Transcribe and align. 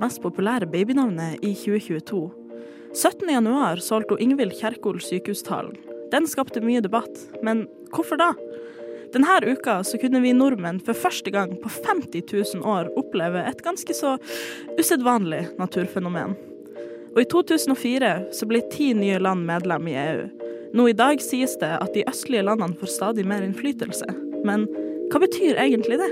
mest 0.00 0.22
populære 0.22 0.68
babynavnet 0.70 1.42
i 1.42 1.54
2022. 1.54 2.22
17.1 2.96 3.82
solgte 3.84 4.16
hun 4.16 4.22
Ingvild 4.24 4.56
Kjerkol 4.58 5.00
sykehustalen. 5.04 5.76
Den 6.12 6.26
skapte 6.30 6.62
mye 6.64 6.80
debatt, 6.80 7.20
men 7.44 7.66
hvorfor 7.92 8.20
da? 8.20 8.32
Denne 9.12 9.38
uka 9.44 9.78
så 9.84 9.98
kunne 10.00 10.20
vi 10.24 10.34
nordmenn 10.36 10.80
for 10.84 10.96
første 10.96 11.32
gang 11.32 11.54
på 11.62 11.70
50 11.72 12.24
000 12.56 12.64
år 12.68 12.90
oppleve 13.00 13.44
et 13.48 13.62
ganske 13.64 13.94
så 13.96 14.16
usedvanlig 14.78 15.46
naturfenomen. 15.60 16.36
Og 17.14 17.22
i 17.22 17.28
2004 17.32 18.12
så 18.36 18.48
ble 18.48 18.60
ti 18.72 18.92
nye 18.96 19.20
land 19.20 19.46
medlem 19.48 19.88
i 19.88 19.96
EU. 19.96 20.26
Nå 20.76 20.90
i 20.90 20.96
dag 20.96 21.22
sies 21.24 21.56
det 21.60 21.72
at 21.80 21.94
de 21.96 22.04
østlige 22.08 22.44
landene 22.44 22.76
får 22.76 22.92
stadig 22.92 23.24
mer 23.28 23.44
innflytelse. 23.44 24.08
Men 24.44 24.68
hva 25.08 25.22
betyr 25.24 25.56
egentlig 25.60 26.00
det? 26.02 26.10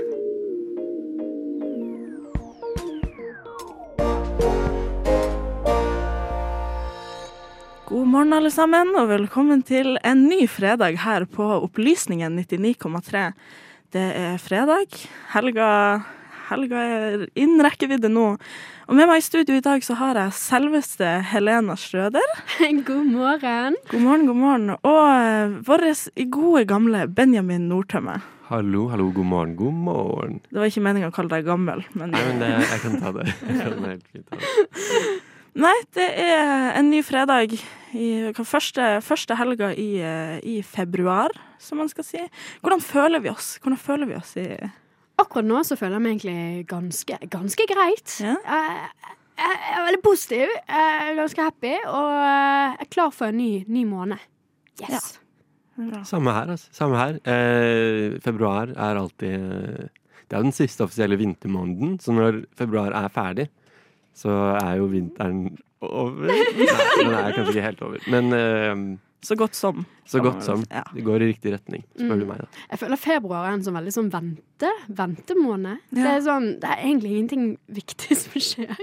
God 7.97 8.07
morgen, 8.07 8.33
alle 8.35 8.51
sammen, 8.53 8.91
og 8.93 9.07
velkommen 9.09 9.63
til 9.65 9.95
en 10.05 10.19
ny 10.29 10.43
fredag 10.45 10.99
her 11.01 11.23
på 11.33 11.41
Opplysningen 11.65 12.35
99,3. 12.37 13.23
Det 13.95 14.03
er 14.19 14.35
fredag. 14.37 14.93
Helga, 15.31 15.69
helga 16.51 16.83
er 16.83 17.23
innen 17.33 17.63
rekkevidde 17.65 18.11
nå. 18.13 18.27
Og 18.85 18.93
med 18.99 19.09
meg 19.09 19.23
i 19.23 19.25
studio 19.25 19.57
i 19.57 19.63
dag 19.65 19.81
så 19.81 19.97
har 19.97 20.19
jeg 20.21 20.35
selveste 20.37 21.09
Helena 21.31 21.73
Strøder. 21.73 22.35
God 22.91 23.07
morgen. 23.15 23.79
God 23.89 24.05
morgen, 24.05 24.27
god 24.29 24.39
morgen. 24.43 24.75
Og 24.77 25.01
eh, 25.15 25.55
vår 25.65 25.87
gode, 26.29 26.67
gamle 26.69 27.07
Benjamin 27.09 27.65
Nordtømme. 27.71 28.19
Hallo, 28.51 28.83
hallo, 28.93 29.09
god 29.09 29.25
morgen, 29.31 29.55
god 29.57 29.81
morgen. 29.89 30.37
Det 30.51 30.61
var 30.61 30.69
ikke 30.69 30.85
meninga 30.85 31.09
å 31.09 31.17
kalle 31.17 31.33
deg 31.33 31.49
gammel, 31.49 31.81
men 31.97 32.13
Nei, 32.13 32.21
men 32.29 32.45
det, 32.45 32.53
jeg 32.61 32.79
kan 32.85 33.01
ta 33.01 33.15
det. 33.17 33.25
Jeg 33.49 33.57
kan 33.57 33.89
helt 33.89 34.07
fint 34.13 34.29
ta 34.29 34.37
det. 34.37 35.26
Nei, 35.57 35.75
det 35.95 36.07
er 36.21 36.73
en 36.77 36.89
ny 36.91 37.01
fredag. 37.05 37.55
I, 37.95 38.07
første, 38.43 38.83
første 39.01 39.37
helga 39.39 39.71
i, 39.71 40.01
eh, 40.03 40.39
i, 40.43 40.57
februar, 40.61 41.31
som 41.59 41.79
man 41.79 41.89
skal 41.89 42.05
si. 42.05 42.23
Hvordan 42.61 42.83
føler 42.83 43.23
vi 43.23 43.31
oss? 43.31 43.55
Hvordan 43.63 43.79
føler 43.79 44.09
vi 44.09 44.17
oss 44.19 44.35
i 44.37 44.49
Akkurat 45.17 45.47
nå 45.49 45.63
så 45.65 45.73
føler 45.79 45.95
jeg 45.97 46.03
meg 46.03 46.11
egentlig 46.11 46.65
ganske, 46.69 47.15
ganske 47.33 47.65
greit. 47.71 48.11
Ja. 48.21 48.35
Jeg, 48.37 49.13
jeg, 49.39 49.55
er 49.73 49.85
veldig 49.87 50.01
positiv, 50.05 50.51
jeg 50.53 51.07
er 51.07 51.17
ganske 51.17 51.47
happy, 51.47 51.71
og 51.89 52.09
jeg 52.11 52.75
er 52.83 52.91
klar 52.93 53.15
for 53.15 53.31
en 53.31 53.39
ny, 53.39 53.63
ny 53.65 53.81
måned. 53.89 54.21
Yes. 54.83 54.91
Ja. 54.93 56.03
Samme 56.05 56.33
her, 56.33 56.51
altså. 56.53 56.69
Samme 56.73 57.01
her. 57.01 57.17
Eh, 57.25 58.19
februar 58.21 58.69
er 58.73 58.97
alltid 59.01 59.33
eh, 59.33 59.89
Det 60.27 60.37
er 60.37 60.45
den 60.45 60.53
siste 60.53 60.83
offisielle 60.85 61.17
vintermåneden, 61.17 61.97
så 62.03 62.13
når 62.13 62.43
februar 62.57 62.93
er 62.93 63.09
ferdig, 63.13 63.47
så 64.17 64.33
er 64.57 64.79
jo 64.81 64.87
vinteren 64.89 65.43
over. 65.85 66.25
Nei, 66.25 66.37
den 66.57 67.13
er 67.13 67.35
kanskje 67.37 67.51
ikke 67.53 67.65
helt 67.67 67.81
over. 67.85 68.07
Men 68.09 68.33
uh, 68.33 68.97
Så 69.27 69.35
godt 69.37 69.55
som. 69.57 69.83
så 70.09 70.21
godt 70.23 70.41
som. 70.45 70.63
Ja. 70.73 70.83
Det 70.93 71.03
går 71.05 71.21
i 71.25 71.31
riktig 71.33 71.51
retning, 71.53 71.83
spør 71.97 72.15
Mm. 72.15 72.19
du 72.21 72.25
meg. 72.29 72.37
da. 72.41 72.47
Jeg 72.71 72.79
føler 72.81 72.97
februar 73.01 73.45
er 73.49 73.53
en 73.57 73.63
sånn 73.65 73.75
veldig 73.77 73.93
sånn 73.93 74.09
vente, 74.13 74.69
ventemåned. 74.89 75.81
Det, 75.93 76.05
er 76.05 76.21
sånn, 76.25 76.47
det 76.61 76.69
er 76.69 76.83
egentlig 76.85 77.11
ingenting 77.13 77.45
viktig 77.69 78.17
som 78.23 78.41
skjer. 78.41 78.73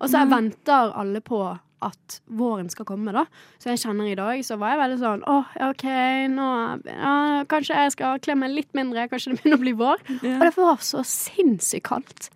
Og 0.00 0.08
så 0.10 0.22
jeg 0.24 0.32
venter 0.32 0.92
alle 0.96 1.20
på 1.24 1.40
at 1.86 2.20
våren 2.32 2.70
skal 2.72 2.86
komme, 2.88 3.12
da. 3.12 3.26
Så 3.60 3.68
jeg 3.70 3.82
kjenner 3.84 4.08
i 4.08 4.16
dag, 4.18 4.40
så 4.48 4.56
var 4.60 4.72
jeg 4.74 4.80
veldig 4.80 5.00
sånn 5.02 5.24
åh, 5.28 5.50
OK, 5.70 5.84
nå 6.32 6.46
ja, 6.88 7.10
Kanskje 7.52 7.76
jeg 7.84 7.92
skal 7.92 8.18
kle 8.24 8.34
meg 8.40 8.54
litt 8.56 8.72
mindre, 8.76 9.04
kanskje 9.12 9.34
det 9.34 9.42
begynner 9.42 9.60
å 9.60 9.64
bli 9.64 9.74
vår. 9.76 10.00
Og 10.36 10.40
det 10.48 10.54
var 10.56 10.80
så 10.84 11.04
sinnssykt 11.04 11.84
kaldt. 11.92 12.30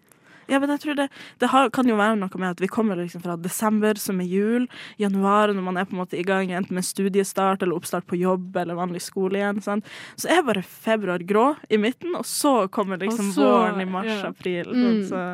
Ja, 0.51 0.59
men 0.59 0.73
jeg 0.75 0.81
tror 0.83 0.97
det, 0.99 1.07
det 1.41 1.49
har, 1.53 1.71
kan 1.71 1.89
jo 1.89 1.97
være 2.01 2.19
noe 2.19 2.41
med 2.43 2.51
at 2.57 2.61
vi 2.61 2.69
kommer 2.71 2.99
liksom 2.99 3.23
fra 3.25 3.37
desember, 3.41 3.95
som 4.03 4.21
er 4.21 4.27
jul, 4.29 4.67
januar, 5.01 5.53
når 5.55 5.63
man 5.69 5.79
er 5.81 5.87
på 5.89 5.95
en 5.97 6.03
måte 6.03 6.19
i 6.19 6.25
gang 6.27 6.51
enten 6.51 6.75
med 6.77 6.85
studiestart 6.87 7.63
eller 7.63 7.79
oppstart 7.79 8.07
på 8.11 8.19
jobb 8.19 8.57
eller 8.61 8.75
vanlig 8.79 9.01
skole 9.07 9.39
igjen. 9.41 9.63
Sant? 9.65 9.87
Så 10.19 10.29
er 10.35 10.43
bare 10.47 10.63
februar 10.67 11.23
grå 11.23 11.47
i 11.71 11.79
midten, 11.81 12.17
og 12.19 12.27
så 12.29 12.67
kommer 12.69 12.99
liksom 13.01 13.31
så- 13.33 13.47
våren 13.47 13.81
i 13.81 13.89
mars-april. 13.89 14.69
Mm. 14.75 15.01
Så 15.09 15.25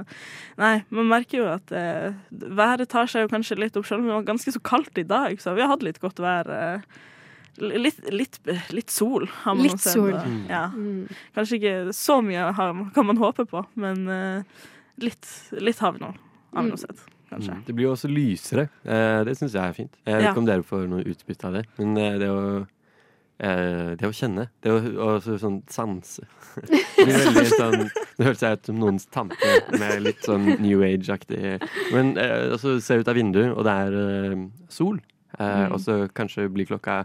nei, 0.60 0.84
man 0.91 1.09
merker 1.09 1.38
jo 1.43 1.48
at 1.56 1.72
eh, 1.72 2.12
været 2.31 2.88
tar 2.93 3.06
seg 3.10 3.27
jo 3.27 3.33
kanskje 3.34 3.59
litt 3.59 3.77
opp, 3.77 3.87
selv 3.88 4.04
om 4.04 4.06
det 4.10 4.15
var 4.21 4.28
ganske 4.34 4.53
så 4.53 4.60
kaldt 4.62 4.98
i 4.98 5.09
dag, 5.09 5.41
så 5.41 5.54
vi 5.56 5.62
har 5.65 5.72
hatt 5.72 5.83
litt 5.87 6.00
godt 6.04 6.21
vær. 6.22 6.48
Eh, 6.53 6.81
Litt, 7.56 8.03
litt, 8.12 8.34
litt 8.77 8.91
sol 8.93 9.25
har 9.33 9.54
man 9.56 9.62
Litt 9.65 9.78
også 9.78 9.93
sol. 9.94 10.16
Ja. 10.50 10.66
Mm. 10.77 11.06
Kanskje 11.33 11.56
ikke 11.56 11.94
så 11.97 12.19
mye 12.21 12.50
kan 12.93 13.06
man 13.09 13.16
håpe 13.16 13.47
på, 13.48 13.62
men 13.81 14.03
eh, 14.12 14.43
litt, 14.98 15.26
litt 15.60 15.78
har 15.78 15.92
vi 15.92 15.98
nå. 16.04 16.14
Har 16.54 16.62
vi 16.62 16.70
nå 16.70 16.76
Mm. 16.76 16.78
sett, 16.78 17.00
kanskje. 17.30 17.52
Mm. 17.54 17.64
Det 17.66 17.74
blir 17.74 17.84
jo 17.88 17.92
også 17.92 18.08
lysere. 18.08 18.68
Eh, 18.84 19.24
det 19.24 19.36
syns 19.36 19.52
jeg 19.52 19.62
er 19.68 19.72
fint. 19.76 19.92
Jeg 20.06 20.14
vet 20.16 20.22
Ja. 20.24 20.30
ikke 20.32 20.38
om 20.38 20.46
dere 20.46 20.62
får 20.62 20.88
noe 20.88 21.04
utbytte 21.04 21.44
av 21.44 21.52
det, 21.54 21.66
men 21.78 21.96
eh, 21.98 22.18
det 22.18 22.28
å 22.30 22.66
eh, 23.38 23.94
det 23.96 24.06
å 24.08 24.14
kjenne, 24.16 24.48
det 24.62 24.70
å 24.72 24.78
og 24.98 25.22
sånn 25.22 25.62
sanse 25.68 26.22
Det 26.96 27.50
sånn 27.60 27.90
det 28.16 28.24
hørtes 28.24 28.42
ut 28.56 28.64
som 28.70 28.78
noens 28.80 29.04
tante 29.12 29.36
med 29.78 30.00
litt 30.02 30.22
sånn 30.24 30.46
New 30.62 30.80
Age-aktig 30.80 31.60
Men 31.92 32.16
eh, 32.16 32.56
så 32.56 32.80
ser 32.80 32.96
jeg 32.96 33.04
ut 33.04 33.08
av 33.12 33.14
vinduet, 33.18 33.52
og 33.52 33.64
det 33.64 33.76
er 33.76 34.48
sol. 34.68 34.96
Eh, 35.38 35.66
Mm. 35.66 35.72
Og 35.74 35.80
så 35.84 36.08
kanskje 36.16 36.48
blir 36.48 36.64
klokka 36.64 37.04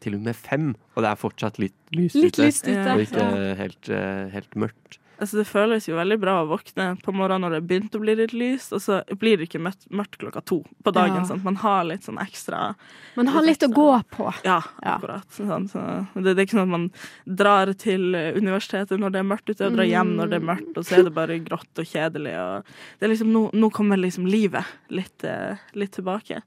til 0.00 0.14
og 0.14 0.22
med 0.22 0.34
fem, 0.36 0.70
og 0.96 1.02
det 1.04 1.10
er 1.10 1.16
fortsatt 1.20 1.58
litt 1.58 1.74
lyst 1.92 2.14
Litt 2.16 2.32
ute. 2.38 2.46
lyst 2.46 2.64
ute. 2.64 2.94
Og 2.94 3.00
ikke 3.04 3.56
helt, 3.58 3.86
helt 4.32 4.54
mørkt. 4.56 4.96
Altså, 5.16 5.38
det 5.40 5.46
føles 5.48 5.86
jo 5.88 5.96
veldig 5.96 6.18
bra 6.20 6.34
å 6.42 6.48
våkne 6.50 6.90
på 7.00 7.12
morgenen 7.16 7.46
når 7.46 7.56
det 7.56 7.60
begynte 7.70 7.96
å 7.96 8.02
bli 8.02 8.14
litt 8.18 8.34
lyst, 8.36 8.74
og 8.76 8.82
så 8.84 8.98
blir 9.16 9.40
det 9.40 9.48
ikke 9.48 9.62
mørkt, 9.62 10.18
klokka 10.20 10.42
to 10.44 10.58
på 10.84 10.92
dagen. 10.92 11.24
Ja. 11.24 11.38
Man 11.44 11.56
har 11.62 11.86
litt 11.88 12.04
sånn 12.04 12.20
ekstra 12.20 12.74
Man 13.16 13.30
har 13.32 13.46
litt 13.46 13.64
å 13.64 13.70
gå 13.72 13.88
på. 14.12 14.28
Ja, 14.44 14.58
akkurat. 14.82 15.28
Sant? 15.32 15.72
Så 15.72 15.82
det, 16.14 16.34
det 16.34 16.36
er 16.36 16.44
ikke 16.44 16.58
sånn 16.58 16.68
at 16.68 16.74
man 16.74 16.88
drar 17.24 17.72
til 17.80 18.12
eh, 18.18 18.36
universitetet 18.36 19.00
når 19.00 19.14
det 19.14 19.22
er 19.22 19.28
mørkt 19.32 19.52
ute, 19.52 19.70
og 19.70 19.78
drar 19.78 19.88
hjem 19.88 20.16
når 20.20 20.32
det 20.32 20.40
er 20.40 20.48
mørkt, 20.52 20.72
og 20.76 20.84
så 20.84 21.00
er 21.00 21.08
det 21.08 21.16
bare 21.16 21.40
grått 21.46 21.82
og 21.82 21.92
kjedelig. 21.92 22.36
Og 22.42 22.74
det 22.98 23.08
er 23.08 23.14
liksom, 23.14 23.32
nå, 23.32 23.46
nå 23.56 23.72
kommer 23.74 24.00
liksom 24.00 24.28
livet 24.28 24.76
litt, 24.92 25.24
eh, 25.24 25.64
litt 25.80 25.96
tilbake. 25.96 26.42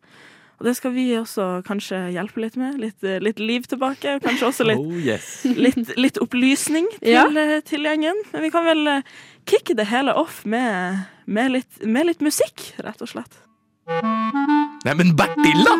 Og 0.59 0.65
det 0.67 0.73
skal 0.75 0.91
vi 0.91 1.05
også 1.15 1.45
kanskje 1.63 1.97
hjelpe 2.11 2.41
litt 2.43 2.57
med. 2.59 2.75
Litt, 2.83 2.99
eh, 3.07 3.19
litt 3.23 3.39
liv 3.39 3.63
tilbake, 3.71 4.17
og 4.17 4.25
kanskje 4.25 4.47
også 4.49 4.65
litt 4.67 4.81
Oh 4.81 4.97
yes! 4.99 5.45
litt, 5.65 5.93
litt 5.95 6.19
opplysning 6.19 6.89
til, 6.99 7.13
Ja. 7.15 7.25
eh, 7.31 7.61
til 7.63 7.87
gjengen. 7.87 8.19
Men 8.33 8.43
vi 8.43 8.49
kan 8.51 8.67
vel 8.67 8.87
eh, 8.97 9.01
kicke 9.47 9.75
det 9.79 9.87
hele 9.87 10.11
off 10.19 10.41
med, 10.45 11.05
med, 11.25 11.51
litt, 11.55 11.79
med 11.87 12.09
litt 12.11 12.19
musikk, 12.25 12.73
rett 12.83 12.99
og 13.01 13.07
slett. 13.13 13.39
Nei, 13.89 14.93
men 14.99 15.15
Bertilla! 15.17 15.77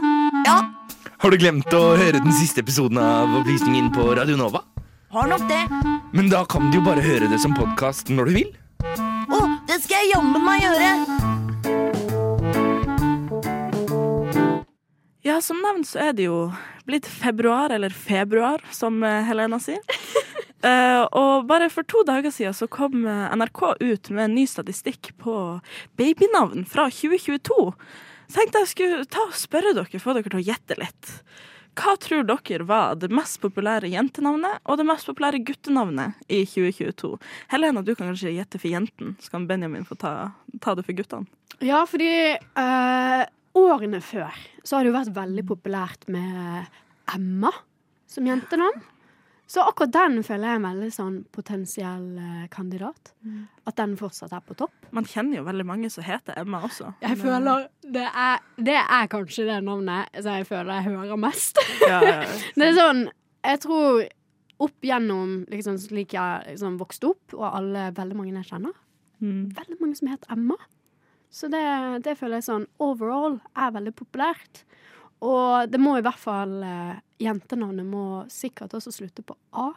Ja? 0.48 0.62
Har 1.20 1.32
du 1.32 1.38
glemt 1.38 1.68
å 1.76 1.84
høre 2.00 2.24
den 2.24 2.32
siste 2.34 2.64
episoden 2.64 2.98
av 3.04 3.36
Opplysningen 3.42 3.92
på 3.94 4.08
Radio 4.16 4.40
Nova? 4.40 4.64
Har 5.12 5.28
nok 5.28 5.44
det. 5.50 5.60
Men 6.16 6.30
da 6.32 6.46
kan 6.48 6.72
du 6.72 6.80
jo 6.80 6.86
bare 6.86 7.04
høre 7.04 7.28
det 7.28 7.42
som 7.44 7.52
podkast 7.58 8.10
når 8.14 8.32
du 8.32 8.38
vil. 8.40 8.56
Å, 9.28 9.42
det 9.68 9.82
skal 9.84 10.00
jeg 10.06 10.14
jammen 10.16 10.46
meg 10.48 10.64
gjøre. 10.64 11.29
Ja, 15.30 15.38
som 15.42 15.60
nevnt 15.62 15.86
så 15.86 16.00
er 16.08 16.16
det 16.18 16.26
jo 16.26 16.48
blitt 16.90 17.06
februar, 17.06 17.70
eller 17.70 17.94
februar, 17.94 18.64
som 18.74 19.04
eh, 19.06 19.22
Helena 19.28 19.60
sier. 19.62 19.84
uh, 20.66 21.06
og 21.22 21.46
bare 21.50 21.68
for 21.70 21.86
to 21.86 22.02
dager 22.08 22.34
siden 22.34 22.56
så 22.58 22.66
kom 22.72 23.04
eh, 23.06 23.28
NRK 23.38 23.62
ut 23.78 24.10
med 24.10 24.24
en 24.26 24.34
ny 24.40 24.48
statistikk 24.50 25.12
på 25.22 25.36
babynavn 26.02 26.66
fra 26.66 26.88
2022. 26.90 27.60
Så 28.26 28.40
tenkte 28.40 28.64
jeg 28.64 28.74
skulle 28.74 29.06
ta 29.06 29.28
og 29.28 29.38
spørre 29.38 29.76
dere, 29.78 30.02
få 30.02 30.18
dere 30.18 30.34
til 30.34 30.42
å 30.42 30.46
gjette 30.50 30.81
litt. 30.81 31.14
Hva 31.78 31.94
tror 32.02 32.25
dere 32.25 32.66
var 32.66 32.98
det 32.98 33.14
mest 33.14 33.38
populære 33.44 33.94
jentenavnet 33.94 34.66
og 34.66 34.82
det 34.82 34.90
mest 34.90 35.08
populære 35.08 35.46
guttenavnet 35.46 36.18
i 36.25 36.42
2022? 36.50 37.16
Helena, 37.54 37.86
du 37.86 37.94
kan 37.94 38.10
kanskje 38.10 38.34
gjette 38.34 38.58
for 38.58 38.74
jenten, 38.74 39.14
så 39.22 39.38
kan 39.38 39.46
Benjamin 39.50 39.86
få 39.86 40.00
ta, 40.00 40.14
ta 40.58 40.74
det 40.74 40.90
for 40.90 40.98
guttene. 40.98 41.30
Ja, 41.62 41.84
fordi 41.90 42.10
eh, 42.34 43.22
årene 43.74 44.00
før 44.04 44.36
så 44.64 44.76
har 44.78 44.86
det 44.86 44.92
jo 44.92 44.98
vært 45.00 45.16
veldig 45.16 45.44
populært 45.50 46.08
med 46.12 46.66
Emma 47.16 47.52
som 48.10 48.26
jentenavn. 48.28 48.82
Så 49.50 49.64
akkurat 49.66 49.90
den 49.96 50.20
føler 50.22 50.46
jeg 50.46 50.54
er 50.54 50.60
en 50.60 50.66
veldig 50.68 50.90
sånn 50.94 51.16
potensiell 51.34 52.04
eh, 52.22 52.44
kandidat. 52.54 53.14
At 53.66 53.80
den 53.80 53.96
fortsatt 53.98 54.34
er 54.38 54.44
på 54.46 54.54
topp. 54.60 54.76
Man 54.94 55.08
kjenner 55.10 55.40
jo 55.40 55.46
veldig 55.48 55.66
mange 55.66 55.90
som 55.90 56.06
heter 56.06 56.38
Emma 56.38 56.60
også. 56.68 56.92
Jeg 57.02 57.16
Men, 57.18 57.24
føler 57.24 57.64
det 57.96 58.06
er, 58.12 58.44
det 58.62 58.76
er 58.78 59.10
kanskje 59.10 59.48
det 59.50 59.58
navnet 59.66 60.22
som 60.22 60.38
jeg 60.38 60.46
føler 60.52 60.70
jeg 60.76 60.92
hører 60.92 61.18
mest. 61.24 61.58
ja, 61.82 61.98
ja, 62.06 62.14
ja. 62.22 62.38
Det 62.62 62.68
er 62.68 62.78
sånn 62.78 63.02
Jeg 63.48 63.62
tror 63.66 64.06
opp 64.60 64.86
gjennom 64.86 65.34
liksom, 65.50 65.78
slik 65.82 66.14
jeg 66.14 66.46
liksom, 66.52 66.78
vokste 66.82 67.10
opp, 67.14 67.34
og 67.34 67.46
alle, 67.50 67.88
veldig 67.98 68.18
mange 68.22 68.36
jeg 68.38 68.52
kjenner, 68.54 68.78
Mm. 69.20 69.50
veldig 69.52 69.76
mange 69.82 69.98
som 69.98 70.08
heter 70.08 70.30
Emma. 70.32 70.56
Så 71.31 71.48
det, 71.52 71.62
det 72.06 72.16
føler 72.18 72.40
jeg 72.40 72.48
sånn 72.48 72.66
overall 72.81 73.40
er 73.56 73.72
veldig 73.76 73.94
populært. 74.00 74.64
Og 75.22 75.70
det 75.70 75.80
må 75.84 75.98
i 76.00 76.04
hvert 76.06 76.18
fall 76.22 76.62
eh, 76.64 77.00
Jentenavnet 77.22 77.86
må 77.86 78.04
sikkert 78.31 78.74
også 78.78 78.94
slutte 78.96 79.22
på 79.28 79.36
A. 79.54 79.70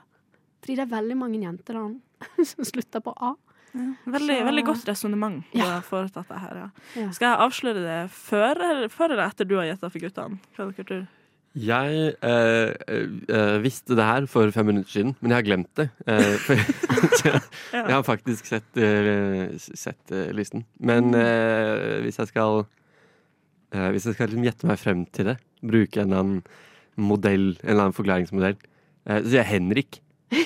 Fordi 0.63 0.77
det 0.79 0.85
er 0.87 0.93
veldig 0.95 1.17
mange 1.19 1.41
jentenavn 1.43 1.97
som 2.53 2.65
slutter 2.69 3.03
på 3.05 3.13
A. 3.19 3.33
Veldig, 3.73 4.37
Så- 4.37 4.45
veldig 4.47 4.65
godt 4.69 4.85
resonnement 4.89 5.43
du 5.53 5.59
Ja. 5.59 5.65
har 5.79 5.83
foretatt 5.87 6.29
deg 6.29 6.39
her. 6.39 6.57
Ja. 6.63 6.69
Ja. 7.03 7.11
Skal 7.17 7.31
jeg 7.33 7.41
avsløre 7.47 7.83
det 7.85 7.99
før 8.13 8.63
før 8.93 9.11
eller 9.17 9.27
etter 9.27 9.49
du 9.49 9.57
har 9.59 9.65
gjetta 9.71 9.91
for 9.91 9.99
guttene? 10.07 10.39
Hva 10.57 10.69
dere 10.71 10.85
tror? 10.89 11.07
Jeg 11.53 12.15
eh, 12.25 12.71
eh, 12.89 13.57
visste 13.61 13.97
det 13.99 14.05
her 14.09 14.27
for 14.31 14.49
fem 14.55 14.71
minutter 14.71 14.89
siden, 14.95 15.11
men 15.21 15.35
jeg 15.35 15.37
har 15.37 15.47
glemt 15.51 15.71
det. 15.77 15.89
Eh, 16.09 16.37
for 16.47 16.57
jeg, 16.57 17.43
jeg 17.75 17.93
har 17.93 18.05
faktisk 18.07 18.49
sett, 18.49 18.69
eh, 18.81 19.53
sett 19.61 20.15
eh, 20.15 20.31
listen. 20.33 20.65
Men 20.81 21.13
eh, 21.19 21.99
hvis 22.07 22.21
jeg 22.23 22.31
skal 22.33 22.63
eh, 23.75 23.91
Hvis 23.93 24.09
jeg 24.09 24.17
skal 24.17 24.33
liksom 24.33 24.49
gjette 24.49 24.71
meg 24.71 24.81
frem 24.81 25.05
til 25.13 25.29
det, 25.33 25.37
bruke 25.61 26.01
en 26.01 26.09
eller 26.09 26.23
annen 26.25 26.41
modell, 26.97 27.51
en 27.61 27.69
eller 27.69 27.89
annen 27.89 27.99
forklaringsmodell, 28.01 28.57
eh, 28.57 29.21
så 29.21 29.27
sier 29.29 29.43
jeg 29.43 29.51
Henrik. 29.53 30.01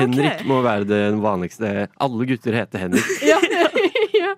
Henrik 0.00 0.42
må 0.48 0.58
være 0.66 0.88
det 0.90 1.02
vanligste. 1.22 1.86
Alle 2.02 2.26
gutter 2.26 2.58
heter 2.58 2.88
Henrik. 2.88 3.14
Ja, 3.28 3.38
ja. 4.22 4.32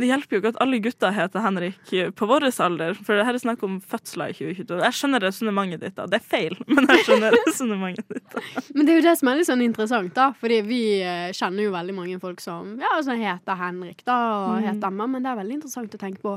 Det 0.00 0.08
hjelper 0.08 0.36
jo 0.36 0.40
ikke 0.42 0.50
at 0.54 0.60
alle 0.64 0.78
gutter 0.84 1.14
heter 1.16 1.44
Henrik 1.44 1.92
på 2.18 2.28
vår 2.30 2.46
alder, 2.66 2.94
for 2.98 3.16
det 3.18 3.26
her 3.28 3.38
er 3.38 3.42
snakk 3.42 3.62
om 3.66 3.76
fødsler 3.80 4.32
i 4.32 4.36
2022. 4.38 4.80
Jeg 4.86 4.98
skjønner 4.98 5.24
resonnementet 5.26 5.84
ditt, 5.86 5.94
da. 5.98 6.06
Det 6.10 6.18
er 6.20 6.26
feil, 6.32 6.56
men 6.74 6.88
jeg 6.90 7.04
skjønner 7.06 7.36
resonnementet 7.46 8.16
ditt. 8.16 8.36
Men 8.74 8.86
det 8.88 8.94
er 8.96 9.00
jo 9.00 9.06
det 9.08 9.14
som 9.20 9.30
er 9.32 9.38
litt 9.40 9.50
sånn 9.50 9.64
interessant, 9.66 10.12
da. 10.16 10.30
Fordi 10.40 10.58
vi 10.66 10.82
eh, 11.04 11.30
kjenner 11.36 11.68
jo 11.68 11.74
veldig 11.76 11.94
mange 12.00 12.18
folk 12.22 12.42
som 12.44 12.74
ja, 12.82 12.90
altså, 12.98 13.16
heter 13.20 13.60
Henrik 13.62 14.04
da, 14.08 14.18
og 14.42 14.58
Mm. 14.62 14.66
heter 14.68 14.90
Emma, 14.92 15.06
men 15.08 15.22
det 15.24 15.30
er 15.32 15.38
veldig 15.42 15.56
interessant 15.60 15.94
å 15.96 16.02
tenke 16.02 16.20
på 16.22 16.36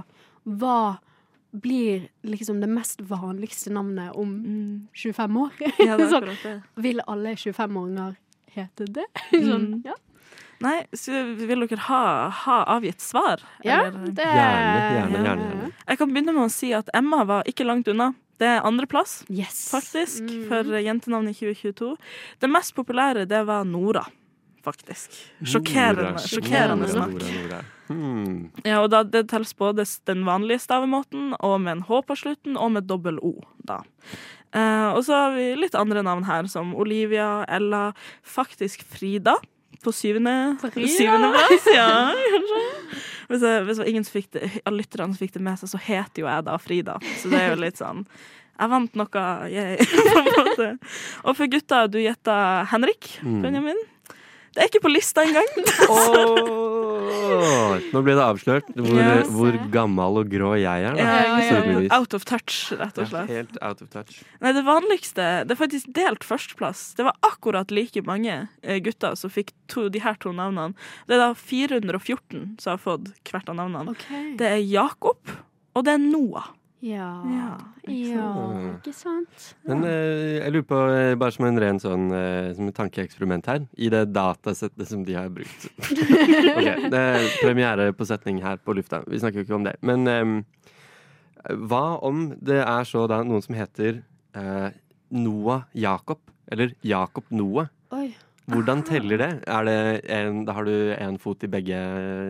hva 0.62 0.78
blir 1.56 2.10
liksom 2.28 2.58
det 2.60 2.68
mest 2.68 3.00
vanligste 3.08 3.72
navnet 3.72 4.12
om 4.20 4.34
25 4.94 5.38
år? 5.40 5.54
Ja, 5.80 5.96
det 5.96 6.08
er 6.08 6.10
sånn, 6.14 6.26
akkurat 6.28 6.44
det. 6.44 6.56
vil 6.84 7.00
alle 7.08 7.32
25-åringer 7.40 8.18
hete 8.58 8.88
det? 9.00 9.06
Mm. 9.36 9.48
sånn, 9.50 9.68
ja. 9.88 9.96
Nei, 10.66 10.80
så 10.98 11.22
vil 11.38 11.64
dere 11.68 11.80
ha, 11.88 12.02
ha 12.44 12.58
avgitt 12.76 13.02
svar? 13.06 13.44
ja, 13.64 13.84
eller? 13.86 14.10
det 14.18 14.26
Gjerne, 14.26 14.84
gjerne, 14.98 15.24
gjerne. 15.30 15.72
Jeg 15.88 15.98
kan 16.02 16.14
begynne 16.14 16.34
med 16.36 16.48
å 16.48 16.52
si 16.52 16.74
at 16.74 16.90
Emma 16.98 17.24
var 17.30 17.44
ikke 17.50 17.68
langt 17.70 17.88
unna. 17.92 18.12
Det 18.42 18.48
er 18.58 18.66
andreplass, 18.68 19.22
Yes. 19.32 19.70
faktisk, 19.72 20.24
Mm. 20.28 20.48
for 20.50 20.64
jentenavnet 20.84 21.32
i 21.32 21.54
2022. 21.54 21.94
Det 22.42 22.50
mest 22.52 22.74
populære, 22.76 23.24
det 23.30 23.46
var 23.48 23.64
Nora, 23.64 24.04
faktisk. 24.66 25.14
Sjokkerende, 25.44 26.10
Nora, 26.12 26.26
sjokkerende 26.26 26.88
Nora, 26.90 26.94
snakk. 26.98 27.14
Nora, 27.14 27.32
Nora. 27.44 27.62
Hmm. 27.88 28.52
Ja, 28.66 28.80
og 28.82 28.90
da, 28.90 29.04
det 29.04 29.28
telles 29.30 29.54
både 29.56 29.86
den 30.10 30.26
vanlige 30.26 30.60
stavemåten 30.66 31.36
og 31.40 31.62
med 31.62 31.78
en 31.78 31.84
H 31.88 32.02
på 32.10 32.18
slutten, 32.18 32.58
og 32.58 32.72
med 32.74 32.88
dobbel 32.90 33.20
O, 33.22 33.36
da. 33.64 33.84
Eh, 34.52 34.90
og 34.96 35.04
så 35.06 35.14
har 35.14 35.32
vi 35.36 35.56
litt 35.56 35.76
andre 35.76 36.02
navn 36.04 36.26
her, 36.26 36.48
som 36.48 36.74
Olivia, 36.76 37.46
Ella, 37.48 37.94
faktisk 38.26 38.84
Frida. 38.84 39.36
På 39.84 39.92
syvende, 39.96 40.34
syvende 40.62 41.32
plass, 41.34 41.68
ja, 41.76 41.90
kanskje. 42.36 42.62
Hvis, 43.28 43.42
jeg, 43.42 43.64
hvis 43.66 43.80
ingen 43.90 44.04
som 44.06 44.14
fikk 44.14 44.28
det, 44.38 44.50
av 44.70 44.74
lytterne 44.78 45.18
fikk 45.18 45.34
det 45.34 45.42
med 45.42 45.58
seg, 45.58 45.70
så 45.72 45.80
heter 45.82 46.22
jo 46.22 46.28
jeg 46.30 46.46
da 46.46 46.58
Frida. 46.62 47.00
Så 47.22 47.32
det 47.32 47.40
er 47.42 47.54
jo 47.56 47.62
litt 47.64 47.80
sånn 47.82 48.04
Jeg 48.60 48.70
vant 48.72 48.94
noe, 48.96 49.24
jeg, 49.52 49.88
på 50.14 50.20
en 50.22 50.30
måte. 50.38 50.68
Og 51.26 51.34
for 51.36 51.50
gutta, 51.52 51.88
du 51.92 51.98
gjetta 52.00 52.38
Henrik, 52.72 53.16
Mm. 53.26 53.42
Benjamin. 53.44 53.82
Det 54.56 54.62
er 54.64 54.70
ikke 54.70 54.86
på 54.86 54.92
lista 54.94 55.26
engang. 55.26 55.50
Åh, 57.26 57.86
nå 57.94 58.02
ble 58.06 58.16
det 58.18 58.24
avslørt 58.26 58.68
hvor, 58.76 59.00
Ja. 59.00 59.16
hvor 59.34 59.58
gammel 59.74 60.20
og 60.22 60.30
grå 60.32 60.52
jeg 60.60 60.86
er. 60.88 60.96
Ja, 61.00 61.16
ja, 61.26 61.62
ja. 61.82 62.00
Out 62.00 62.14
of 62.18 62.26
touch, 62.26 62.72
rett 62.78 62.98
og 62.98 63.06
Ja, 63.06 63.10
slett. 63.12 63.30
Helt 63.34 63.58
out 63.62 63.82
of 63.82 63.90
touch. 63.94 64.22
Nei, 64.42 64.52
det 64.56 64.64
vanligste 64.68 65.26
Det 65.48 65.56
er 65.56 65.60
faktisk 65.60 65.92
delt 65.96 66.24
førsteplass. 66.24 66.96
Det 66.96 67.06
var 67.08 67.16
akkurat 67.26 67.72
like 67.72 68.02
mange 68.06 68.48
eh, 68.64 68.80
gutter 68.80 69.16
som 69.16 69.30
fikk 69.34 69.52
to, 69.68 69.88
de 69.90 70.00
her 70.00 70.16
to 70.22 70.32
navnene. 70.36 70.76
Det 71.08 71.16
er 71.18 71.24
da 71.28 71.34
414 71.34 72.56
som 72.62 72.76
har 72.76 72.82
fått 72.82 73.12
hvert 73.30 73.50
av 73.50 73.56
navnene. 73.60 73.96
Okay. 73.96 74.36
Det 74.38 74.48
er 74.48 74.62
Jakob, 74.64 75.18
og 75.76 75.84
det 75.86 75.94
er 75.98 76.04
Noah. 76.04 76.52
Ja. 76.86 77.10
Ja, 77.26 77.48
Ja, 77.90 78.26
sant? 78.30 78.80
ikke 78.86 78.94
sant? 78.94 79.46
Men 79.66 79.84
eh, 79.90 80.40
jeg 80.44 80.54
lurer 80.54 80.68
på, 80.70 80.80
eh, 80.94 81.16
bare 81.22 81.34
som 81.34 81.48
en 81.48 81.60
ren 81.62 81.80
sånn 81.82 82.06
eh, 82.14 82.52
som 82.58 82.70
et 82.70 82.78
tankeeksperiment 82.78 83.50
her, 83.50 83.66
i 83.78 83.90
det 83.94 84.04
datasettet 84.14 84.90
som 84.90 85.02
de 85.08 85.16
har 85.18 85.32
brukt 85.34 85.66
Ok, 86.58 86.70
Det 86.94 87.02
er 87.02 87.26
premiere 87.42 87.90
på 87.98 88.06
setning 88.10 88.42
her 88.46 88.62
på 88.62 88.76
lufta. 88.78 89.02
Vi 89.10 89.22
snakker 89.22 89.42
jo 89.42 89.48
ikke 89.48 89.58
om 89.60 89.66
det. 89.66 89.76
Men 89.86 90.06
eh, 90.12 90.36
hva 91.70 91.84
om 92.06 92.28
det 92.42 92.62
er 92.64 92.86
så 92.90 93.06
da 93.10 93.22
noen 93.26 93.44
som 93.46 93.58
heter 93.58 94.04
eh, 94.38 94.70
Noah 95.16 95.66
Jakob? 95.74 96.22
Eller 96.52 96.76
Jakob 96.86 97.26
Noah? 97.34 97.72
Oi. 97.98 98.12
Hvordan 98.46 98.84
teller 98.86 99.18
det? 99.18 99.30
Er 99.50 99.64
det 99.66 99.76
en, 100.14 100.44
da 100.46 100.54
har 100.54 100.68
du 100.68 100.72
én 100.94 101.16
fot 101.22 101.42
i 101.44 101.50
begge 101.50 101.80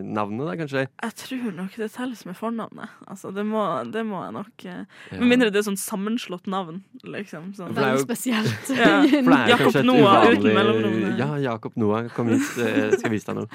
navnene, 0.06 0.45
da, 0.47 0.53
kanskje? 0.62 0.85
Jeg 1.03 1.15
tror 1.19 1.50
nok 1.57 1.75
det 1.81 1.89
telles 1.91 2.21
med 2.25 2.38
fornavnet. 2.39 2.94
Altså, 3.12 3.33
det 3.35 3.44
må, 3.45 3.63
det 3.91 4.06
må 4.07 4.21
jeg 4.23 4.35
nok 4.38 4.65
eh, 4.71 4.81
Ja. 5.12 5.19
Med 5.19 5.27
mindre 5.33 5.50
det 5.51 5.59
er 5.59 5.67
sånn 5.67 5.79
sammenslått 5.81 6.47
navn, 6.47 6.81
liksom. 7.03 7.51
Sånn. 7.57 7.75
Det 7.75 7.83
er 7.83 7.97
jo- 7.97 8.06
spesielt. 8.06 8.71
Ja. 8.79 9.03
Jakob 9.53 9.81
Noah 9.83 10.23
uvanlig, 10.23 10.39
uten 10.39 10.59
mellomrom. 10.62 10.97
Ja, 11.19 11.29
Jakob 11.51 11.75
Noah. 11.75 12.07
Kom 12.15 12.31
hit, 12.31 12.47
jeg 12.63 13.00
skal 13.01 13.11
vise 13.11 13.31
deg 13.31 13.41
noe. 13.44 13.47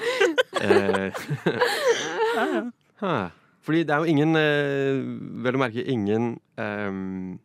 Eh, 0.61 1.11
Ja, 2.35 2.45
ja. 3.01 3.29
Fordi 3.65 3.83
det 3.85 3.93
er 3.93 4.01
jo 4.01 4.09
ingen 4.09 4.31
eh, 4.39 5.01
Vel 5.45 5.57
å 5.57 5.59
merke 5.61 5.83
ingen 5.85 6.31
um, 6.57 7.35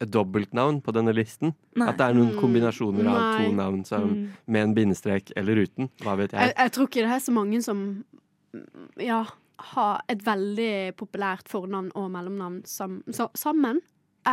dobbeltnavn 0.00 0.80
på 0.82 0.92
denne 0.92 1.12
listen. 1.14 1.54
Nei. 1.76 1.88
At 1.88 1.98
det 1.98 2.06
er 2.08 2.14
noen 2.14 2.32
Mm, 2.34 2.40
kombinasjoner 2.40 3.06
av 3.06 3.18
nei. 3.20 3.46
to 3.46 3.52
navn 3.52 3.84
som, 3.86 4.08
Mm. 4.10 4.28
med 4.46 4.62
en 4.62 4.74
bindestrek 4.74 5.32
eller 5.36 5.56
uten. 5.56 5.90
Hva 6.02 6.16
vet 6.16 6.32
Jeg, 6.32 6.40
jeg. 6.40 6.54
jeg 6.56 6.72
tror 6.72 6.86
ikke 6.88 7.02
det 7.02 7.12
er 7.12 7.20
så 7.20 7.32
mange 7.32 7.62
som 7.62 8.04
ja, 8.98 9.24
har 9.58 10.00
et 10.08 10.18
veldig 10.24 10.94
populært 10.96 11.48
fornavn 11.48 11.90
og 11.94 12.10
mellomnavn 12.10 12.66
sam, 12.66 13.02
så, 13.10 13.28
sammen. 13.34 13.80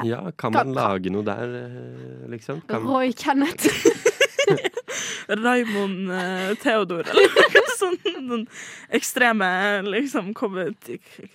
Ja, 0.04 0.32
kan 0.38 0.54
Kan- 0.54 0.68
man 0.68 0.74
lage 0.74 1.10
noe 1.12 1.24
der, 1.24 1.44
eh, 1.66 2.28
liksom? 2.30 2.62
Kan, 2.68 2.84
Roy 2.88 3.12
Kenneth. 3.14 3.68
Raymond 5.30 6.12
uh, 6.12 6.54
Theodor, 6.62 7.04
eller 7.08 7.61
noe 7.82 7.98
sånt. 7.98 8.08
Noen 8.22 8.46
ekstreme 8.94 9.50
liksom, 9.88 10.32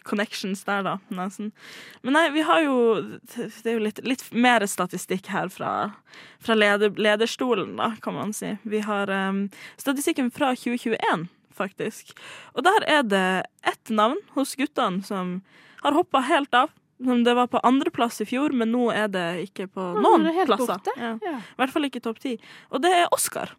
connections 0.07 0.65
der, 0.67 0.85
da. 0.87 0.97
Nesten. 1.15 1.53
Men 2.07 2.17
nei, 2.19 2.26
vi 2.35 2.45
har 2.47 2.62
jo 2.65 2.76
Det 3.35 3.67
er 3.67 3.79
jo 3.79 3.85
litt, 3.85 4.00
litt 4.07 4.25
mer 4.33 4.65
statistikk 4.71 5.31
her 5.33 5.50
fra, 5.53 5.73
fra 6.43 6.57
leder, 6.57 6.95
lederstolen, 6.97 7.76
da, 7.79 7.93
kan 8.03 8.17
man 8.17 8.33
si. 8.37 8.55
Vi 8.62 8.83
har 8.87 9.11
um, 9.11 9.47
statistikken 9.81 10.31
fra 10.35 10.55
2021, 10.57 11.29
faktisk. 11.57 12.17
Og 12.55 12.67
der 12.67 12.87
er 12.87 13.07
det 13.07 13.29
ett 13.67 13.93
navn 13.93 14.21
hos 14.37 14.57
guttene 14.57 15.05
som 15.07 15.41
har 15.83 15.97
hoppa 15.97 16.25
helt 16.26 16.55
av. 16.55 16.75
Som 16.97 17.25
Det 17.25 17.35
var 17.37 17.47
på 17.53 17.61
andreplass 17.61 18.23
i 18.25 18.26
fjor, 18.26 18.55
men 18.57 18.71
nå 18.73 18.88
er 18.95 19.11
det 19.12 19.26
ikke 19.50 19.67
på 19.69 19.91
noen 20.00 20.31
plasser. 20.49 20.81
Ja. 20.97 21.17
Ja. 21.21 21.38
I 21.45 21.61
hvert 21.61 21.75
fall 21.75 21.88
ikke 21.91 22.00
topp 22.00 22.23
ti. 22.23 22.38
Og 22.73 22.81
det 22.85 22.93
er 23.03 23.11
Oscar. 23.12 23.53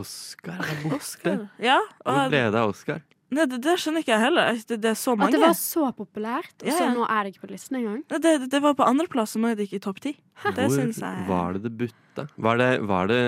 Oscar 0.00 0.60
er 0.62 0.78
borte. 0.82 0.96
Oscar. 0.98 1.40
Ja, 1.62 1.78
Hvor 2.04 2.28
ble 2.32 2.44
det 2.54 2.60
av 2.62 2.70
Oscar? 2.72 3.02
nei, 3.32 3.46
det, 3.48 3.62
det 3.64 3.74
skjønner 3.80 4.02
ikke 4.04 4.12
jeg 4.12 4.20
heller. 4.26 4.58
Det, 4.68 4.76
det 4.84 4.90
er 4.90 4.96
så 5.00 5.14
At 5.16 5.32
det 5.32 5.40
var 5.40 5.54
så 5.56 5.86
populært, 5.96 6.52
og 6.60 6.68
Ja, 6.68 6.74
så 6.76 6.84
ja. 6.84 6.90
nå 6.96 7.06
er 7.08 7.22
det 7.24 7.32
ikke 7.32 7.46
på 7.46 7.52
listen 7.54 7.78
engang. 7.80 8.02
Nei, 8.12 8.18
det, 8.24 8.32
det 8.52 8.60
var 8.64 8.74
på 8.76 8.84
andreplass, 8.84 9.36
og 9.38 9.44
nå 9.44 9.52
er 9.52 9.56
det 9.56 9.68
ikke 9.70 9.78
i 9.80 9.84
topp 9.86 10.02
ti. 10.04 10.12
Det 10.58 10.66
syns 10.74 11.00
jeg 11.00 11.24
var 11.30 11.56
det 11.56 11.62
det 11.64 11.72
butta? 11.80 12.26
Var 12.36 12.60
det, 12.60 12.68
var 12.90 13.08
det, 13.08 13.22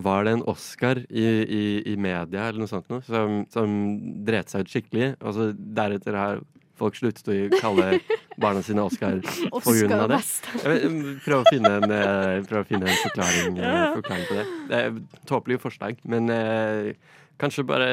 var 0.00 0.24
det 0.24 0.32
en 0.38 0.44
Oscar 0.48 1.02
i, 1.10 1.26
i, 1.44 1.62
i 1.92 1.96
media 2.00 2.46
eller 2.48 2.62
noe 2.64 2.70
sånt 2.70 2.88
noe, 2.92 3.04
som, 3.04 3.42
som 3.52 3.76
dreit 4.24 4.48
seg 4.52 4.64
ut 4.64 4.72
skikkelig, 4.72 5.10
og 5.20 5.36
så 5.36 5.50
deretter 5.56 6.16
har 6.16 6.40
folk 6.80 6.96
sluttet 6.96 7.28
å 7.28 7.60
kalle 7.60 7.98
barna 8.40 8.62
sine 8.64 8.82
Oscar 8.82 9.20
pga. 9.64 10.00
det? 10.10 10.20
Vet, 10.64 10.88
prøv, 11.24 11.42
å 11.42 11.46
finne 11.50 11.72
en, 11.78 11.94
eh, 11.94 12.58
å 12.60 12.64
finne 12.68 12.90
en 12.90 13.00
forklaring, 13.04 13.60
eh, 13.60 13.86
forklaring 13.98 14.28
på 14.28 14.38
det. 14.40 14.46
Det 14.70 14.80
er 14.80 15.00
tåpelige 15.30 15.64
forslag, 15.66 16.00
men 16.08 16.32
eh, 16.34 16.92
kanskje 17.40 17.66
bare 17.68 17.90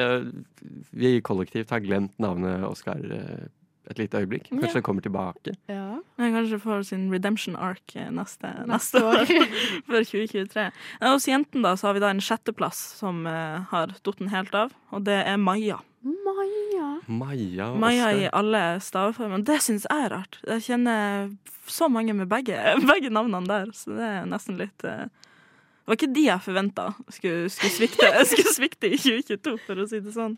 vi 0.90 1.18
kollektivt 1.24 1.72
har 1.74 1.84
glemt 1.84 2.16
navnet 2.22 2.64
Oscar 2.68 3.00
eh, 3.00 3.46
et 3.90 3.98
lite 3.98 4.20
øyeblikk. 4.20 4.48
Kanskje 4.50 4.68
Ja. 4.68 4.74
det 4.74 4.82
kommer 4.84 5.02
tilbake. 5.02 5.54
Ja. 5.68 5.98
Jeg 6.18 6.32
kanskje 6.34 6.60
får 6.60 6.82
sin 6.88 7.10
redemption 7.12 7.56
arc 7.56 7.96
eh, 7.96 8.10
neste, 8.10 8.50
Neste 8.68 9.02
år. 9.04 9.24
For 9.88 10.04
2023. 10.04 10.70
Ja, 11.00 11.12
Hos 11.12 11.28
jentene 11.28 11.62
da, 11.62 11.76
så 11.76 11.88
har 11.88 11.94
vi 11.96 12.02
da 12.04 12.10
en 12.12 12.20
sjetteplass 12.20 12.80
som 12.98 13.26
uh, 13.26 13.64
har 13.70 13.94
datt 14.04 14.18
den 14.18 14.28
helt 14.32 14.54
av, 14.54 14.74
og 14.92 15.04
det 15.08 15.22
er 15.24 15.36
Maja. 15.40 15.80
Maja. 16.02 16.88
Maja 17.08 17.74
Maja 17.74 18.10
i 18.14 18.28
alle 18.32 18.78
staveformer. 18.84 19.42
Det 19.42 19.58
syns 19.64 19.86
jeg 19.88 20.04
er 20.04 20.12
rart. 20.14 20.38
Jeg 20.46 20.62
kjenner 20.68 21.32
så 21.68 21.88
mange 21.88 22.14
med 22.14 22.28
begge, 22.30 22.56
begge 22.92 23.10
navnene 23.10 23.48
der, 23.48 23.72
så 23.76 23.96
det 23.96 24.12
er 24.20 24.28
nesten 24.28 24.60
litt 24.60 24.84
uh, 24.84 25.08
Det 25.08 25.88
var 25.88 25.98
ikke 25.98 26.12
de 26.14 26.26
jeg 26.28 26.44
forventa 26.44 26.90
skulle, 27.08 27.48
skulle, 27.48 28.24
skulle 28.28 28.54
svikte 28.54 28.90
i 28.94 29.00
2022, 29.00 29.56
for 29.66 29.80
å 29.80 29.88
si 29.88 30.00
det 30.04 30.12
sånn. 30.12 30.36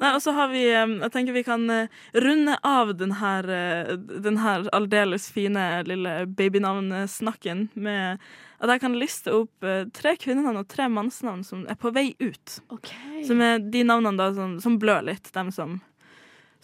Nei, 0.00 0.14
og 0.16 0.22
så 0.24 0.32
har 0.32 0.48
vi 0.48 0.62
eh, 0.64 0.94
Jeg 1.04 1.12
tenker 1.12 1.36
vi 1.36 1.44
kan 1.44 1.66
eh, 1.70 1.90
runde 2.16 2.56
av 2.66 2.94
den 2.96 3.12
her, 3.20 3.48
eh, 3.52 3.96
den 3.96 4.40
her 4.40 4.64
aldeles 4.76 5.28
fine 5.32 5.66
lille 5.88 6.14
babynavnsnakken 6.26 7.68
med 7.74 8.24
at 8.60 8.74
jeg 8.74 8.82
kan 8.82 8.96
liste 9.00 9.32
opp 9.32 9.64
eh, 9.64 9.86
tre 9.96 10.14
kvinnenavn 10.20 10.60
og 10.60 10.68
tre 10.68 10.88
mannsnavn 10.92 11.44
som 11.46 11.62
er 11.68 11.78
på 11.80 11.92
vei 11.96 12.10
ut. 12.20 12.58
OK. 12.72 12.90
Som 13.28 13.40
er 13.44 13.60
de 13.60 13.84
navnene 13.88 14.20
da 14.20 14.30
som, 14.36 14.58
som 14.60 14.76
blør 14.80 15.06
litt. 15.08 15.30
Dem 15.36 15.52
som, 15.54 15.78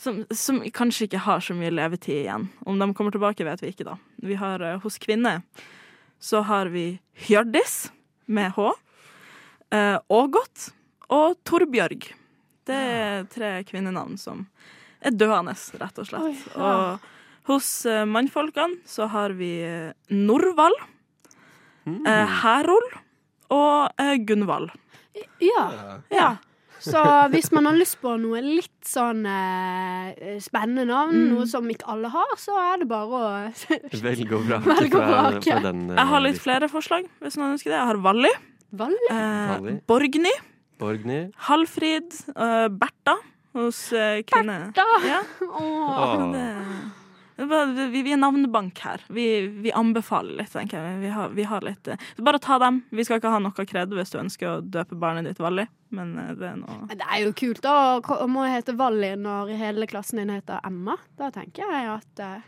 som, 0.01 0.25
som 0.33 0.61
kanskje 0.77 1.09
ikke 1.09 1.25
har 1.25 1.45
så 1.45 1.57
mye 1.57 1.73
levetid 1.73 2.23
igjen. 2.25 2.51
Om 2.69 2.81
de 2.81 2.91
kommer 2.97 3.17
tilbake, 3.17 3.47
vet 3.49 3.65
vi 3.65 3.73
ikke, 3.73 3.89
da. 3.89 3.97
Vi 4.25 4.37
har 4.41 4.65
eh, 4.65 4.81
hos 4.85 5.01
kvinner 5.01 5.45
så 6.21 6.41
har 6.49 6.73
vi 6.73 6.99
Hjørdis 7.29 7.91
med 8.27 8.57
H. 8.57 8.71
Ågot 10.09 10.71
og 11.13 11.37
Torbjørg. 11.45 12.07
Det 12.67 12.75
er 12.77 13.27
tre 13.31 13.51
kvinnenavn 13.69 14.17
som 14.19 14.47
er 15.01 15.15
døende, 15.15 15.55
rett 15.81 15.99
og 16.03 16.09
slett. 16.09 16.23
Oi, 16.27 16.35
ja. 16.57 16.73
Og 16.97 17.13
hos 17.53 17.69
eh, 17.87 18.03
mannfolkene 18.11 18.81
så 18.91 19.07
har 19.13 19.35
vi 19.39 19.53
eh, 19.63 19.93
Norvald, 20.11 20.75
eh, 21.87 22.27
Herold 22.43 22.97
og 23.55 24.03
Gunvald. 24.27 24.73
Ja. 25.41 25.65
Ja. 26.13 26.33
Så 26.87 27.01
hvis 27.33 27.49
man 27.57 27.65
har 27.67 27.75
lyst 27.79 27.97
på 28.03 28.13
noe 28.21 28.39
litt 28.45 28.85
sånn 28.87 29.23
eh, 29.27 30.37
spennende 30.45 30.85
navn, 30.91 31.15
Mm. 31.17 31.31
noe 31.33 31.47
som 31.49 31.65
ikke 31.73 31.87
alle 31.89 32.11
har, 32.13 32.35
så 32.39 32.53
er 32.61 32.83
det 32.83 32.89
bare 32.91 33.07
å 33.07 33.23
Velge 34.05 34.37
og 34.37 34.45
vrake 34.47 34.67
Velg 34.69 34.95
og 34.95 35.01
fra, 35.01 35.23
vrake. 35.31 35.47
fra 35.47 35.63
den. 35.65 35.81
eh, 35.91 35.97
Jeg 35.97 36.07
har 36.13 36.21
litt 36.27 36.39
flere 36.43 36.69
forslag, 36.71 37.09
hvis 37.23 37.39
noen 37.41 37.55
ønsker 37.57 37.73
det. 37.73 37.79
Jeg 37.81 37.89
har 37.93 38.03
Valli, 38.05 38.35
Valli? 38.77 39.09
eh, 39.11 39.55
Valli. 39.55 39.75
Borgny, 39.89 40.35
Borgny. 40.79 41.23
Halfrid, 41.49 42.13
Uh, 42.37 42.69
Bertha 42.69 43.17
hos 43.57 43.93
uh, 43.93 44.21
kvinner. 44.29 44.71
Bertha! 44.77 45.01
Ja. 45.09 45.23
Det, 47.37 47.45
bare- 47.47 47.89
vi, 47.93 48.01
vi 48.03 48.13
er 48.15 48.17
navnebank 48.17 48.79
her. 48.81 49.03
Vi, 49.13 49.25
vi 49.61 49.73
anbefaler 49.77 50.39
litt, 50.39 50.49
tenker 50.55 50.81
jeg. 50.81 51.01
Vi 51.03 51.09
har, 51.13 51.29
vi 51.37 51.45
har 51.45 51.61
litt 51.67 51.89
eh, 51.93 52.01
så 52.17 52.25
Bare 52.25 52.39
ta 52.41 52.57
dem. 52.63 52.79
Vi 52.89 53.05
skal 53.05 53.21
ikke 53.21 53.29
ha 53.35 53.41
noe 53.45 53.67
kred 53.69 53.93
hvis 53.93 54.09
du 54.15 54.17
ønsker 54.23 54.49
å 54.55 54.63
døpe 54.65 54.97
barnet 54.97 55.29
ditt 55.29 55.43
Valli, 55.45 55.67
men 55.93 56.15
eh, 56.23 56.31
det 56.33 56.49
er 56.49 56.57
noe 56.63 56.89
Det 56.97 57.05
er 57.05 57.27
jo 57.27 57.35
kult 57.37 57.61
da 57.67 57.75
å 58.01 58.29
må 58.33 58.47
hete 58.49 58.73
Valli 58.81 59.13
når 59.21 59.53
hele 59.61 59.85
klassen 59.91 60.23
din 60.23 60.33
heter 60.33 60.65
Emma. 60.65 60.97
Da 61.21 61.29
tenker 61.35 61.69
jeg 61.77 61.93
at 61.99 62.25
eh, 62.25 62.41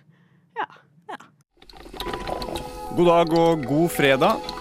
God 2.96 3.06
dag 3.12 3.36
og 3.44 3.68
god 3.68 3.92
fredag. 3.92 4.57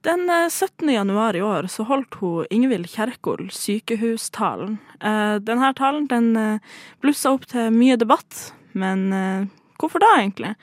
Den 0.00 0.30
eh, 0.30 0.48
17. 0.48 0.88
januar 0.90 1.36
i 1.36 1.42
år 1.42 1.66
så 1.68 1.84
holdt 1.84 2.14
hun 2.22 2.46
Ingvild 2.50 2.88
Kjerkol 2.88 3.50
sykehustalen. 3.52 4.78
Eh, 5.00 5.36
Denne 5.44 5.72
talen 5.76 6.06
den 6.08 6.30
eh, 6.40 6.78
blussa 7.04 7.34
opp 7.36 7.44
til 7.50 7.68
mye 7.74 7.98
debatt, 8.00 8.52
men 8.72 9.10
eh, 9.12 9.50
hvorfor 9.80 10.00
da 10.00 10.14
egentlig? 10.16 10.54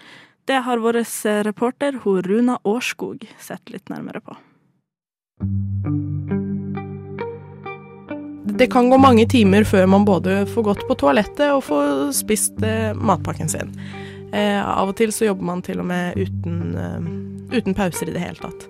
Det 0.49 0.63
har 0.65 0.81
vår 0.81 1.03
eh, 1.03 1.43
reporter 1.45 1.99
hun 2.03 2.23
Runa 2.25 2.57
Årskog 2.65 3.27
sett 3.37 3.69
litt 3.69 3.93
nærmere 3.93 4.23
på. 4.25 4.37
Det 8.57 8.71
kan 8.73 8.89
gå 8.89 8.97
mange 8.97 9.27
timer 9.29 9.67
før 9.69 9.85
man 9.85 10.05
både 10.07 10.47
får 10.49 10.65
gått 10.65 10.87
på 10.89 10.97
toalettet 10.97 11.51
og 11.51 11.61
får 11.67 12.09
spist 12.17 12.57
eh, 12.65 12.89
matpakken 12.97 13.53
sin. 13.53 13.69
Eh, 14.33 14.57
av 14.57 14.89
og 14.89 14.97
til 14.97 15.13
så 15.13 15.29
jobber 15.29 15.45
man 15.51 15.61
til 15.61 15.83
og 15.83 15.87
med 15.91 16.17
uten, 16.17 16.73
eh, 16.73 17.53
uten 17.53 17.77
pauser 17.77 18.09
i 18.09 18.17
det 18.17 18.25
hele 18.25 18.41
tatt. 18.41 18.65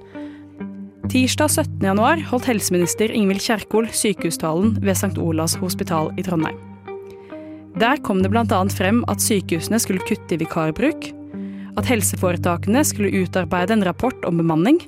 Tirsdag 1.07 1.49
17. 1.49 1.85
januar 1.85 2.19
holdt 2.27 2.49
helseminister 2.49 3.11
Ingvild 3.15 3.39
Kjerkol 3.39 3.85
sykehustalen 3.95 4.73
ved 4.83 4.91
St. 4.91 5.15
Olavs 5.23 5.53
hospital 5.61 6.09
i 6.19 6.25
Trondheim. 6.25 6.57
Der 7.79 8.01
kom 8.03 8.19
det 8.19 8.33
bl.a. 8.33 8.59
frem 8.75 8.99
at 9.07 9.23
sykehusene 9.23 9.79
skulle 9.79 10.03
kutte 10.03 10.35
i 10.35 10.41
vikarbruk, 10.41 11.07
at 11.79 11.87
helseforetakene 11.87 12.83
skulle 12.83 13.23
utarbeide 13.23 13.77
en 13.77 13.87
rapport 13.87 14.27
om 14.27 14.41
bemanning, 14.41 14.81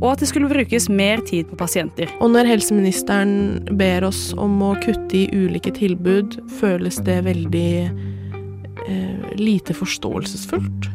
og 0.00 0.14
at 0.14 0.24
det 0.24 0.30
skulle 0.32 0.48
brukes 0.48 0.88
mer 0.88 1.20
tid 1.28 1.50
på 1.50 1.60
pasienter. 1.60 2.08
Og 2.24 2.32
når 2.32 2.48
helseministeren 2.54 3.66
ber 3.76 4.08
oss 4.08 4.30
om 4.32 4.56
å 4.64 4.72
kutte 4.80 5.20
i 5.20 5.26
ulike 5.36 5.74
tilbud, 5.76 6.40
føles 6.62 6.96
det 7.04 7.20
veldig 7.28 7.70
eh, 8.88 9.32
lite 9.36 9.76
forståelsesfullt. 9.76 10.88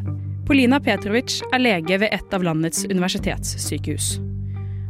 Polina 0.50 0.82
Petrovic 0.82 1.44
er 1.52 1.62
lege 1.62 2.02
ved 2.02 2.10
et 2.10 2.34
av 2.34 2.42
landets 2.42 2.88
universitetssykehus. 2.88 4.16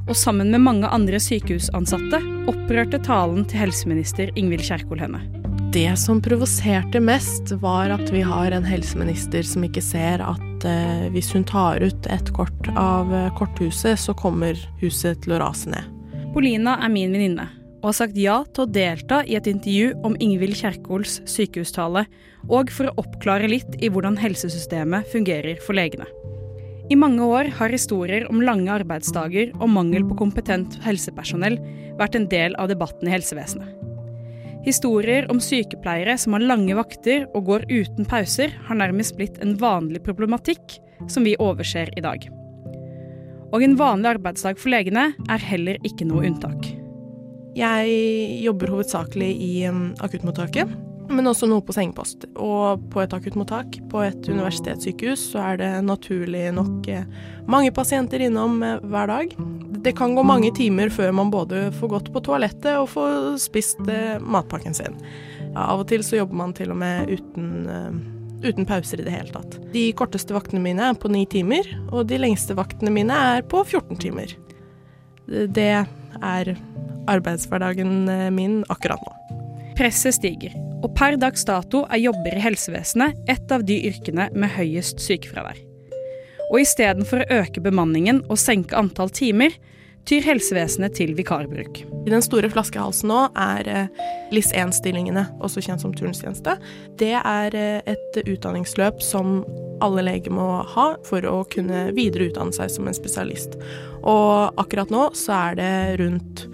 Og 0.08 0.16
sammen 0.16 0.48
med 0.48 0.64
mange 0.64 0.88
andre 0.88 1.20
sykehusansatte 1.20 2.20
opprørte 2.48 3.00
talen 3.04 3.44
til 3.48 3.60
helseminister 3.66 4.32
Ingvild 4.40 4.64
Kjerkol 4.64 5.02
henne. 5.02 5.20
Det 5.74 5.90
som 6.00 6.22
provoserte 6.24 7.00
mest, 7.04 7.52
var 7.60 7.92
at 7.92 8.08
vi 8.08 8.22
har 8.24 8.54
en 8.56 8.64
helseminister 8.64 9.44
som 9.44 9.66
ikke 9.66 9.82
ser 9.84 10.24
at 10.24 10.64
eh, 10.64 11.10
hvis 11.12 11.28
hun 11.36 11.44
tar 11.44 11.84
ut 11.84 12.08
et 12.08 12.32
kort 12.32 12.70
av 12.72 13.12
eh, 13.12 13.28
korthuset, 13.36 14.00
så 14.00 14.16
kommer 14.16 14.56
huset 14.80 15.20
til 15.26 15.36
å 15.36 15.42
rase 15.44 15.68
ned. 15.74 15.92
Polina 16.32 16.78
er 16.80 16.92
min 16.94 17.12
venninne 17.12 17.50
og 17.78 17.90
har 17.92 17.98
sagt 18.00 18.16
ja 18.18 18.40
til 18.48 18.64
å 18.64 18.72
delta 18.74 19.20
i 19.28 19.36
et 19.38 19.46
intervju 19.46 19.92
om 20.08 20.16
Ingvild 20.24 20.56
Kjerkols 20.58 21.20
sykehustale, 21.30 22.06
og 22.48 22.72
for 22.74 22.88
å 22.88 22.96
oppklare 23.04 23.50
litt 23.50 23.76
i 23.78 23.92
hvordan 23.92 24.18
helsesystemet 24.18 25.12
fungerer 25.12 25.60
for 25.62 25.78
legene. 25.78 26.08
I 26.88 26.96
mange 26.96 27.20
år 27.20 27.50
har 27.58 27.68
historier 27.68 28.24
om 28.32 28.40
lange 28.40 28.72
arbeidsdager 28.72 29.50
og 29.58 29.68
mangel 29.68 30.06
på 30.08 30.16
kompetent 30.22 30.78
helsepersonell 30.86 31.58
vært 31.98 32.16
en 32.16 32.28
del 32.32 32.56
av 32.56 32.70
debatten 32.70 33.10
i 33.10 33.12
helsevesenet. 33.12 33.74
Historier 34.64 35.28
om 35.32 35.40
sykepleiere 35.40 36.16
som 36.20 36.34
har 36.34 36.44
lange 36.44 36.74
vakter 36.76 37.26
og 37.36 37.44
går 37.48 37.68
uten 37.68 38.08
pauser, 38.08 38.52
har 38.66 38.80
nærmest 38.80 39.16
blitt 39.20 39.36
en 39.44 39.54
vanlig 39.60 40.00
problematikk 40.04 40.78
som 41.12 41.28
vi 41.28 41.36
overser 41.36 41.92
i 41.96 42.04
dag. 42.04 42.24
Og 43.52 43.64
en 43.64 43.78
vanlig 43.80 44.14
arbeidsdag 44.16 44.58
for 44.60 44.72
legene 44.72 45.10
er 45.28 45.48
heller 45.52 45.78
ikke 45.84 46.08
noe 46.08 46.24
unntak. 46.28 46.72
Jeg 47.56 48.42
jobber 48.44 48.72
hovedsakelig 48.74 49.30
i 49.44 49.52
um, 49.68 49.90
akuttmottaket, 50.04 50.72
men 51.08 51.28
også 51.28 51.48
noe 51.48 51.64
på 51.64 51.74
sengepost. 51.74 52.26
Og 52.36 52.82
på 52.92 53.02
et 53.02 53.14
akuttmottak 53.14 53.78
på 53.90 54.02
et 54.04 54.28
universitetssykehus 54.28 55.30
så 55.32 55.44
er 55.52 55.60
det 55.62 55.70
naturlig 55.86 56.48
nok 56.56 56.88
eh, 56.92 57.08
mange 57.50 57.72
pasienter 57.74 58.22
innom 58.26 58.60
eh, 58.64 58.76
hver 58.84 59.10
dag. 59.10 59.32
Det 59.84 59.94
kan 59.96 60.14
gå 60.16 60.24
mange 60.26 60.52
timer 60.56 60.92
før 60.92 61.14
man 61.16 61.32
både 61.32 61.68
får 61.78 61.92
gått 61.94 62.12
på 62.14 62.22
toalettet 62.28 62.74
og 62.76 62.90
får 62.92 63.38
spist 63.42 63.80
eh, 63.88 64.18
matpakken 64.20 64.76
sin. 64.76 64.98
Av 65.56 65.80
og 65.80 65.88
til 65.90 66.04
så 66.04 66.20
jobber 66.20 66.42
man 66.42 66.54
til 66.56 66.74
og 66.74 66.80
med 66.80 67.08
uten, 67.08 68.02
uten 68.44 68.68
pauser 68.68 69.00
i 69.00 69.06
det 69.06 69.14
hele 69.14 69.32
tatt. 69.32 69.56
De 69.72 69.88
korteste 69.96 70.36
vaktene 70.36 70.60
mine 70.62 70.90
er 70.90 70.98
på 70.98 71.10
ni 71.10 71.24
timer, 71.30 71.66
og 71.88 72.10
de 72.10 72.20
lengste 72.20 72.56
vaktene 72.58 72.92
mine 72.94 73.16
er 73.32 73.46
på 73.48 73.64
14 73.64 73.96
timer. 74.04 74.36
Det 75.26 75.70
er 75.72 76.54
arbeidshverdagen 77.08 78.04
min 78.36 78.60
akkurat 78.68 79.00
nå. 79.00 79.14
Presset 79.78 80.18
stiger, 80.18 80.52
og 80.78 80.92
per 80.98 81.16
dags 81.18 81.42
dato 81.48 81.84
er 81.90 82.02
jobber 82.04 82.36
i 82.36 82.42
helsevesenet 82.42 83.30
et 83.30 83.54
av 83.54 83.64
de 83.66 83.80
yrkene 83.88 84.28
med 84.34 84.52
høyest 84.54 85.02
sykefravær. 85.02 85.58
Og 86.48 86.62
istedenfor 86.62 87.24
å 87.24 87.40
øke 87.42 87.62
bemanningen 87.64 88.22
og 88.28 88.38
senke 88.40 88.76
antall 88.78 89.10
timer, 89.12 89.52
tyr 90.08 90.24
helsevesenet 90.24 90.94
til 90.96 91.12
vikarbruk. 91.18 91.82
Den 92.08 92.22
store 92.24 92.48
flaskehalsen 92.48 93.10
nå 93.10 93.24
er 93.36 93.68
eh, 93.68 94.04
LIS1-stillingene, 94.32 95.26
også 95.44 95.60
kjent 95.66 95.84
som 95.84 95.92
turnstjeneste. 95.92 96.54
Det 97.00 97.12
er 97.18 97.56
eh, 97.58 97.82
et 97.84 98.20
utdanningsløp 98.24 99.02
som 99.04 99.42
alle 99.84 100.06
leger 100.06 100.32
må 100.34 100.46
ha 100.72 100.88
for 101.06 101.26
å 101.28 101.42
kunne 101.52 101.90
videreutdanne 101.98 102.56
seg 102.56 102.72
som 102.72 102.88
en 102.88 102.96
spesialist. 102.96 103.58
Og 104.00 104.56
akkurat 104.62 104.94
nå 104.94 105.10
så 105.18 105.36
er 105.50 105.60
det 105.60 105.74
rundt 106.00 106.46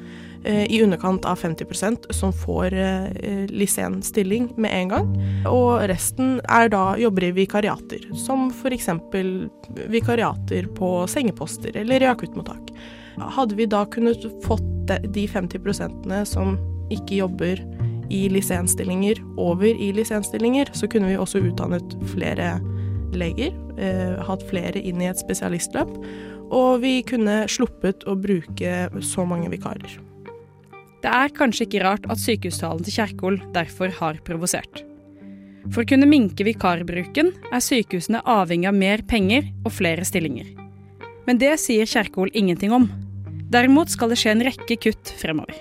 i 0.68 0.82
underkant 0.84 1.24
av 1.24 1.38
50% 1.40 2.10
som 2.12 2.32
får 2.32 2.74
eh, 2.74 3.46
LIS1-stilling 3.48 4.50
med 4.60 4.74
en 4.74 4.92
gang. 4.92 5.14
Og 5.50 5.84
resten 5.90 6.38
er 6.48 6.68
da 6.72 6.94
jobber 7.00 7.28
i 7.28 7.32
vikariater, 7.36 8.04
som 8.26 8.50
f.eks. 8.52 8.90
vikariater 9.92 10.68
på 10.76 10.92
sengeposter 11.10 11.76
eller 11.80 12.04
i 12.04 12.10
akuttmottak. 12.10 12.74
Hadde 13.36 13.56
vi 13.56 13.66
da 13.70 13.84
kunnet 13.86 14.24
fått 14.44 14.66
de- 14.88 15.00
de 15.14 15.26
50% 15.30 16.26
som 16.28 16.58
ikke 16.92 17.22
jobber 17.22 17.60
i 18.12 18.28
LIS1-stillinger 18.28 19.20
over 19.40 19.70
i 19.72 19.92
LIS1-stillinger, 19.92 20.74
så 20.76 20.88
kunne 20.90 21.08
vi 21.08 21.16
også 21.16 21.40
utdannet 21.40 21.96
flere 22.12 22.58
leger, 23.14 23.54
eh, 23.78 24.20
hatt 24.26 24.42
flere 24.50 24.80
inn 24.82 25.00
i 25.00 25.08
et 25.08 25.20
spesialistløp, 25.20 25.92
og 26.52 26.82
vi 26.84 26.98
kunne 27.02 27.44
sluppet 27.48 28.04
å 28.04 28.16
bruke 28.20 28.90
så 29.00 29.24
mange 29.26 29.48
vikarer. 29.50 30.03
Det 31.04 31.12
er 31.12 31.32
kanskje 31.36 31.66
ikke 31.66 31.82
rart 31.84 32.06
at 32.08 32.20
sykehustalen 32.20 32.80
til 32.86 32.94
Kjerkol 32.96 33.34
derfor 33.52 33.90
har 33.98 34.20
provosert. 34.24 34.80
For 35.68 35.82
å 35.82 35.88
kunne 35.88 36.08
minke 36.08 36.46
vikarbruken 36.46 37.28
er 37.52 37.64
sykehusene 37.64 38.22
avhengig 38.24 38.70
av 38.70 38.78
mer 38.78 39.02
penger 39.08 39.50
og 39.66 39.74
flere 39.76 40.06
stillinger. 40.08 40.48
Men 41.28 41.40
det 41.40 41.52
sier 41.60 41.88
Kjerkol 41.88 42.32
ingenting 42.32 42.72
om. 42.72 42.88
Derimot 43.52 43.92
skal 43.92 44.12
det 44.12 44.18
skje 44.20 44.32
en 44.32 44.46
rekke 44.48 44.78
kutt 44.80 45.12
fremover. 45.20 45.60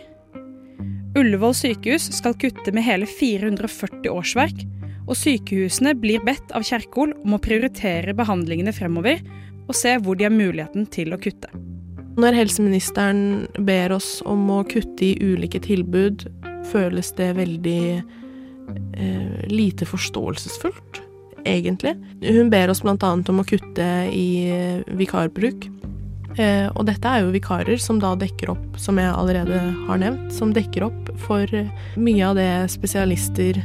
Ullevål 1.19 1.53
sykehus 1.59 2.07
skal 2.15 2.39
kutte 2.39 2.71
med 2.71 2.87
hele 2.87 3.05
440 3.05 4.07
årsverk, 4.15 4.63
og 5.03 5.19
sykehusene 5.19 5.91
blir 5.99 6.23
bedt 6.23 6.55
av 6.55 6.63
Kjerkol 6.63 7.11
om 7.19 7.35
å 7.35 7.43
prioritere 7.43 8.15
behandlingene 8.15 8.71
fremover 8.75 9.19
og 9.67 9.75
se 9.75 9.97
hvor 9.99 10.15
de 10.15 10.29
har 10.29 10.35
muligheten 10.35 10.87
til 10.87 11.11
å 11.11 11.19
kutte. 11.19 11.51
Når 12.13 12.35
helseministeren 12.37 13.47
ber 13.65 13.95
oss 13.95 14.19
om 14.29 14.45
å 14.53 14.61
kutte 14.69 15.07
i 15.07 15.13
ulike 15.17 15.61
tilbud, 15.63 16.27
føles 16.69 17.09
det 17.17 17.31
veldig 17.39 17.85
eh, 17.97 19.39
lite 19.49 19.87
forståelsesfullt, 19.89 21.01
egentlig. 21.49 21.95
Hun 22.21 22.51
ber 22.53 22.69
oss 22.69 22.83
bl.a. 22.85 22.97
om 23.01 23.41
å 23.41 23.47
kutte 23.49 23.89
i 24.13 24.27
eh, 24.45 24.83
vikarbruk. 24.93 25.65
Eh, 26.37 26.69
og 26.69 26.85
dette 26.89 27.09
er 27.09 27.25
jo 27.25 27.33
vikarer 27.33 27.81
som 27.81 27.97
da 28.01 28.13
dekker 28.17 28.53
opp, 28.53 28.77
som 28.81 29.01
jeg 29.01 29.09
allerede 29.09 29.59
har 29.87 30.01
nevnt, 30.05 30.29
som 30.33 30.53
dekker 30.53 30.85
opp 30.85 31.13
for 31.25 31.49
mye 31.97 32.29
av 32.29 32.37
det 32.37 32.51
spesialister 32.73 33.57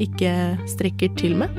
ikke 0.00 0.34
strekker 0.70 1.10
til 1.18 1.36
med. 1.42 1.58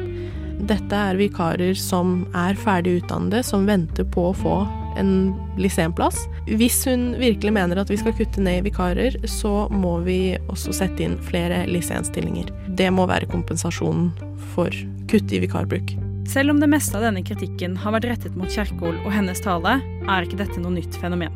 Dette 0.69 0.95
er 0.95 1.19
vikarer 1.19 1.75
som 1.77 2.21
er 2.37 2.55
ferdig 2.59 3.01
utdannede, 3.01 3.43
som 3.43 3.67
venter 3.67 4.07
på 4.07 4.29
å 4.29 4.37
få 4.37 4.59
en 4.99 5.33
lysenplass. 5.61 6.25
Hvis 6.47 6.81
hun 6.89 7.11
virkelig 7.21 7.53
mener 7.55 7.81
at 7.81 7.91
vi 7.91 7.99
skal 8.01 8.15
kutte 8.17 8.43
ned 8.43 8.61
i 8.61 8.65
vikarer, 8.69 9.17
så 9.29 9.67
må 9.71 9.97
vi 10.05 10.35
også 10.51 10.75
sette 10.81 11.05
inn 11.05 11.17
flere 11.27 11.63
lisenstillinger. 11.69 12.51
Det 12.77 12.89
må 12.93 13.07
være 13.09 13.29
kompensasjonen 13.31 14.11
for 14.55 14.73
kutt 15.11 15.31
i 15.31 15.41
vikarbruk. 15.43 15.95
Selv 16.31 16.53
om 16.53 16.59
det 16.61 16.69
meste 16.71 16.95
av 16.97 17.03
denne 17.07 17.23
kritikken 17.25 17.75
har 17.81 17.95
vært 17.95 18.07
rettet 18.11 18.35
mot 18.39 18.51
Kjerkol 18.51 18.99
og 19.01 19.09
hennes 19.13 19.41
tale, 19.43 19.79
er 19.81 20.27
ikke 20.27 20.39
dette 20.39 20.61
noe 20.61 20.75
nytt 20.75 20.95
fenomen. 21.01 21.33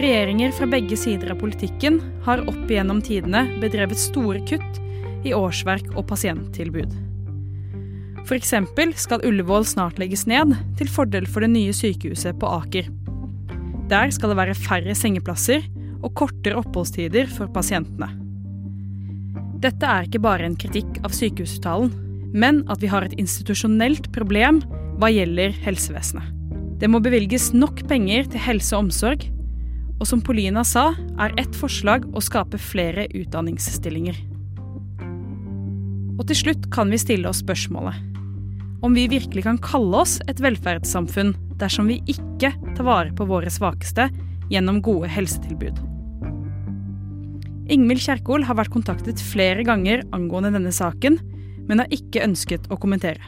Regjeringer 0.00 0.54
fra 0.56 0.66
begge 0.70 0.96
sider 0.96 1.34
av 1.34 1.42
politikken 1.42 2.00
har 2.24 2.40
opp 2.48 2.70
igjennom 2.70 3.02
tidene 3.04 3.44
bedrevet 3.60 4.00
store 4.00 4.40
kutt 4.48 4.80
i 5.28 5.34
årsverk 5.36 5.92
og 5.92 6.06
pasienttilbud. 6.08 7.09
F.eks. 8.24 8.54
skal 9.00 9.24
Ullevål 9.26 9.64
snart 9.66 9.98
legges 9.98 10.26
ned, 10.28 10.54
til 10.78 10.90
fordel 10.90 11.26
for 11.26 11.44
det 11.44 11.50
nye 11.54 11.74
sykehuset 11.74 12.38
på 12.40 12.48
Aker. 12.60 12.90
Der 13.90 14.12
skal 14.14 14.30
det 14.30 14.38
være 14.38 14.54
færre 14.54 14.94
sengeplasser 14.94 15.64
og 16.00 16.14
kortere 16.18 16.60
oppholdstider 16.60 17.30
for 17.32 17.50
pasientene. 17.52 18.08
Dette 19.60 19.84
er 19.84 20.06
ikke 20.06 20.22
bare 20.22 20.46
en 20.46 20.56
kritikk 20.56 21.00
av 21.04 21.12
sykehusuttalen, 21.16 21.90
men 22.32 22.62
at 22.70 22.80
vi 22.80 22.88
har 22.92 23.04
et 23.04 23.16
institusjonelt 23.18 24.08
problem 24.14 24.62
hva 25.00 25.10
gjelder 25.12 25.56
helsevesenet. 25.64 26.36
Det 26.80 26.88
må 26.88 27.02
bevilges 27.04 27.50
nok 27.52 27.82
penger 27.90 28.30
til 28.30 28.40
helse 28.40 28.72
og 28.76 28.86
omsorg, 28.86 29.26
og 30.00 30.08
som 30.08 30.22
Polina 30.24 30.62
sa, 30.64 30.94
er 31.20 31.34
ett 31.40 31.56
forslag 31.58 32.06
å 32.16 32.22
skape 32.24 32.60
flere 32.62 33.04
utdanningsstillinger. 33.10 34.16
Og 36.16 36.24
til 36.30 36.38
slutt 36.40 36.70
kan 36.72 36.88
vi 36.92 37.00
stille 37.00 37.28
oss 37.28 37.42
spørsmålet 37.44 38.09
om 38.82 38.94
vi 38.94 39.08
virkelig 39.08 39.44
kan 39.44 39.58
kalle 39.60 40.02
oss 40.02 40.18
et 40.30 40.40
velferdssamfunn 40.40 41.34
dersom 41.60 41.90
vi 41.90 42.00
ikke 42.08 42.52
tar 42.76 42.86
vare 42.86 43.12
på 43.16 43.26
våre 43.28 43.52
svakeste 43.52 44.08
gjennom 44.50 44.80
gode 44.84 45.10
helsetilbud. 45.12 45.76
Ingvild 47.70 48.02
Kjerkol 48.02 48.42
har 48.48 48.56
vært 48.58 48.72
kontaktet 48.74 49.20
flere 49.22 49.62
ganger 49.66 50.02
angående 50.16 50.50
denne 50.56 50.72
saken, 50.74 51.20
men 51.68 51.82
har 51.82 51.92
ikke 51.94 52.24
ønsket 52.24 52.66
å 52.72 52.78
kommentere. 52.80 53.22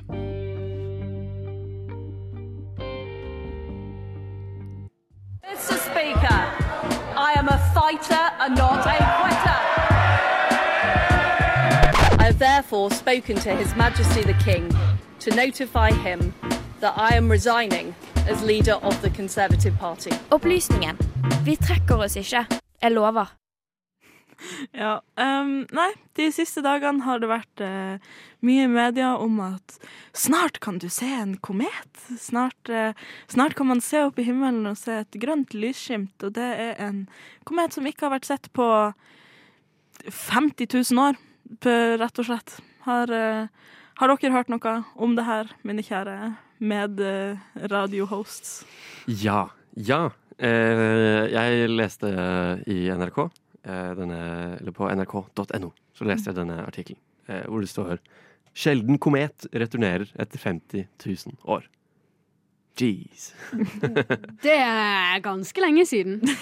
Mr. 5.46 5.78
Speaker, 5.78 6.42
I 7.14 7.38
am 7.38 7.52
a 7.52 7.58
fighter 7.76 8.24
and 8.40 8.58
not 8.58 8.82
a 8.88 8.96
quitter. 9.20 9.60
I 12.18 12.24
have 12.24 12.38
therefore 12.38 12.90
spoken 12.90 13.36
to 13.36 13.54
His 13.54 13.76
Majesty 13.76 14.22
the 14.22 14.34
King 14.42 14.66
to 15.22 15.30
notify 15.36 15.92
him 15.92 16.34
that 16.80 16.94
I 16.96 17.16
am 17.16 17.30
resigning 17.30 17.94
as 18.28 18.42
leader 18.42 18.74
of 18.82 19.00
the 19.02 19.10
Conservative 19.10 19.78
Party. 19.78 20.10
Opplysningen. 20.30 20.96
Vi 21.44 21.54
trekker 21.56 22.02
oss 22.02 22.16
ikke. 22.16 22.46
Jeg 22.82 22.92
lover. 22.92 23.30
Ja. 24.74 24.96
Um, 25.14 25.68
nei, 25.70 25.92
de 26.18 26.24
siste 26.34 26.64
dagene 26.64 27.04
har 27.06 27.20
det 27.22 27.28
vært 27.30 27.62
uh, 27.62 28.16
mye 28.42 28.64
i 28.64 28.70
media 28.70 29.12
om 29.14 29.36
at 29.44 29.76
snart 30.18 30.58
kan 30.64 30.80
du 30.82 30.88
se 30.90 31.06
en 31.06 31.36
komet. 31.38 32.00
Snart, 32.18 32.58
uh, 32.66 32.90
snart 33.30 33.54
kan 33.54 33.68
man 33.70 33.82
se 33.84 34.00
opp 34.02 34.18
i 34.18 34.24
himmelen 34.26 34.66
og 34.66 34.80
se 34.80 34.96
et 35.04 35.20
grønt 35.22 35.54
lysskimt, 35.54 36.16
og 36.26 36.34
det 36.34 36.48
er 36.64 36.74
en 36.82 37.04
komet 37.46 37.78
som 37.78 37.86
ikke 37.86 38.08
har 38.08 38.16
vært 38.16 38.26
sett 38.32 38.50
på 38.58 38.66
50 40.02 40.66
000 40.90 41.04
år, 41.06 41.22
rett 42.02 42.18
og 42.18 42.26
slett. 42.26 42.58
Har, 42.88 43.14
uh, 43.14 43.78
har 44.00 44.12
dere 44.12 44.32
hørt 44.32 44.52
noe 44.52 44.74
om 44.96 45.16
det 45.18 45.26
her, 45.26 45.50
mine 45.66 45.84
kjære 45.84 46.34
medradiohosts? 46.62 48.62
Ja. 49.06 49.50
Ja. 49.76 50.10
Eh, 50.42 51.28
jeg 51.32 51.70
leste 51.70 52.10
i 52.66 52.88
NRK, 52.90 53.18
eh, 53.64 53.92
denne, 53.98 54.18
eller 54.58 54.74
på 54.74 54.88
nrk.no, 54.90 55.70
så 55.94 56.08
leste 56.08 56.32
jeg 56.32 56.40
denne 56.40 56.58
artikkelen 56.64 56.98
eh, 57.28 57.44
hvor 57.46 57.62
det 57.62 57.70
står 57.70 58.02
'Sjelden 58.52 58.98
komet 59.00 59.46
returnerer 59.56 60.10
etter 60.20 60.38
50 60.38 60.84
000 61.06 61.38
år'. 61.48 61.64
Jeez. 62.80 63.34
det 64.44 64.54
er 64.56 65.18
ganske 65.20 65.60
lenge 65.60 65.84
siden. 65.86 66.20
det, 66.24 66.36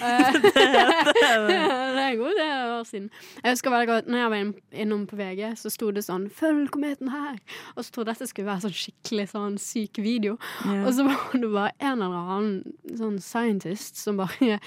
er 1.55 2.05
en 2.05 2.17
god 2.21 2.39
er 2.39 2.71
år 2.77 2.85
siden. 2.87 3.09
Jeg 3.43 3.51
husker 3.51 3.73
veldig 3.73 3.87
godt, 3.87 4.07
når 4.07 4.17
jeg 4.17 4.31
var 4.31 4.53
innom 4.83 5.03
på 5.07 5.19
VG, 5.19 5.41
så 5.59 5.71
sto 5.73 5.91
det 5.91 6.05
sånn 6.07 6.29
'Følg 6.31 6.71
kometen 6.71 7.11
her'. 7.11 7.41
Og 7.75 7.83
så 7.83 7.91
trodde 7.91 8.13
jeg 8.13 8.21
dette 8.21 8.29
skulle 8.31 8.47
være 8.47 8.65
sånn 8.67 8.79
skikkelig 8.79 9.27
sånn 9.33 9.57
syk 9.59 9.99
video. 9.99 10.37
Yeah. 10.65 10.85
Og 10.87 10.95
så 10.95 11.07
var 11.09 11.35
det 11.35 11.51
bare 11.51 11.75
en 11.79 12.01
eller 12.07 12.31
annen 12.37 12.97
sånn 12.97 13.19
scientist 13.19 13.99
som 13.99 14.17
bare 14.21 14.59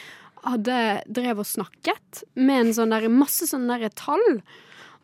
hadde 0.45 0.79
drev 1.09 1.41
og 1.41 1.49
snakket 1.49 2.25
med 2.37 2.67
en 2.67 2.75
sånn 2.77 2.93
der, 2.93 3.09
masse 3.09 3.49
sånne 3.49 3.81
der 3.81 3.97
tall. 3.97 4.43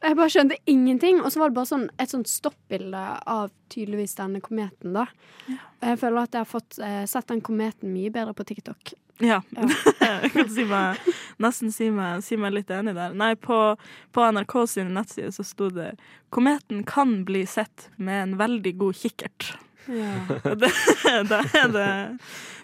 Jeg 0.00 0.16
bare 0.16 0.32
skjønte 0.32 0.56
ingenting. 0.70 1.20
Og 1.20 1.32
så 1.32 1.42
var 1.42 1.50
det 1.50 1.58
bare 1.58 1.70
sånn, 1.70 1.86
et 2.00 2.12
sånt 2.12 2.30
stoppbilde 2.30 3.02
av 3.28 3.52
tydeligvis 3.72 4.16
denne 4.18 4.40
kometen. 4.44 4.94
da. 4.96 5.06
Ja. 5.46 5.60
Jeg 5.90 6.00
føler 6.00 6.24
at 6.24 6.34
jeg 6.34 6.44
har 6.44 6.50
fått 6.50 6.80
eh, 6.84 7.04
sett 7.08 7.28
den 7.28 7.44
kometen 7.44 7.92
mye 7.94 8.12
bedre 8.14 8.34
på 8.36 8.46
TikTok. 8.48 8.94
Ja. 9.20 9.42
jeg 10.00 10.32
kan 10.32 10.48
si 10.48 10.64
meg, 10.68 11.00
nesten 11.42 11.72
si 11.74 11.90
meg, 11.92 12.24
si 12.24 12.38
meg, 12.40 12.54
litt 12.56 12.72
enig 12.72 12.96
der. 12.96 13.16
Nei, 13.16 13.34
på, 13.36 13.58
på 14.16 14.28
NRK 14.32 14.56
sine 14.72 14.94
nettsider 14.96 15.34
så 15.36 15.44
sto 15.44 15.68
det 15.74 15.92
'Kometen 16.30 16.84
kan 16.86 17.24
bli 17.26 17.42
sett 17.46 17.90
med 17.96 18.22
en 18.22 18.36
veldig 18.38 18.76
god 18.78 18.96
kikkert'. 18.96 19.56
Ja. 19.88 20.14
det, 20.62 20.72
da 21.30 21.44
er 21.56 21.70
det 21.74 21.90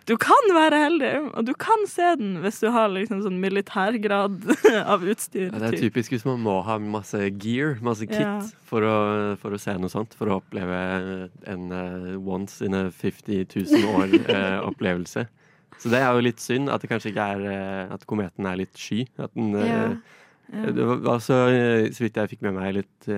du 0.07 0.15
kan 0.23 0.53
være 0.55 0.79
heldig, 0.79 1.09
og 1.35 1.47
du 1.49 1.53
kan 1.59 1.81
se 1.91 2.13
den 2.21 2.37
hvis 2.45 2.61
du 2.63 2.69
har 2.71 2.93
liksom 2.93 3.25
sånn 3.25 3.41
militærgrad 3.43 4.37
av 4.95 5.03
utstyr. 5.03 5.49
Ja, 5.49 5.59
det 5.59 5.71
er 5.73 5.79
typisk 5.89 6.15
hvis 6.15 6.27
man 6.29 6.45
må 6.45 6.61
ha 6.67 6.77
masse 6.79 7.19
gear, 7.43 7.75
masse 7.83 8.07
kit, 8.07 8.23
ja. 8.23 8.37
for, 8.71 8.87
å, 8.87 8.99
for, 9.43 9.57
å, 9.57 9.61
se 9.61 9.75
noe 9.81 9.91
sånt. 9.91 10.15
For 10.15 10.31
å 10.31 10.39
oppleve 10.39 10.79
en 11.51 11.75
uh, 11.75 12.15
once 12.23 12.63
in 12.63 12.79
a 12.79 12.85
50 12.95 13.51
000 13.51 13.91
år-opplevelse. 13.97 15.27
Uh, 15.27 15.77
så 15.83 15.91
det 15.91 15.99
er 15.99 16.15
jo 16.15 16.25
litt 16.29 16.41
synd 16.41 16.71
at 16.71 16.85
det 16.85 16.89
kanskje 16.89 17.11
ikke 17.11 17.25
er 17.35 17.43
uh, 17.51 17.95
At 17.99 18.07
kometen 18.09 18.47
er 18.49 18.63
litt 18.63 18.79
sky. 18.79 19.03
At 19.19 19.35
den 19.35 19.59
ja. 19.59 19.91
Det 20.47 20.85
var 20.87 21.17
også, 21.17 21.37
så 21.91 22.05
vidt 22.05 22.21
jeg 22.21 22.31
fikk 22.31 22.45
med 22.47 22.55
meg, 22.55 22.77
litt 22.77 23.09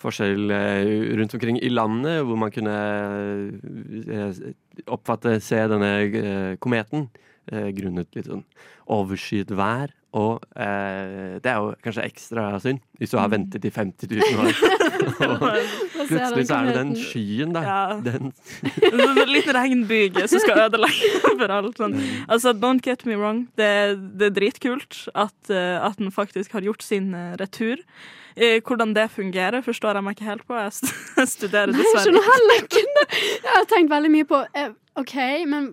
forskjell 0.00 0.50
eh, 0.54 0.90
rundt 1.20 1.36
omkring 1.36 1.60
i 1.60 1.70
landet, 1.72 2.22
hvor 2.24 2.38
man 2.40 2.52
kunne 2.54 2.76
eh, 4.08 4.42
oppfatte, 4.86 5.38
se 5.44 5.64
denne 5.70 5.94
eh, 6.06 6.54
kometen. 6.62 7.10
Grunnet 7.50 8.14
litt 8.14 8.28
sånn 8.28 8.44
overskyet 8.94 9.50
vær. 9.58 9.90
Og 10.14 10.42
eh, 10.58 11.38
det 11.42 11.50
er 11.50 11.58
jo 11.62 11.70
kanskje 11.82 12.04
ekstra 12.08 12.44
synd 12.62 12.80
hvis 12.98 13.12
du 13.12 13.16
har 13.18 13.30
ventet 13.30 13.64
i 13.66 13.70
50 13.74 14.10
000 14.10 14.42
år. 14.42 14.60
og 15.30 15.44
plutselig 16.08 16.46
så 16.48 16.58
er 16.58 16.68
det 16.68 16.74
den 16.76 16.92
skyen, 16.98 17.54
da. 17.54 17.62
Ja. 17.64 17.82
Den, 18.04 18.32
litt 19.34 19.50
regnbyge 19.54 20.26
som 20.30 20.42
skal 20.42 20.64
ødelegge 20.66 21.12
for 21.24 21.54
alt. 21.56 21.78
Sånn. 21.80 21.98
Altså, 22.26 22.54
don't 22.54 22.82
get 22.86 23.06
me 23.08 23.18
wrong, 23.18 23.44
det, 23.58 23.70
det 24.20 24.30
er 24.30 24.36
dritkult 24.38 25.04
at, 25.14 25.38
at 25.50 25.98
den 25.98 26.14
faktisk 26.14 26.58
har 26.58 26.66
gjort 26.66 26.86
sin 26.86 27.14
retur. 27.40 27.82
Eh, 28.36 28.60
Hvordan 28.62 28.94
det 28.96 29.08
fungerer, 29.10 29.62
forstår 29.66 29.98
jeg 29.98 30.04
meg 30.06 30.16
ikke 30.18 30.28
helt 30.30 30.46
på. 30.46 30.58
Jeg 30.58 31.28
studerer 31.36 31.72
dessverre 31.74 32.12
Nei, 32.16 32.40
jeg 32.56 32.66
ikke. 32.68 33.06
Jeg 33.44 33.54
har 33.54 33.66
tenkt 33.70 33.90
veldig 33.92 34.10
mye 34.14 34.28
på 34.30 34.42
eh, 34.54 34.70
OK, 35.00 35.16
men 35.50 35.70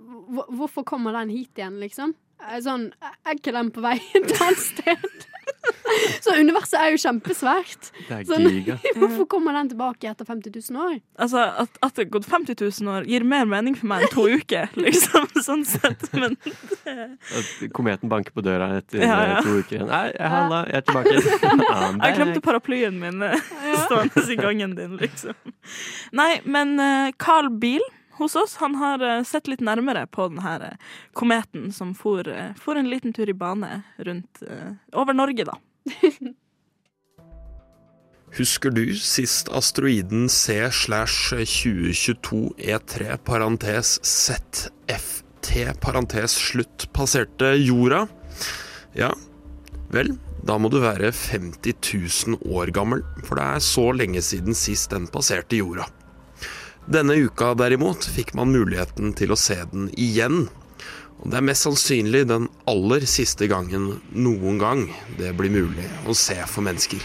hvorfor 0.57 0.85
kommer 0.87 1.15
den 1.19 1.29
hit 1.33 1.57
igjen, 1.59 1.77
liksom? 1.83 2.15
Eh, 2.43 2.59
Sånn, 2.63 2.89
er 3.03 3.37
ikke 3.37 3.53
den 3.55 3.71
på 3.75 3.83
vei 3.85 3.95
et 4.17 4.33
annet 4.39 4.61
sted? 4.63 5.26
Så 6.23 6.33
universet 6.37 6.77
er 6.79 6.91
jo 6.93 6.99
kjempesvært. 7.01 7.89
Det 8.07 8.17
er 8.37 8.45
giga. 8.51 8.75
hvorfor 8.99 9.27
kommer 9.31 9.55
den 9.57 9.71
tilbake 9.71 10.09
etter 10.09 10.27
50 10.27 10.53
000 10.71 10.81
år? 10.83 10.97
Altså, 11.19 11.43
at, 11.63 11.79
at 11.83 11.95
det 11.97 12.05
har 12.05 12.11
gått 12.17 12.27
50 12.29 12.57
000 12.83 12.91
år, 12.93 13.07
gir 13.09 13.25
mer 13.27 13.47
mening 13.49 13.77
for 13.77 13.89
meg 13.91 14.05
enn 14.07 14.13
to 14.13 14.27
uker, 14.29 14.69
liksom. 14.85 15.27
Sånn 15.47 15.63
sett. 15.67 16.07
Men 16.17 16.35
at 16.87 17.51
kometen 17.77 18.11
banker 18.11 18.35
på 18.35 18.43
døra 18.45 18.71
etter 18.79 19.03
Ja, 19.03 19.17
ja. 19.23 19.37
eh, 19.37 19.45
to 19.45 19.59
uker. 19.61 19.85
Nei, 19.87 20.03
jeg, 20.13 20.31
halla, 20.33 20.63
jeg 20.71 20.81
er 20.81 20.87
tilbake. 20.87 21.15
Jeg 22.07 22.17
glemte 22.19 22.43
paraplyen 22.45 22.97
min 23.01 23.23
eh, 23.27 23.37
stående 23.85 24.25
i 24.33 24.39
gangen 24.39 24.75
din, 24.77 24.97
liksom. 25.01 25.37
Nei, 26.17 26.31
men 26.47 26.75
eh, 26.83 27.13
Carl 27.21 27.49
Biel 27.61 27.83
hos 28.17 28.35
oss, 28.35 28.55
han 28.61 28.75
har 28.75 29.03
eh, 29.03 29.23
sett 29.23 29.47
litt 29.47 29.61
nærmere 29.61 30.05
på 30.09 30.27
denne 30.31 30.55
eh, 30.65 30.77
kometen 31.17 31.71
som 31.73 31.93
for, 31.97 32.27
eh, 32.27 32.53
for 32.59 32.75
en 32.79 32.89
liten 32.89 33.13
tur 33.13 33.29
i 33.29 33.35
bane 33.37 33.83
rundt 33.97 34.43
over 34.93 35.13
Norge, 35.17 35.45
da. 35.47 35.57
Husker 38.37 38.73
du 38.75 38.91
sist 38.99 39.49
asteroiden 39.55 40.27
C 40.29 40.59
slash 40.71 41.31
2022 41.31 42.53
E3 42.59 43.17
parentes 43.25 43.95
ZFT 44.03 45.63
parentes 45.81 46.35
slutt 46.35 46.89
passerte 46.93 47.55
jorda? 47.55 48.03
Ja, 48.97 49.13
vel, 49.93 50.11
da 50.45 50.57
må 50.59 50.69
du 50.69 50.81
være 50.83 51.13
50 51.15 51.79
000 52.35 52.51
år 52.53 52.73
gammel, 52.75 53.05
for 53.23 53.39
det 53.39 53.47
er 53.47 53.63
så 53.63 53.87
lenge 53.95 54.21
siden 54.25 54.57
sist 54.57 54.91
den 54.93 55.07
passerte 55.11 55.57
jorda. 55.61 55.87
Denne 56.87 57.17
uka 57.19 57.51
derimot 57.59 58.05
fikk 58.07 58.29
man 58.39 58.53
muligheten 58.55 59.11
til 59.19 59.33
å 59.33 59.37
se 59.39 59.57
den 59.73 59.89
igjen. 59.99 60.45
Og 61.19 61.25
det 61.27 61.41
er 61.41 61.43
mest 61.49 61.65
sannsynlig 61.65 62.21
den 62.29 62.45
aller 62.69 63.03
siste 63.09 63.49
gangen 63.51 63.97
noen 64.15 64.61
gang 64.61 64.85
det 65.17 65.33
blir 65.35 65.51
mulig 65.51 65.87
å 66.07 66.15
se 66.15 66.37
for 66.47 66.63
mennesker. 66.63 67.01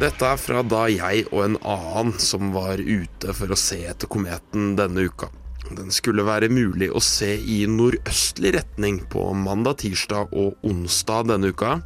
Dette 0.00 0.26
er 0.32 0.40
fra 0.40 0.64
da 0.66 0.86
jeg 0.88 1.26
og 1.28 1.42
en 1.44 1.58
annen 1.60 2.16
som 2.18 2.48
var 2.56 2.80
ute 2.80 3.36
for 3.36 3.52
å 3.52 3.58
se 3.60 3.82
etter 3.84 4.08
kometen 4.10 4.72
denne 4.80 5.04
uka. 5.06 5.28
Den 5.76 5.92
skulle 5.92 6.24
være 6.24 6.48
mulig 6.48 6.88
å 6.88 7.04
se 7.04 7.34
i 7.36 7.60
nordøstlig 7.68 8.56
retning 8.56 9.04
på 9.12 9.28
mandag, 9.36 9.82
tirsdag 9.84 10.32
og 10.32 10.56
onsdag 10.64 11.28
denne 11.34 11.52
uka. 11.52 11.78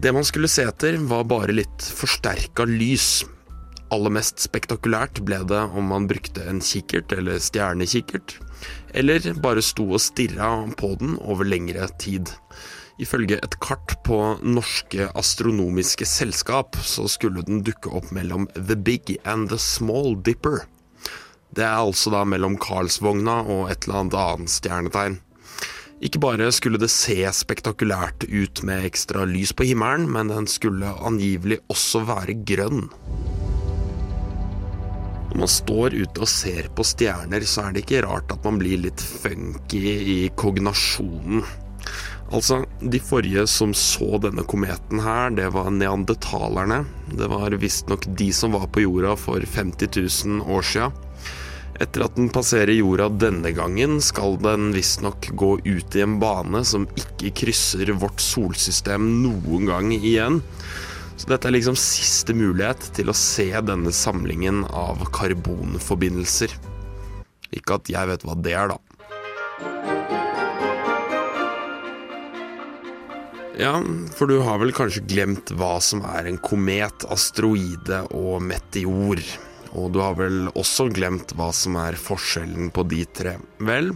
Det 0.00 0.12
man 0.16 0.24
skulle 0.24 0.48
se 0.48 0.62
etter, 0.64 0.96
var 0.96 1.26
bare 1.28 1.52
litt 1.52 1.84
forsterka 1.84 2.64
lys. 2.64 3.26
Aller 3.92 4.12
mest 4.16 4.40
spektakulært 4.40 5.20
ble 5.28 5.42
det 5.50 5.60
om 5.76 5.90
man 5.92 6.06
brukte 6.08 6.46
en 6.48 6.62
kikkert 6.64 7.12
eller 7.12 7.36
stjernekikkert, 7.42 8.38
eller 8.96 9.28
bare 9.44 9.60
sto 9.60 9.90
og 9.92 10.00
stirra 10.00 10.48
på 10.80 10.94
den 11.02 11.18
over 11.20 11.44
lengre 11.44 11.90
tid. 12.00 12.32
Ifølge 13.00 13.42
et 13.44 13.58
kart 13.60 13.98
på 14.06 14.16
Norske 14.40 15.10
astronomiske 15.12 16.08
selskap 16.08 16.80
så 16.80 17.04
skulle 17.08 17.44
den 17.44 17.60
dukke 17.66 17.92
opp 18.00 18.08
mellom 18.16 18.48
The 18.56 18.80
Big 18.80 19.18
and 19.28 19.52
The 19.52 19.60
Small 19.60 20.16
Dipper. 20.24 20.62
Det 21.52 21.66
er 21.66 21.76
altså 21.76 22.12
da 22.16 22.24
mellom 22.24 22.56
Karlsvogna 22.62 23.42
og 23.42 23.68
et 23.68 23.84
eller 23.84 24.06
annet 24.06 24.22
annet 24.24 24.56
stjernetegn. 24.56 25.20
Ikke 26.00 26.20
bare 26.22 26.46
skulle 26.56 26.80
det 26.80 26.88
se 26.88 27.18
spektakulært 27.36 28.24
ut 28.24 28.62
med 28.64 28.86
ekstra 28.88 29.26
lys 29.28 29.52
på 29.52 29.66
himmelen, 29.68 30.06
men 30.08 30.32
den 30.32 30.46
skulle 30.48 30.94
angivelig 30.96 31.58
også 31.68 32.06
være 32.08 32.38
grønn. 32.48 32.86
Når 35.30 35.36
man 35.42 35.50
står 35.52 35.94
ute 35.94 36.24
og 36.24 36.30
ser 36.30 36.70
på 36.74 36.86
stjerner, 36.88 37.44
så 37.44 37.66
er 37.66 37.76
det 37.76 37.84
ikke 37.84 38.00
rart 38.06 38.32
at 38.32 38.48
man 38.48 38.56
blir 38.62 38.80
litt 38.86 39.04
funky 39.04 39.84
i 40.00 40.16
kognasjonen. 40.40 41.44
Altså, 42.30 42.62
de 42.80 43.00
forrige 43.02 43.44
som 43.50 43.74
så 43.76 44.16
denne 44.24 44.46
kometen 44.48 45.02
her, 45.04 45.34
det 45.36 45.50
var 45.52 45.68
neandertalerne. 45.74 46.80
Det 47.12 47.28
var 47.28 47.60
visstnok 47.60 48.08
de 48.16 48.30
som 48.32 48.56
var 48.56 48.70
på 48.72 48.86
jorda 48.86 49.16
for 49.20 49.44
50 49.44 49.92
000 50.24 50.48
år 50.48 50.64
sia. 50.64 50.88
Etter 51.80 52.02
at 52.04 52.16
den 52.18 52.28
passerer 52.28 52.74
jorda 52.76 53.06
denne 53.08 53.54
gangen, 53.56 54.02
skal 54.04 54.34
den 54.44 54.68
visstnok 54.76 55.30
gå 55.32 55.54
ut 55.64 55.96
i 55.96 56.02
en 56.04 56.18
bane 56.20 56.60
som 56.68 56.84
ikke 56.92 57.32
krysser 57.40 57.94
vårt 57.96 58.20
solsystem 58.20 59.06
noen 59.22 59.64
gang 59.70 59.88
igjen. 59.96 60.42
Så 61.16 61.32
dette 61.32 61.48
er 61.48 61.56
liksom 61.56 61.78
siste 61.80 62.36
mulighet 62.36 62.84
til 62.96 63.08
å 63.08 63.16
se 63.16 63.48
denne 63.64 63.94
samlingen 63.96 64.66
av 64.68 65.06
karbonforbindelser. 65.16 66.52
Ikke 67.56 67.80
at 67.80 67.88
jeg 67.92 68.12
vet 68.12 68.28
hva 68.28 68.36
det 68.36 68.56
er, 68.56 68.74
da. 68.74 68.78
Ja, 73.60 73.74
for 74.16 74.28
du 74.28 74.38
har 74.44 74.60
vel 74.60 74.76
kanskje 74.76 75.04
glemt 75.08 75.52
hva 75.56 75.78
som 75.84 76.04
er 76.12 76.28
en 76.28 76.40
komet, 76.44 77.08
asteroide 77.12 78.04
og 78.16 78.44
meteor. 78.44 79.20
Og 79.78 79.92
du 79.94 80.00
har 80.02 80.16
vel 80.18 80.48
også 80.54 80.88
glemt 80.90 81.34
hva 81.38 81.50
som 81.54 81.76
er 81.78 81.98
forskjellen 82.00 82.72
på 82.74 82.84
de 82.90 83.04
tre. 83.14 83.36
Vel, 83.62 83.92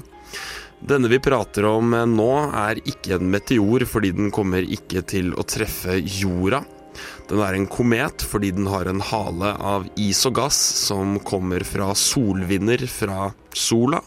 denne 0.84 1.10
vi 1.10 1.18
prater 1.22 1.66
om 1.66 1.94
nå 2.12 2.30
er 2.50 2.82
ikke 2.84 3.16
en 3.16 3.30
meteor 3.32 3.87
fordi 3.88 4.12
den 4.14 4.32
kommer 4.34 4.62
ikke 4.62 5.02
til 5.08 5.32
å 5.34 5.46
treffe 5.48 5.98
jorda. 5.98 6.62
Den 7.28 7.40
er 7.42 7.56
en 7.56 7.68
komet 7.70 8.22
fordi 8.28 8.52
den 8.54 8.68
har 8.70 8.90
en 8.90 9.02
hale 9.02 9.54
av 9.58 9.87
is 9.98 10.20
og 10.28 10.37
gass 10.38 10.58
som 10.84 11.16
kommer 11.26 11.64
fra 11.66 11.90
solvinder 11.98 12.87
fra 12.90 13.32
sola. 13.56 14.02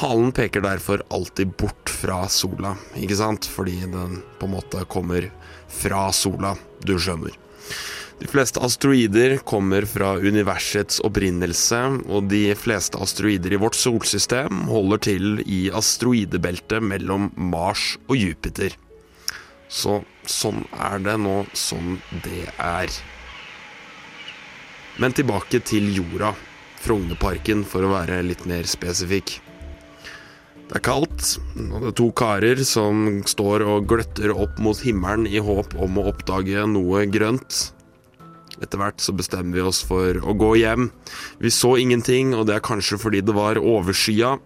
Halen 0.00 0.30
peker 0.32 0.64
derfor 0.64 1.02
alltid 1.12 1.52
bort 1.60 1.90
fra 1.92 2.22
sola, 2.32 2.72
ikke 2.96 3.18
sant? 3.18 3.44
Fordi 3.44 3.82
den 3.84 4.22
på 4.38 4.48
en 4.48 4.54
måte 4.54 4.86
kommer 4.88 5.28
fra 5.68 6.06
sola, 6.16 6.54
du 6.86 6.96
skjønner. 6.96 7.39
De 8.20 8.28
fleste 8.28 8.60
asteroider 8.60 9.38
kommer 9.48 9.86
fra 9.88 10.10
universets 10.20 11.00
opprinnelse, 11.06 11.78
og 12.04 12.28
de 12.28 12.50
fleste 12.52 13.00
asteroider 13.00 13.54
i 13.56 13.60
vårt 13.62 13.78
solsystem 13.78 14.66
holder 14.68 15.00
til 15.06 15.40
i 15.48 15.62
asteroidebeltet 15.72 16.84
mellom 16.84 17.30
Mars 17.36 17.94
og 18.10 18.20
Jupiter. 18.20 18.76
Så 19.72 20.02
sånn 20.28 20.66
er 20.76 21.00
det 21.00 21.16
nå 21.22 21.38
som 21.56 21.96
det 22.26 22.44
er. 22.58 22.92
Men 25.00 25.16
tilbake 25.16 25.62
til 25.64 25.88
jorda, 25.96 26.34
Frognerparken 26.80 27.64
for 27.68 27.84
å 27.84 27.94
være 27.94 28.20
litt 28.24 28.44
mer 28.48 28.68
spesifikk. 28.68 29.38
Det 30.68 30.76
er 30.76 30.84
kaldt, 30.84 31.34
og 31.56 31.76
det 31.80 31.88
er 31.88 31.98
to 31.98 32.12
karer 32.16 32.60
som 32.68 33.22
står 33.26 33.64
og 33.64 33.88
gløtter 33.90 34.36
opp 34.36 34.60
mot 34.62 34.78
himmelen 34.84 35.24
i 35.26 35.40
håp 35.42 35.72
om 35.80 35.98
å 35.98 36.10
oppdage 36.12 36.68
noe 36.68 37.08
grønt. 37.10 37.70
Etter 38.60 38.80
hvert 38.80 39.00
så 39.00 39.14
bestemmer 39.16 39.56
vi 39.56 39.64
oss 39.64 39.80
for 39.86 40.20
å 40.20 40.34
gå 40.36 40.54
hjem. 40.60 40.90
Vi 41.40 41.52
så 41.54 41.76
ingenting, 41.80 42.34
og 42.36 42.46
det 42.48 42.58
er 42.58 42.64
kanskje 42.64 43.00
fordi 43.00 43.22
det 43.24 43.36
var 43.36 43.60
overskya. 43.60 44.36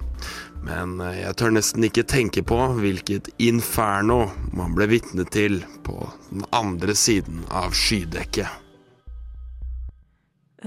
Men 0.64 1.00
eh, 1.03 1.20
jeg 1.24 1.37
tør 1.40 1.57
nesten 1.57 1.87
ikke 1.87 2.07
tenke 2.09 2.44
på 2.46 2.59
hvilket 2.79 3.33
inferno 3.42 4.29
man 4.57 4.77
ble 4.79 4.88
vitne 4.94 5.27
til 5.29 5.61
på 5.87 5.98
den 6.31 6.46
andre 6.55 6.96
siden 6.96 7.42
av 7.53 7.74
skydekket. 7.77 8.62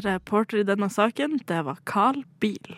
Reporter 0.05 0.61
i 0.61 0.67
denne 0.67 0.91
saken, 0.93 1.39
det 1.49 1.63
var 1.65 1.79
Carl 1.89 2.21
Biel. 2.41 2.77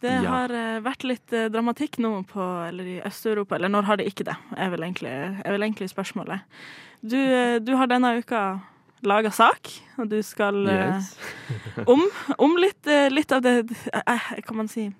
Det 0.00 0.12
Ja. 0.22 0.30
har 0.30 0.50
eh, 0.56 0.80
vært 0.80 1.04
litt 1.04 1.32
eh, 1.36 1.48
dramatikk 1.52 1.98
nå 2.00 2.22
på, 2.28 2.40
eller 2.68 2.84
i 2.88 3.00
Øst-Europa. 3.04 3.56
Eller 3.56 3.68
når 3.68 3.82
har 3.84 3.96
det 4.00 4.06
ikke 4.08 4.24
det, 4.24 4.36
er 4.56 4.70
vel 4.72 4.80
egentlig, 4.86 5.12
er 5.44 5.52
vel 5.52 5.62
egentlig 5.66 5.90
spørsmålet. 5.92 6.40
Du, 7.02 7.18
eh, 7.18 7.58
du 7.60 7.74
har 7.76 7.86
denne 7.90 8.14
uka 8.18 8.60
laga 9.04 9.30
sak, 9.32 9.68
og 9.98 10.08
du 10.08 10.22
skal 10.22 10.56
Yes. 10.68 11.14
om, 11.92 12.02
om 12.38 12.56
litt, 12.60 12.84
litt 13.12 13.32
av 13.32 13.40
det 13.42 13.66
Kan 14.44 14.56
man 14.58 14.68
si 14.68 14.90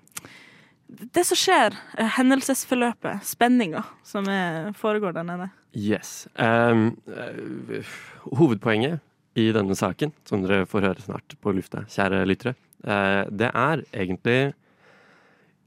Det 0.89 1.21
som 1.25 1.37
skjer, 1.37 1.75
hendelsesforløpet, 2.17 3.21
spenninga 3.23 3.83
som 4.03 4.25
er, 4.27 4.71
foregår 4.73 5.13
der 5.13 5.23
nede. 5.23 5.49
Yes. 5.73 6.27
Um, 6.35 6.97
hovedpoenget 8.35 8.99
i 9.39 9.45
denne 9.55 9.75
saken, 9.77 10.11
som 10.27 10.41
dere 10.43 10.65
får 10.67 10.81
høre 10.89 11.05
snart 11.05 11.37
på 11.41 11.53
lufta, 11.55 11.85
kjære 11.87 12.25
lyttere, 12.27 12.55
det 13.31 13.47
er 13.53 13.85
egentlig 13.93 14.53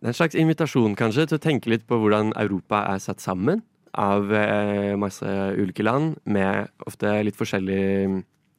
det 0.04 0.10
er 0.10 0.12
en 0.12 0.16
slags 0.18 0.36
invitasjon 0.36 0.94
kanskje 1.00 1.24
til 1.30 1.38
å 1.38 1.40
tenke 1.40 1.70
litt 1.72 1.86
på 1.88 1.96
hvordan 1.96 2.34
Europa 2.36 2.82
er 2.90 2.98
satt 3.00 3.22
sammen 3.24 3.62
av 3.96 4.28
eh, 4.36 4.90
masse 5.00 5.24
ulike 5.56 5.80
land 5.80 6.18
med 6.28 6.68
ofte 6.84 7.08
litt 7.24 7.38
forskjellig 7.38 8.18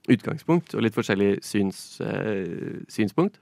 utgangspunkt 0.09 0.73
og 0.73 0.81
litt 0.81 0.97
forskjellig 0.97 1.35
syns, 1.45 1.99
eh, 2.01 2.81
synspunkt 2.89 3.37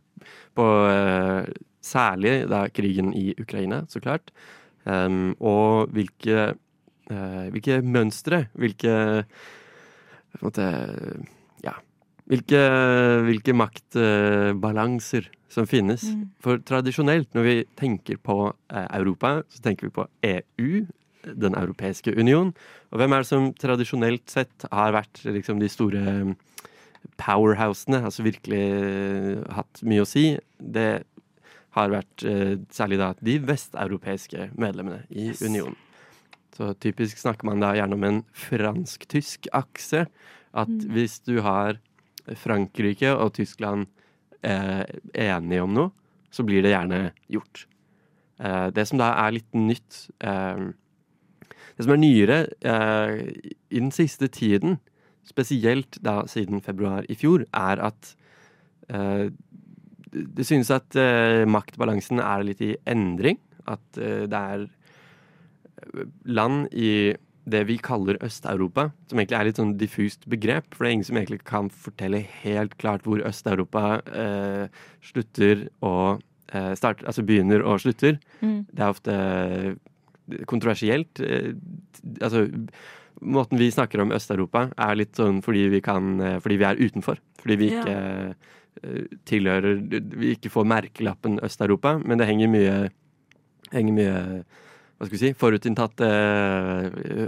på 0.60 0.66
eh, 0.90 1.48
særlig 1.80 2.34
da 2.52 2.66
krigen 2.76 3.14
i 3.16 3.30
Ukraina, 3.40 3.86
så 3.88 4.04
klart. 4.04 4.36
Um, 4.84 5.32
og 5.40 5.96
hvilke, 5.96 6.58
hvilke 7.08 7.80
mønstre, 7.88 8.50
hvilke 8.60 8.98
på 9.24 10.42
en 10.42 10.48
måte, 10.50 10.68
hvilke, 12.32 12.60
hvilke 13.28 13.54
maktbalanser 13.56 15.28
som 15.54 15.68
finnes. 15.70 16.04
Mm. 16.10 16.26
For 16.44 16.62
tradisjonelt, 16.66 17.30
når 17.36 17.48
vi 17.48 17.56
tenker 17.80 18.18
på 18.24 18.38
eh, 18.74 18.88
Europa, 18.98 19.42
så 19.52 19.62
tenker 19.66 19.90
vi 19.90 19.98
på 20.02 20.08
EU, 20.34 20.86
Den 21.24 21.56
europeiske 21.56 22.12
union. 22.20 22.50
Og 22.92 22.98
hvem 23.00 23.14
er 23.16 23.22
det 23.24 23.28
som 23.30 23.46
tradisjonelt 23.56 24.28
sett 24.28 24.66
har 24.74 24.92
vært 24.92 25.22
liksom, 25.24 25.56
de 25.62 25.70
store 25.72 26.02
mm, 26.28 26.34
powerhousene, 27.16 28.02
altså 28.04 28.26
virkelig 28.26 28.60
eh, 28.60 29.40
hatt 29.56 29.80
mye 29.88 30.04
å 30.04 30.10
si? 30.10 30.26
Det 30.60 31.06
har 31.78 31.94
vært 31.96 32.26
eh, 32.28 32.58
særlig 32.76 33.00
da 33.00 33.14
de 33.24 33.38
vesteuropeiske 33.40 34.50
medlemmene 34.60 35.06
i 35.16 35.30
Yes. 35.30 35.42
unionen. 35.48 35.80
Så 36.58 36.74
typisk 36.84 37.18
snakker 37.18 37.48
man 37.48 37.64
da 37.64 37.72
gjerne 37.74 37.96
om 37.96 38.04
en 38.04 38.20
fransk-tysk 38.36 39.48
akse. 39.56 40.04
At 40.54 40.68
Mm. 40.70 40.92
hvis 40.92 41.22
du 41.24 41.40
har 41.42 41.80
Frankrike 42.40 43.12
og 43.16 43.34
Tyskland 43.36 43.88
eh, 44.46 44.84
enige 45.14 45.64
om 45.64 45.76
noe, 45.76 45.92
så 46.34 46.46
blir 46.48 46.64
det 46.64 46.74
gjerne 46.74 47.02
gjort. 47.32 47.66
Eh, 48.40 48.70
det 48.76 48.88
som 48.90 49.02
da 49.02 49.12
er 49.26 49.36
litt 49.38 49.52
nytt 49.58 50.08
eh, 50.24 50.72
Det 51.74 51.86
som 51.86 51.94
er 51.96 51.98
nyere 51.98 52.36
i 53.74 53.80
den 53.80 53.90
siste 53.90 54.28
tiden, 54.30 54.76
spesielt 55.26 55.98
da 56.06 56.20
siden 56.30 56.62
februar 56.62 57.08
i 57.10 57.16
fjor, 57.18 57.48
er 57.50 57.82
at 57.82 58.12
det 60.14 60.46
synes 60.46 60.70
at 60.70 60.94
maktbalansen 61.50 62.22
er 62.22 62.46
litt 62.46 62.62
i 62.62 62.76
endring. 62.86 63.40
At 63.66 63.82
det 63.98 64.30
er 64.38 64.68
land 66.30 66.70
i 66.78 67.16
det 67.50 67.64
vi 67.68 67.78
kaller 67.84 68.18
Øst-Europa, 68.24 68.90
som 69.10 69.20
egentlig 69.20 69.38
er 69.38 69.48
litt 69.50 69.60
sånn 69.60 69.76
diffust 69.80 70.28
begrep, 70.32 70.70
for 70.72 70.86
det 70.86 70.90
er 70.90 70.96
ingen 70.98 71.08
som 71.10 71.20
egentlig 71.20 71.44
kan 71.48 71.70
fortelle 71.70 72.22
helt 72.44 72.78
klart 72.80 73.04
hvor 73.08 73.24
Øst-Europa 73.28 74.00
eh, 74.08 74.84
slutter 75.04 75.68
og 75.84 76.24
eh, 76.54 76.72
start, 76.80 77.04
altså 77.04 77.26
begynner 77.28 77.66
og 77.68 77.82
slutter. 77.84 78.20
Mm. 78.40 78.64
Det 78.72 78.80
er 78.80 78.96
ofte 78.96 79.18
kontroversielt. 80.48 81.20
Eh, 81.20 81.54
altså 82.22 82.48
Måten 83.24 83.60
vi 83.60 83.70
snakker 83.72 84.02
om 84.02 84.12
Øst-Europa, 84.12 84.66
er 84.76 84.98
litt 84.98 85.16
sånn 85.16 85.44
fordi 85.46 85.68
vi 85.72 85.84
kan 85.86 86.18
eh, 86.20 86.40
Fordi 86.44 86.58
vi 86.60 86.66
er 86.68 86.80
utenfor. 86.82 87.22
Fordi 87.40 87.56
vi 87.60 87.70
ikke 87.72 87.94
ja. 87.94 88.34
tilhører 89.30 89.78
Vi 90.18 90.34
ikke 90.34 90.50
får 90.52 90.66
merkelappen 90.68 91.38
Øst-Europa, 91.44 92.00
men 92.04 92.20
det 92.20 92.28
henger 92.28 92.52
mye 92.52 92.76
henger 93.74 93.96
mye 93.96 94.44
hva 94.98 95.08
skal 95.08 95.18
vi 95.18 95.22
si, 95.22 95.34
forutinntatte 95.36 96.10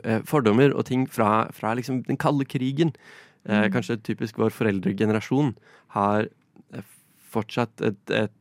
eh, 0.03 0.21
fordommer 0.27 0.73
og 0.75 0.85
ting 0.89 1.05
fra, 1.11 1.47
fra 1.55 1.73
liksom 1.77 2.03
den 2.07 2.19
kalde 2.21 2.47
krigen. 2.47 2.93
Eh, 3.45 3.65
Mm. 3.67 3.73
kanskje 3.75 3.99
typisk 4.01 4.39
vår 4.41 4.49
foreldregenerasjon 4.49 5.51
har 5.93 6.25
eh, 6.73 6.87
fortsatt 7.29 7.81
et, 7.85 7.99
et, 8.09 8.31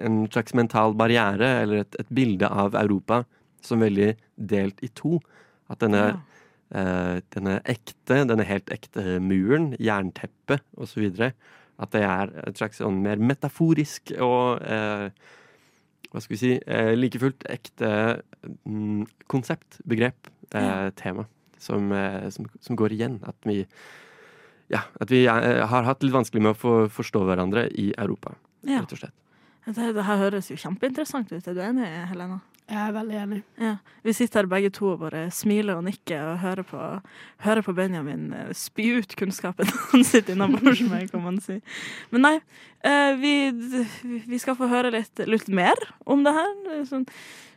en 0.00 0.22
slags 0.32 0.54
mental 0.56 0.94
barriere, 0.96 1.50
eller 1.62 1.82
et, 1.82 1.98
et 2.00 2.08
bilde 2.08 2.48
av 2.48 2.74
Europa 2.74 3.24
som 3.60 3.84
veldig 3.84 4.14
delt 4.36 4.80
i 4.80 4.88
to. 4.96 5.18
At 5.68 5.82
denne, 5.84 6.22
eh, 6.72 7.20
denne 7.34 7.58
ekte, 7.68 8.22
denne 8.24 8.46
helt 8.48 8.72
ekte 8.72 9.18
muren, 9.20 9.74
jernteppet 9.76 10.64
osv., 10.80 11.10
at 11.78 11.92
det 11.94 12.02
er 12.02 12.32
et 12.48 12.58
slags 12.58 12.80
sånn 12.80 13.02
mer 13.04 13.20
metaforisk 13.22 14.10
og 14.18 14.64
eh, 14.66 15.10
hva 16.12 16.20
skal 16.24 16.34
vi 16.34 16.40
si, 16.40 16.52
eh, 16.66 16.94
like 16.96 17.18
fullt 17.20 17.44
ekte 17.52 17.88
mm, 18.64 19.06
konsept, 19.28 19.80
begrep, 19.88 20.30
eh, 20.56 20.88
tema, 20.96 21.26
som, 21.60 21.90
eh, 21.92 22.28
som, 22.34 22.46
som 22.64 22.76
går 22.80 22.94
igjen. 22.96 23.18
At 23.28 23.36
vi, 23.44 23.60
ja, 24.72 24.84
at 25.00 25.10
vi 25.12 25.24
eh, 25.28 25.64
har 25.68 25.84
hatt 25.88 26.02
litt 26.02 26.14
vanskelig 26.14 26.42
med 26.44 26.54
å 26.54 26.58
få, 26.58 26.74
forstå 26.92 27.24
hverandre 27.28 27.66
i 27.76 27.90
Europa, 27.98 28.34
Ja. 28.64 28.80
rett 28.80 28.92
og 28.96 29.02
slett. 29.04 29.14
Det, 29.68 29.90
det 29.94 30.04
her 30.08 30.16
høres 30.22 30.48
jo 30.48 30.56
kjempeinteressant 30.56 31.28
ut. 31.34 31.44
Er 31.44 31.54
du 31.54 31.60
enig, 31.60 31.84
Helena? 32.08 32.40
Jeg 32.68 32.80
er 32.82 32.92
veldig 32.92 33.16
enig. 33.16 33.38
Ja. 33.56 33.70
Vi 34.04 34.12
sitter 34.12 34.42
her 34.42 34.48
begge 34.50 34.68
to 34.76 34.90
og 34.90 34.98
bare 35.00 35.22
smiler 35.32 35.78
og 35.78 35.86
nikker 35.86 36.34
og 36.34 36.40
hører 36.42 36.66
på, 36.68 36.80
hører 37.46 37.64
på 37.64 37.72
Benjamin 37.72 38.26
eh, 38.36 38.50
spy 38.52 38.90
ut 38.98 39.14
kunnskapen 39.16 39.70
han 39.94 40.04
sitter 40.04 40.34
innabords 40.36 40.82
med, 40.90 41.08
kan 41.08 41.24
man 41.24 41.38
si. 41.40 41.62
Men 42.12 42.26
nei, 42.26 42.34
eh, 42.84 43.14
vi, 43.20 43.32
vi 44.28 44.40
skal 44.42 44.58
få 44.58 44.68
høre 44.68 44.92
litt, 44.92 45.24
litt 45.24 45.48
mer 45.48 45.80
om 46.04 46.26
det 46.26 46.34
her. 46.36 46.52
Sånn, 46.90 47.06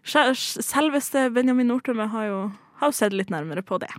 selveste 0.07 1.27
Benjamin 1.35 1.67
Nordtømme 1.73 2.07
har 2.13 2.29
jo, 2.29 2.39
har 2.79 2.95
sett 2.95 3.11
litt 3.11 3.33
nærmere 3.33 3.65
på 3.67 3.81
det. 3.83 3.91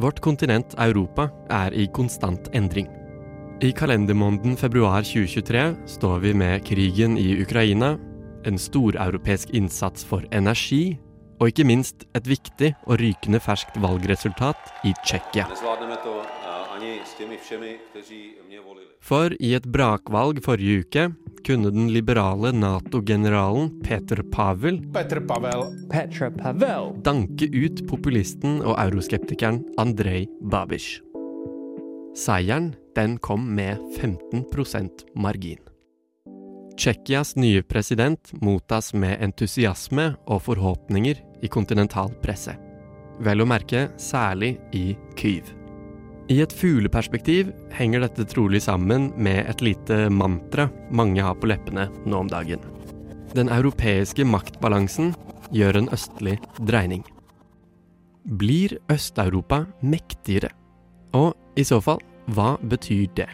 Vårt 0.00 0.22
kontinent 0.24 0.72
Europa 0.80 1.28
er 1.52 1.76
i 1.76 1.84
konstant 1.92 2.48
endring. 2.56 2.88
I 3.62 3.74
kalendermåneden 3.76 4.56
februar 4.58 5.04
2023 5.04 5.66
står 5.98 6.24
vi 6.24 6.32
med 6.34 6.64
krigen 6.66 7.14
i 7.20 7.36
Ukraina, 7.44 7.92
en 8.48 8.58
storeuropeisk 8.58 9.52
innsats 9.56 10.04
for 10.06 10.24
energi, 10.32 10.98
og 11.40 11.50
ikke 11.50 11.66
minst 11.66 12.06
et 12.14 12.28
viktig 12.30 12.72
og 12.86 13.00
rykende 13.02 13.40
ferskt 13.42 13.78
valgresultat 13.82 14.86
i 14.86 14.94
Tsjekkia. 15.02 15.48
For 19.02 19.34
i 19.42 19.50
et 19.58 19.66
brakvalg 19.74 20.38
forrige 20.44 20.84
uke 20.84 21.08
kunne 21.46 21.72
den 21.74 21.88
liberale 21.90 22.52
Nato-generalen 22.54 23.72
Peter 23.82 24.22
Pavel 24.22 24.78
Petr 24.94 25.20
Pavel. 25.26 25.64
Peter 25.90 26.30
Pavel. 26.30 26.92
danke 27.02 27.50
ut 27.50 27.82
populisten 27.90 28.60
og 28.62 28.78
euroskeptikeren 28.78 29.64
Andrej 29.78 30.28
Babiš. 30.42 31.00
Seieren 32.14 32.74
den 32.94 33.18
kom 33.18 33.54
med 33.56 33.78
15% 33.98 35.06
margin. 35.16 35.71
Tsjekkias 36.76 37.36
nye 37.36 37.62
president 37.62 38.32
mottas 38.40 38.92
med 38.94 39.20
entusiasme 39.22 40.12
og 40.26 40.42
forhåpninger 40.46 41.20
i 41.42 41.50
kontinental 41.52 42.12
presse. 42.22 42.54
Vel 43.22 43.44
å 43.44 43.48
merke 43.48 43.88
særlig 44.00 44.56
i 44.74 44.92
Kyiv. 45.18 45.52
I 46.32 46.38
et 46.40 46.52
fugleperspektiv 46.54 47.50
henger 47.76 48.04
dette 48.04 48.24
trolig 48.30 48.62
sammen 48.64 49.10
med 49.20 49.44
et 49.50 49.62
lite 49.64 50.06
mantra 50.10 50.68
mange 50.90 51.22
har 51.22 51.36
på 51.36 51.50
leppene 51.50 51.88
nå 52.06 52.22
om 52.24 52.30
dagen. 52.30 52.62
Den 53.36 53.50
europeiske 53.52 54.24
maktbalansen 54.28 55.12
gjør 55.52 55.82
en 55.82 55.90
østlig 55.92 56.38
dreining. 56.60 57.02
Blir 58.24 58.78
Øst-Europa 58.92 59.64
mektigere? 59.82 60.52
Og 61.12 61.34
i 61.58 61.64
så 61.68 61.82
fall, 61.84 62.00
hva 62.32 62.54
betyr 62.62 63.10
det? 63.18 63.28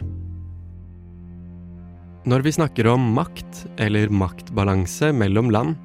Når 2.27 2.43
vi 2.43 2.51
snakker 2.51 2.87
om 2.91 3.13
makt, 3.15 3.61
eller 3.79 4.11
maktbalanse 4.11 5.13
mellom 5.15 5.53
land, 5.55 5.77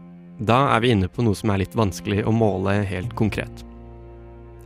da 0.42 0.74
er 0.74 0.82
vi 0.82 0.90
inne 0.90 1.06
på 1.06 1.22
noe 1.22 1.38
som 1.38 1.52
er 1.54 1.62
litt 1.62 1.76
vanskelig 1.78 2.24
å 2.26 2.32
måle 2.34 2.80
helt 2.88 3.14
konkret. 3.14 3.62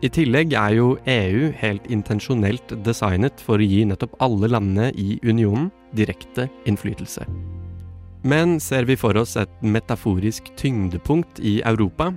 I 0.01 0.09
tillegg 0.15 0.55
er 0.57 0.77
jo 0.79 0.95
EU 1.11 1.51
helt 1.59 1.89
intensjonelt 1.93 2.73
designet 2.87 3.43
for 3.45 3.61
å 3.61 3.69
gi 3.69 3.83
nettopp 3.85 4.17
alle 4.25 4.49
landene 4.49 4.93
i 4.97 5.19
unionen 5.27 5.69
direkte 5.99 6.47
innflytelse. 6.71 7.27
Men 8.25 8.57
ser 8.63 8.89
vi 8.89 8.97
for 8.99 9.19
oss 9.21 9.37
et 9.37 9.53
metaforisk 9.61 10.49
tyngdepunkt 10.57 11.43
i 11.45 11.59
Europa, 11.69 12.13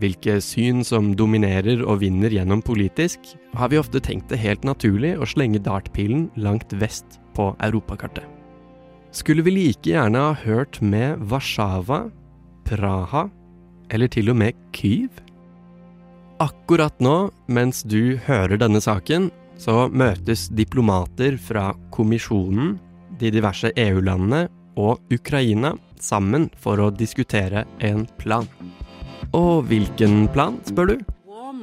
hvilke 0.00 0.40
syn 0.42 0.82
som 0.84 1.14
dominerer 1.16 1.84
og 1.86 2.02
vinner 2.02 2.34
gjennom 2.34 2.64
politisk, 2.64 3.36
har 3.54 3.70
vi 3.70 3.78
ofte 3.80 4.02
tenkt 4.02 4.32
det 4.32 4.42
helt 4.42 4.66
naturlig 4.66 5.14
å 5.14 5.28
slenge 5.28 5.62
dartpilen 5.62 6.26
langt 6.36 6.74
vest 6.80 7.20
på 7.36 7.52
europakartet. 7.62 8.35
Skulle 9.16 9.42
vi 9.42 9.50
like 9.54 9.88
gjerne 9.90 10.20
ha 10.20 10.34
hørt 10.44 10.80
med 10.84 11.22
Warszawa, 11.30 12.10
Praha 12.68 13.26
eller 13.90 14.10
til 14.12 14.30
og 14.32 14.36
med 14.42 14.56
Kyiv? 14.76 15.10
Akkurat 16.42 16.98
nå, 17.00 17.30
mens 17.48 17.80
du 17.88 18.18
hører 18.26 18.60
denne 18.60 18.82
saken, 18.82 19.30
så 19.56 19.86
møtes 19.88 20.50
diplomater 20.52 21.38
fra 21.40 21.70
Kommisjonen, 21.94 22.76
de 23.16 23.32
diverse 23.32 23.70
EU-landene 23.72 24.42
og 24.76 25.00
Ukraina 25.08 25.72
sammen 25.96 26.50
for 26.60 26.82
å 26.82 26.92
diskutere 26.92 27.64
en 27.80 28.04
plan. 28.20 28.44
Og 29.32 29.64
hvilken 29.70 30.26
plan, 30.34 30.60
spør 30.68 30.92
du? 30.92 31.15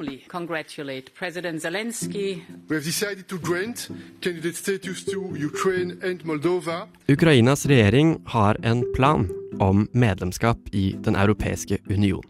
Warmly 0.03 0.23
congratulate 0.27 1.13
President 1.13 1.61
Zelensky. 1.61 2.41
We 2.69 2.75
have 2.75 2.85
decided 2.85 3.27
to 3.27 3.37
grant 3.37 3.89
candidate 4.21 4.55
status 4.55 5.05
to 5.05 5.35
Ukraine 5.35 5.97
and 6.03 6.25
Moldova. 6.25 6.87
Ukrainas 7.07 7.65
regjering 7.65 8.21
har 8.25 8.57
en 8.63 8.83
plan 8.95 9.29
om 9.59 9.87
medlemskap 9.93 10.57
i 10.71 10.95
Den 11.03 11.15
europeiske 11.15 11.77
union. 11.89 12.23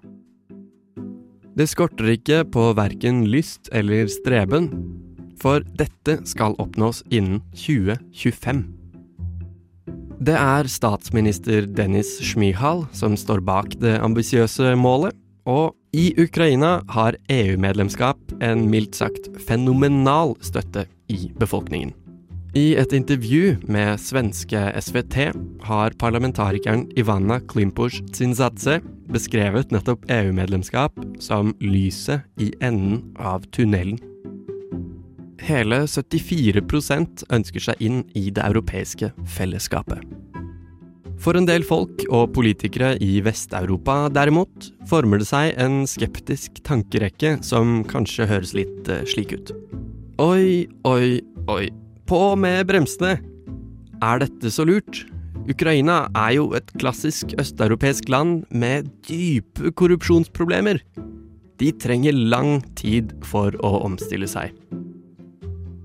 Det 1.56 1.68
skorter 1.70 2.10
ikke 2.10 2.44
på 2.46 2.74
verken 2.74 3.28
lyst 3.30 3.70
eller 3.72 4.08
streben, 4.08 4.70
for 5.42 5.62
dette 5.78 6.24
skal 6.26 6.56
oppnås 6.58 7.04
innen 7.12 7.42
2025. 7.54 8.64
Det 10.24 10.34
er 10.40 10.70
statsminister 10.72 11.68
Dennis 11.68 12.18
Schmihal 12.24 12.86
som 12.94 13.18
står 13.18 13.44
bak 13.44 13.76
det 13.82 14.00
ambisiøse 14.02 14.76
målet, 14.80 15.14
og 15.49 15.73
i 15.93 16.12
Ukraina 16.17 16.79
har 16.89 17.17
EU-medlemskap 17.29 18.17
en 18.41 18.65
mildt 18.71 18.97
sagt 18.97 19.29
fenomenal 19.47 20.34
støtte 20.41 20.88
i 21.12 21.27
befolkningen. 21.39 21.93
I 22.53 22.75
et 22.77 22.93
intervju 22.93 23.56
med 23.65 23.97
svenske 23.97 24.60
SVT 24.77 25.15
har 25.65 25.95
parlamentarikeren 25.97 26.86
Ivana 26.97 27.39
Klimpush-Tsinzadze 27.49 28.77
beskrevet 29.10 29.73
nettopp 29.73 30.06
EU-medlemskap 30.13 30.99
som 31.21 31.56
lyset 31.62 32.21
i 32.38 32.51
enden 32.62 33.15
av 33.17 33.47
tunnelen. 33.49 33.97
Hele 35.43 35.82
74% 35.89 37.25
ønsker 37.34 37.65
seg 37.71 37.82
inn 37.82 38.03
i 38.13 38.29
det 38.29 38.45
europeiske 38.45 39.10
fellesskapet. 39.25 40.06
For 41.24 41.40
en 41.40 41.46
del 41.48 41.64
folk 41.64 42.04
og 42.12 42.34
politikere 42.36 42.98
i 43.00 43.22
Vest-Europa 43.24 44.10
derimot, 44.12 44.68
former 44.90 45.22
det 45.22 45.30
seg 45.30 45.54
en 45.62 45.86
skeptisk 45.88 46.60
tankerekke 46.68 47.38
som 47.48 47.80
kanskje 47.88 48.28
høres 48.28 48.52
litt 48.58 48.92
eh, 48.92 49.06
slik 49.08 49.32
ut. 49.32 49.54
Oi, 50.20 50.68
oi, 50.84 51.24
oi. 51.48 51.70
På 52.10 52.36
med 52.36 52.68
bremsene! 52.68 53.16
Er 54.04 54.20
dette 54.20 54.52
så 54.52 54.68
lurt? 54.68 55.06
Ukraina 55.48 56.10
er 56.12 56.36
jo 56.42 56.50
et 56.60 56.76
klassisk 56.76 57.32
østeuropeisk 57.40 58.12
land 58.12 58.44
med 58.52 58.92
dype 59.08 59.72
korrupsjonsproblemer. 59.80 60.84
De 61.64 61.72
trenger 61.80 62.20
lang 62.20 62.58
tid 62.76 63.16
for 63.24 63.56
å 63.64 63.78
omstille 63.88 64.28
seg. 64.28 64.52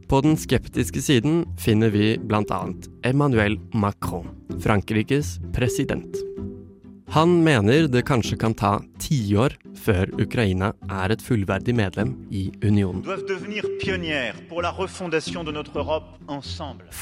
På 0.09 0.21
den 0.25 0.39
skeptiske 0.41 1.03
siden 1.05 1.43
finner 1.61 1.91
vi 1.93 2.15
bl.a. 2.17 2.61
Emmanuel 3.05 3.59
Macron, 3.77 4.31
Frankrikes 4.61 5.37
president. 5.53 6.17
Han 7.13 7.43
mener 7.45 7.89
det 7.93 8.07
kanskje 8.09 8.39
kan 8.41 8.55
ta 8.57 8.79
tiår 9.01 9.59
før 9.77 10.09
Ukraina 10.21 10.73
er 10.89 11.13
et 11.13 11.25
fullverdig 11.25 11.75
medlem 11.77 12.15
i 12.33 12.47
unionen. 12.65 13.05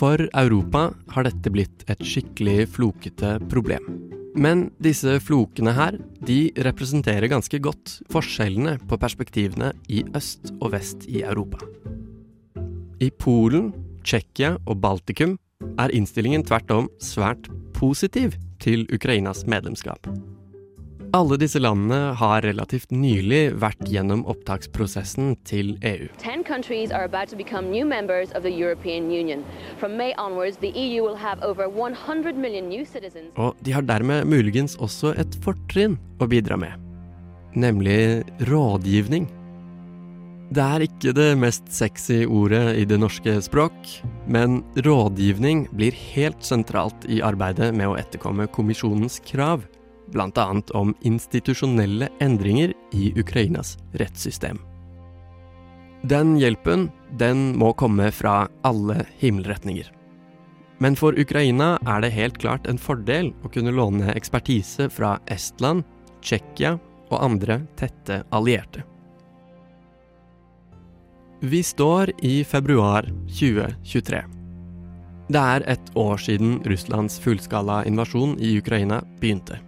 For 0.00 0.26
Europa 0.26 0.84
har 1.14 1.30
dette 1.30 1.54
blitt 1.54 1.86
et 1.86 2.06
skikkelig 2.06 2.68
flokete 2.74 3.36
problem. 3.50 3.90
Men 4.36 4.68
disse 4.82 5.14
flokene 5.22 5.78
her, 5.78 5.96
de 6.26 6.50
representerer 6.58 7.30
ganske 7.30 7.62
godt 7.62 8.00
forskjellene 8.12 8.80
på 8.82 8.98
perspektivene 9.00 9.76
i 9.88 10.02
øst 10.18 10.56
og 10.58 10.74
vest 10.74 11.06
i 11.06 11.22
Europa. 11.22 11.62
I 12.96 13.10
Polen, 13.12 13.74
Tsjekkia 14.06 14.54
og 14.64 14.78
Baltikum 14.80 15.34
er 15.76 15.92
innstillingen 15.92 16.44
tvert 16.48 16.70
om 16.72 16.86
svært 17.02 17.50
positiv 17.76 18.38
til 18.62 18.86
Ukrainas 18.88 19.44
medlemskap. 19.44 20.08
Alle 21.16 21.36
disse 21.40 21.60
landene 21.60 22.14
har 22.16 22.44
relativt 22.44 22.90
nylig 22.92 23.52
vært 23.60 23.84
gjennom 23.88 24.24
opptaksprosessen 24.28 25.36
til 25.48 25.76
E 25.84 25.92
EU. 25.92 26.08
Onwards, 30.16 30.58
EU 30.72 31.04
will 31.04 31.16
over 31.44 31.68
100 31.68 32.40
million 32.40 32.68
new 32.68 32.84
citizens. 32.84 33.32
Og 33.36 33.56
de 33.62 33.72
har 33.72 33.82
dermed 33.82 34.24
muligens 34.24 34.76
også 34.76 35.12
et 35.20 35.36
fortrinn 35.44 35.98
å 36.20 36.26
bidra 36.26 36.56
med, 36.56 36.72
nemlig 37.54 38.24
rådgivning. 38.48 39.28
Det 40.46 40.62
er 40.62 40.84
ikke 40.84 41.10
det 41.10 41.32
mest 41.40 41.72
sexy 41.74 42.20
ordet 42.22 42.76
i 42.78 42.84
det 42.86 43.00
norske 43.02 43.32
språk, 43.42 43.88
men 44.30 44.60
rådgivning 44.86 45.64
blir 45.74 45.96
helt 46.14 46.46
sentralt 46.46 47.08
i 47.10 47.18
arbeidet 47.18 47.72
med 47.74 47.90
å 47.90 47.96
etterkomme 47.98 48.46
kommisjonens 48.54 49.18
krav, 49.26 49.64
bl.a. 50.14 50.46
om 50.78 50.94
institusjonelle 51.02 52.12
endringer 52.22 52.76
i 52.94 53.10
Ukrainas 53.18 53.74
rettssystem. 53.98 54.62
Den 56.06 56.36
hjelpen, 56.38 56.92
den 57.18 57.56
må 57.58 57.72
komme 57.74 58.12
fra 58.14 58.44
alle 58.62 59.02
himmelretninger. 59.18 59.90
Men 60.78 60.94
for 60.94 61.16
Ukraina 61.18 61.74
er 61.88 62.04
det 62.04 62.14
helt 62.14 62.38
klart 62.38 62.68
en 62.70 62.78
fordel 62.78 63.32
å 63.42 63.50
kunne 63.50 63.74
låne 63.74 64.14
ekspertise 64.14 64.92
fra 64.94 65.16
Estland, 65.26 65.82
Tsjekkia 66.22 66.76
og 67.10 67.18
andre 67.18 67.64
tette 67.80 68.22
allierte. 68.30 68.86
Vi 71.46 71.62
står 71.62 72.10
i 72.22 72.44
februar 72.44 73.06
2023. 73.30 74.18
Det 75.30 75.38
er 75.38 75.62
et 75.70 75.90
år 75.94 76.18
siden 76.18 76.56
Russlands 76.66 77.20
fullskala 77.22 77.84
invasjon 77.86 78.32
i 78.42 78.56
Ukraina 78.58 78.98
begynte. 79.20 79.60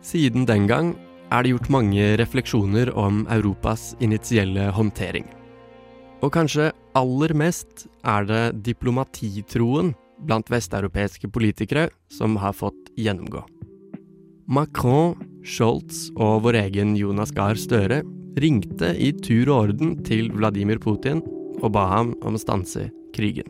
Siden 0.00 0.46
den 0.48 0.64
gang 0.70 0.94
er 1.28 1.44
det 1.44 1.52
gjort 1.52 1.68
mange 1.74 2.06
refleksjoner 2.16 2.94
om 2.96 3.26
Europas 3.28 3.90
initielle 4.00 4.70
håndtering. 4.72 5.28
Og 6.24 6.32
kanskje 6.32 6.70
aller 6.96 7.36
mest 7.36 7.84
er 8.08 8.24
det 8.32 8.62
diplomatitroen 8.70 9.92
blant 10.24 10.48
vesteuropeiske 10.48 11.28
politikere 11.28 11.90
som 12.08 12.40
har 12.40 12.56
fått 12.56 12.88
gjennomgå. 12.96 13.44
Macron, 14.48 15.20
Scholz 15.44 16.08
og 16.16 16.46
vår 16.48 16.62
egen 16.64 16.96
Jonas 16.96 17.36
Gahr 17.36 17.60
Støre 17.60 18.00
ringte 18.40 18.92
i 18.96 19.12
tur 19.24 19.50
og 19.50 19.68
orden 19.68 19.96
til 20.06 20.30
Vladimir 20.32 20.80
Putin 20.82 21.22
og 21.60 21.72
ba 21.74 21.86
ham 21.90 22.14
om 22.24 22.36
å 22.36 22.40
stanse 22.40 22.88
krigen. 23.16 23.48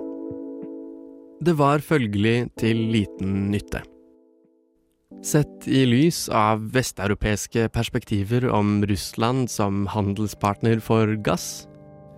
Det 1.43 1.57
var 1.59 1.83
følgelig 1.83 2.53
til 2.61 2.79
liten 2.93 3.51
nytte. 3.51 3.83
Sett 5.23 5.69
i 5.71 5.85
lys 5.87 6.25
av 6.35 6.65
vesteuropeiske 6.75 7.69
perspektiver 7.75 8.49
om 8.51 8.81
Russland 8.91 9.51
som 9.51 9.85
handelspartner 9.91 10.83
for 10.83 11.15
gass, 11.23 11.69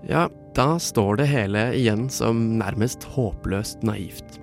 ja, 0.08 0.28
da 0.56 0.76
står 0.80 1.20
det 1.20 1.28
hele 1.28 1.66
igjen 1.76 2.08
som 2.12 2.40
nærmest 2.60 3.04
håpløst 3.16 3.84
naivt. 3.84 4.38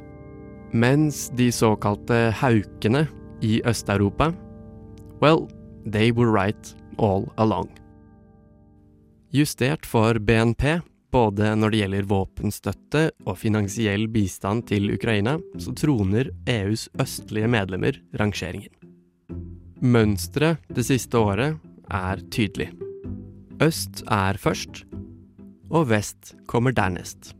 Mens 0.74 1.30
de 1.38 1.50
såkalte 1.54 2.30
haukene 2.38 3.08
i 3.42 3.62
Øst-Europa, 3.66 4.32
well, 5.22 5.48
they 5.86 6.12
were 6.12 6.30
right 6.30 6.76
all 6.98 7.32
along. 7.38 7.70
Justert 9.32 9.86
for 9.88 10.18
BNP, 10.20 10.82
både 11.12 11.54
når 11.56 11.72
det 11.72 11.80
gjelder 11.80 12.08
våpenstøtte 12.12 13.04
og 13.24 13.38
finansiell 13.40 14.10
bistand 14.12 14.66
til 14.68 14.92
Ukraina, 14.92 15.38
så 15.56 15.72
troner 15.72 16.34
EUs 16.52 16.90
østlige 17.00 17.48
medlemmer 17.48 17.96
rangeringen. 18.20 18.74
Mønsteret 19.82 20.60
det 20.76 20.84
siste 20.90 21.16
året 21.16 21.56
er 21.88 22.26
tydelig. 22.28 22.74
Øst 23.64 24.04
er 24.12 24.36
først, 24.36 24.84
og 25.72 25.88
vest 25.94 26.36
kommer 26.52 26.76
dernest. 26.76 27.32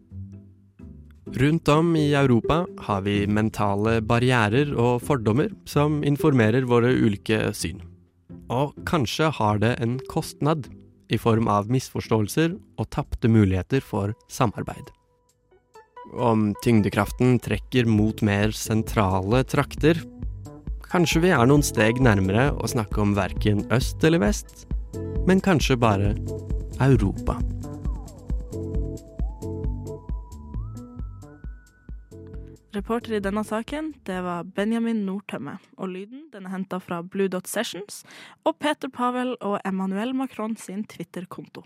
Rundt 1.32 1.68
om 1.76 1.96
i 2.00 2.14
Europa 2.16 2.64
har 2.88 3.04
vi 3.04 3.26
mentale 3.28 4.00
barrierer 4.00 4.72
og 4.80 5.04
fordommer 5.04 5.52
som 5.68 6.06
informerer 6.08 6.64
våre 6.68 6.96
ulike 6.96 7.50
syn. 7.52 7.84
Og 8.52 8.78
kanskje 8.88 9.28
har 9.36 9.60
det 9.60 9.76
en 9.84 10.00
kostnad 10.08 10.72
i 11.12 11.20
form 11.20 11.50
av 11.52 11.70
misforståelser 11.72 12.56
og 12.80 12.90
tapte 12.94 13.30
muligheter 13.32 13.84
for 13.84 14.16
samarbeid. 14.32 14.90
Om 16.12 16.52
tyngdekraften 16.64 17.38
trekker 17.44 17.88
mot 17.88 18.24
mer 18.26 18.56
sentrale 18.56 19.44
trakter, 19.48 20.00
kanskje 20.92 21.24
vi 21.28 21.32
er 21.36 21.48
noen 21.48 21.64
steg 21.64 22.02
nærmere 22.04 22.50
å 22.58 22.68
snakke 22.68 23.04
om 23.04 23.16
verken 23.16 23.64
øst 23.72 24.04
eller 24.08 24.24
vest, 24.24 24.66
men 25.28 25.44
kanskje 25.44 25.80
bare 25.80 26.16
Europa. 26.82 27.38
Reporter 32.72 33.18
i 33.18 33.20
denne 33.20 33.42
saken, 33.44 33.90
det 34.08 34.22
var 34.24 34.46
Benjamin 34.56 35.02
Nordtømme. 35.04 35.58
Og 35.76 35.90
lyden 35.92 36.30
den 36.32 36.46
er 36.48 36.54
henta 36.54 36.78
fra 36.80 37.02
Blue 37.04 37.28
Dot 37.28 37.50
Sessions 37.52 38.06
og 38.48 38.62
Peter 38.64 38.88
Pavel 38.88 39.34
og 39.42 39.58
Emmanuel 39.68 40.14
Macron 40.16 40.56
sin 40.56 40.86
Twitter-konto. 40.88 41.66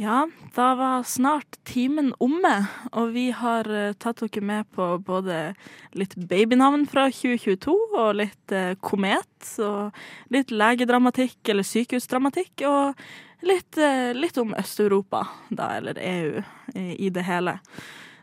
Ja, 0.00 0.28
da 0.54 0.74
var 0.74 1.02
snart 1.02 1.58
timen 1.68 2.14
omme, 2.24 2.54
og 2.96 3.10
vi 3.12 3.26
har 3.36 3.66
eh, 3.68 3.92
tatt 4.00 4.22
dere 4.22 4.40
med 4.40 4.68
på 4.72 4.84
både 5.04 5.50
litt 5.92 6.14
babynavn 6.16 6.86
fra 6.88 7.10
2022 7.12 7.74
og 8.00 8.14
litt 8.16 8.54
eh, 8.56 8.78
komet, 8.80 9.50
og 9.60 10.32
litt 10.32 10.54
legedramatikk 10.54 11.50
eller 11.52 11.68
sykehusdramatikk, 11.68 12.64
og 12.64 13.44
litt, 13.44 13.76
eh, 13.76 14.14
litt 14.16 14.40
om 14.40 14.56
Øst-Europa, 14.56 15.20
da, 15.50 15.68
eller 15.82 16.00
EU, 16.00 16.40
i, 16.72 16.86
i 16.96 17.12
det 17.12 17.26
hele. 17.28 17.58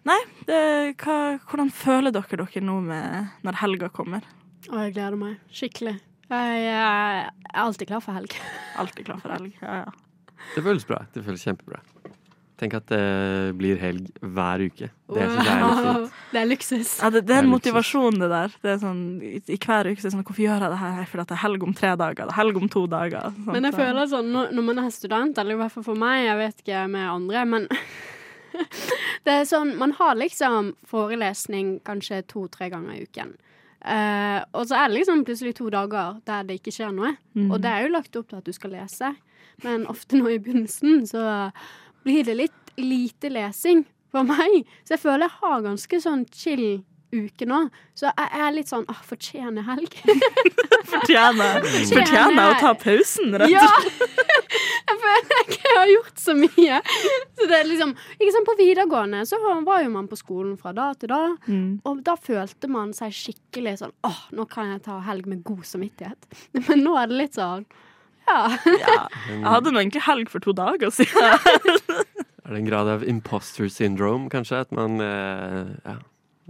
Nei, 0.09 0.17
det, 0.49 0.63
hva, 1.03 1.37
hvordan 1.45 1.69
føler 1.69 2.15
dere 2.17 2.41
dere 2.41 2.65
nå 2.65 2.79
med 2.89 3.45
når 3.45 3.61
helga 3.61 3.91
kommer? 3.93 4.25
Å, 4.65 4.81
jeg 4.87 4.97
gleder 4.97 5.21
meg 5.21 5.37
skikkelig. 5.53 5.99
Jeg, 6.33 6.59
jeg 6.65 6.81
er 6.81 7.63
alltid 7.67 7.93
klar 7.93 8.01
for 8.01 8.17
helg. 8.17 8.33
Alltid 8.81 9.11
klar 9.13 9.21
for 9.21 9.37
helg, 9.37 9.53
ja 9.61 9.83
ja. 9.83 9.95
Det 10.55 10.63
føles 10.65 10.87
bra. 10.87 11.03
Det 11.13 11.23
føles 11.25 11.43
kjempebra. 11.47 11.81
Tenk 12.57 12.73
at 12.73 12.87
det 12.89 13.53
blir 13.59 13.77
helg 13.77 14.07
hver 14.17 14.63
uke. 14.65 14.87
Det 15.13 15.25
synes 15.29 15.45
jeg 15.45 15.53
er 15.53 15.61
litt 15.61 15.83
fint. 15.85 16.15
Det 16.31 16.39
er 16.39 16.47
luksus. 16.49 16.93
Ja, 17.03 17.09
det, 17.13 17.21
det 17.29 17.35
er 17.35 17.43
en 17.43 17.45
Det 17.45 17.51
er 17.51 17.51
motivasjon, 17.51 18.17
det 18.17 18.29
der. 18.31 18.55
Det 18.63 18.71
er 18.71 18.79
sånn, 18.81 19.03
i, 19.21 19.37
I 19.45 19.57
hver 19.61 19.89
uke 19.91 20.01
så 20.01 20.07
er 20.07 20.09
det 20.09 20.13
sånn 20.15 20.23
Hvorfor 20.25 20.41
gjør 20.41 20.65
jeg 20.65 20.73
det 20.73 20.79
her? 20.81 21.03
Fordi 21.11 21.25
det 21.29 21.35
er 21.35 21.41
helg 21.43 21.65
om 21.67 21.75
tre 21.77 21.91
dager. 22.01 22.23
Det 22.23 22.33
er 22.33 22.39
helg 22.39 22.57
om 22.57 22.71
to 22.73 22.83
dager. 22.89 23.29
Sånt. 23.35 23.51
Men 23.53 23.69
jeg 23.69 23.77
føler 23.77 24.09
sånn 24.09 24.31
når, 24.33 24.49
når 24.57 24.67
man 24.71 24.81
er 24.81 24.95
student, 24.95 25.41
eller 25.43 25.57
i 25.57 25.61
hvert 25.61 25.75
fall 25.75 25.85
for 25.85 26.01
meg, 26.01 26.23
jeg 26.25 26.39
vet 26.41 26.65
ikke 26.65 26.81
med 26.95 27.09
andre, 27.11 27.45
men 27.53 27.69
det 29.27 29.35
er 29.35 29.45
sånn 29.45 29.75
Man 29.77 29.93
har 29.99 30.17
liksom 30.17 30.73
forelesning 30.89 31.75
kanskje 31.85 32.23
to-tre 32.31 32.71
ganger 32.73 32.97
i 32.97 33.05
uken. 33.05 33.37
Uh, 33.85 34.41
og 34.57 34.65
så 34.67 34.81
er 34.81 34.89
det 34.89 34.97
liksom 34.97 35.21
plutselig 35.27 35.53
to 35.61 35.69
dager 35.71 36.17
der 36.25 36.47
det 36.49 36.57
ikke 36.57 36.73
skjer 36.73 36.89
noe. 36.95 37.13
Mm. 37.37 37.51
Og 37.51 37.61
det 37.61 37.69
er 37.69 37.85
jo 37.85 37.93
lagt 37.93 38.17
opp 38.17 38.31
til 38.31 38.41
at 38.41 38.49
du 38.49 38.55
skal 38.55 38.73
lese, 38.73 39.13
men 39.63 39.87
ofte 39.89 40.19
nå 40.19 40.29
i 40.29 40.39
begynnelsen 40.39 41.05
så 41.09 41.23
blir 42.05 42.27
det 42.27 42.35
litt 42.37 42.75
lite 42.77 43.31
lesing 43.33 43.85
for 44.13 44.27
meg. 44.27 44.67
Så 44.85 44.95
jeg 44.95 45.03
føler 45.03 45.25
jeg 45.27 45.39
har 45.41 45.65
ganske 45.65 46.01
sånn 46.03 46.27
chill 46.33 46.67
uke 47.15 47.47
nå. 47.47 47.61
Så 47.97 48.09
jeg 48.11 48.41
er 48.43 48.53
litt 48.53 48.69
sånn 48.69 48.85
ah, 48.91 48.99
fortjener 49.07 49.63
helg. 49.67 49.93
Fortjener, 50.87 51.65
fortjener 51.89 52.51
å 52.51 52.59
ta 52.61 52.69
pausen, 52.79 53.33
rett 53.39 53.51
Ja! 53.51 53.65
og 53.67 53.83
slett. 53.83 54.13
Jeg 54.87 54.99
føler 55.01 55.41
ikke 55.41 55.57
jeg 55.65 55.75
har 55.75 55.89
gjort 55.91 56.21
så 56.21 56.33
mye. 56.37 56.77
Så 57.35 57.47
det 57.49 57.57
er 57.57 57.65
liksom 57.67 57.89
Ikke 58.15 58.29
sant, 58.31 58.47
På 58.47 58.53
videregående 58.55 59.19
så 59.27 59.39
var 59.65 59.81
jo 59.83 59.89
man 59.91 60.07
på 60.07 60.15
skolen 60.19 60.53
fra 60.59 60.71
da 60.75 60.85
til 60.95 61.11
da. 61.11 61.19
Mm. 61.51 61.81
Og 61.89 61.99
da 62.07 62.15
følte 62.15 62.69
man 62.71 62.93
seg 62.95 63.11
skikkelig 63.15 63.75
sånn 63.81 63.91
åh, 64.07 64.21
nå 64.37 64.45
kan 64.47 64.71
jeg 64.71 64.85
ta 64.87 64.95
helg 65.09 65.27
med 65.27 65.43
god 65.47 65.67
samvittighet. 65.67 66.29
Men 66.69 66.85
nå 66.87 66.95
er 67.01 67.11
det 67.11 67.19
litt 67.19 67.35
sånn 67.37 67.67
ja. 68.27 69.07
Jeg 69.29 69.47
hadde 69.47 69.71
nå 69.73 69.81
egentlig 69.81 70.03
helg 70.07 70.31
for 70.31 70.43
to 70.43 70.55
dager 70.57 70.93
siden. 70.93 71.17
Er 72.47 72.53
det 72.55 72.61
en 72.61 72.69
grad 72.69 72.87
av 72.87 73.01
imposter 73.03 73.67
syndrome, 73.67 74.29
kanskje? 74.31 74.61
At 74.63 74.69
man 74.71 75.01
eh, 75.03 75.67
ja, 75.83 75.97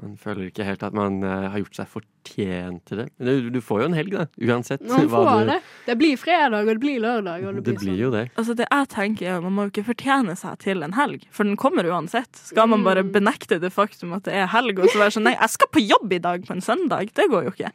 man 0.01 0.17
føler 0.21 0.47
ikke 0.51 0.65
helt 0.67 0.83
at 0.83 0.93
man 0.93 1.23
uh, 1.23 1.49
har 1.49 1.57
gjort 1.63 1.75
seg 1.79 1.87
fortjent 1.89 2.83
til 2.85 2.97
det. 3.01 3.05
Men 3.17 3.27
du, 3.27 3.49
du 3.55 3.59
får 3.65 3.79
jo 3.81 3.85
en 3.89 3.95
helg, 3.97 4.11
da. 4.13 4.25
Uansett. 4.45 4.81
Man 4.85 5.07
hva 5.09 5.21
får 5.25 5.39
du- 5.39 5.49
det. 5.51 5.55
Det 5.87 5.95
blir 5.97 6.17
fredag, 6.21 6.59
og 6.61 6.67
det 6.69 6.75
blir 6.83 6.99
lørdag. 7.01 7.45
Og 7.47 7.55
det 7.55 7.63
Det 7.63 7.75
blir 7.79 7.79
blir 7.93 7.97
jo 8.03 8.11
det. 8.13 8.23
Altså 8.37 8.55
det 8.59 8.67
jeg 8.69 8.87
tenker 8.93 9.25
er, 9.37 9.41
Man 9.41 9.53
må 9.57 9.65
jo 9.67 9.71
ikke 9.73 9.85
fortjene 9.89 10.35
seg 10.37 10.59
til 10.59 10.83
en 10.83 10.93
helg, 10.93 11.25
for 11.31 11.43
den 11.49 11.57
kommer 11.57 11.83
uansett. 11.89 12.29
Skal 12.35 12.67
man 12.67 12.83
bare 12.83 13.03
Mm. 13.03 13.11
benekte 13.13 13.59
det 13.59 13.71
faktum 13.73 14.13
at 14.13 14.23
det 14.29 14.33
er 14.35 14.47
helg, 14.53 14.79
og 14.79 14.89
så 14.89 14.99
være 15.01 15.15
sånn 15.17 15.23
Nei, 15.23 15.35
jeg 15.39 15.49
skal 15.49 15.67
på 15.73 15.81
jobb 15.87 16.13
i 16.13 16.19
dag 16.19 16.45
på 16.45 16.51
en 16.53 16.61
søndag. 16.61 17.13
Det 17.13 17.29
går 17.29 17.43
jo 17.49 17.51
ikke. 17.57 17.71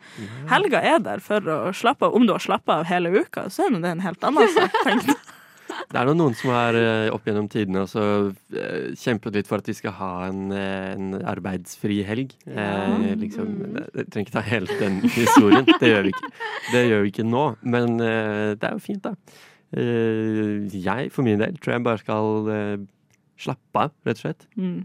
Helga 0.49 0.81
er 0.83 0.99
der 1.01 1.19
for 1.21 1.41
å 1.41 1.73
slappe 1.75 2.07
av. 2.07 2.15
Om 2.15 2.27
du 2.27 2.33
har 2.33 2.41
slappa 2.41 2.79
av 2.81 2.85
hele 2.87 3.11
uka, 3.11 3.49
så 3.51 3.67
er 3.67 3.71
nå 3.75 3.81
det 3.83 3.91
en 3.97 4.01
helt 4.01 4.21
annen 4.23 4.49
sak. 4.49 4.71
jeg. 4.87 5.17
Det 5.93 6.01
er 6.01 6.09
noen 6.17 6.35
som 6.37 6.53
har 6.55 6.77
eh, 6.79 7.11
opp 7.13 7.27
gjennom 7.29 7.49
tidene 7.53 7.83
også 7.85 8.03
eh, 8.57 8.93
kjempet 8.99 9.37
litt 9.37 9.49
for 9.49 9.61
at 9.61 9.69
vi 9.69 9.75
skal 9.77 9.95
ha 9.99 10.11
en, 10.29 10.47
eh, 10.57 10.93
en 10.95 11.19
arbeidsfri 11.29 11.99
helg. 12.09 12.33
Eh, 12.49 13.11
liksom, 13.21 13.51
det, 13.77 13.85
det 13.93 14.07
trenger 14.09 14.29
ikke 14.29 14.37
ta 14.39 14.45
helt 14.47 14.73
den 14.81 15.01
historien. 15.19 15.69
Det 15.69 15.91
gjør 15.91 16.07
vi 16.09 16.15
ikke, 16.15 16.31
det 16.73 16.85
gjør 16.89 17.05
vi 17.05 17.13
ikke 17.13 17.29
nå. 17.29 17.45
Men 17.77 18.01
eh, 18.01 18.55
det 18.57 18.71
er 18.71 18.79
jo 18.79 18.85
fint, 18.87 19.05
da. 19.05 19.13
Eh, 19.77 20.65
jeg 20.73 21.13
for 21.13 21.29
min 21.29 21.41
del 21.43 21.61
tror 21.61 21.77
jeg 21.77 21.87
bare 21.87 22.03
skal 22.03 22.43
slappe 23.43 23.87
av, 23.87 23.95
rett 24.09 24.21
og 24.21 24.25
slett. 24.27 24.49
Mm. 24.57 24.83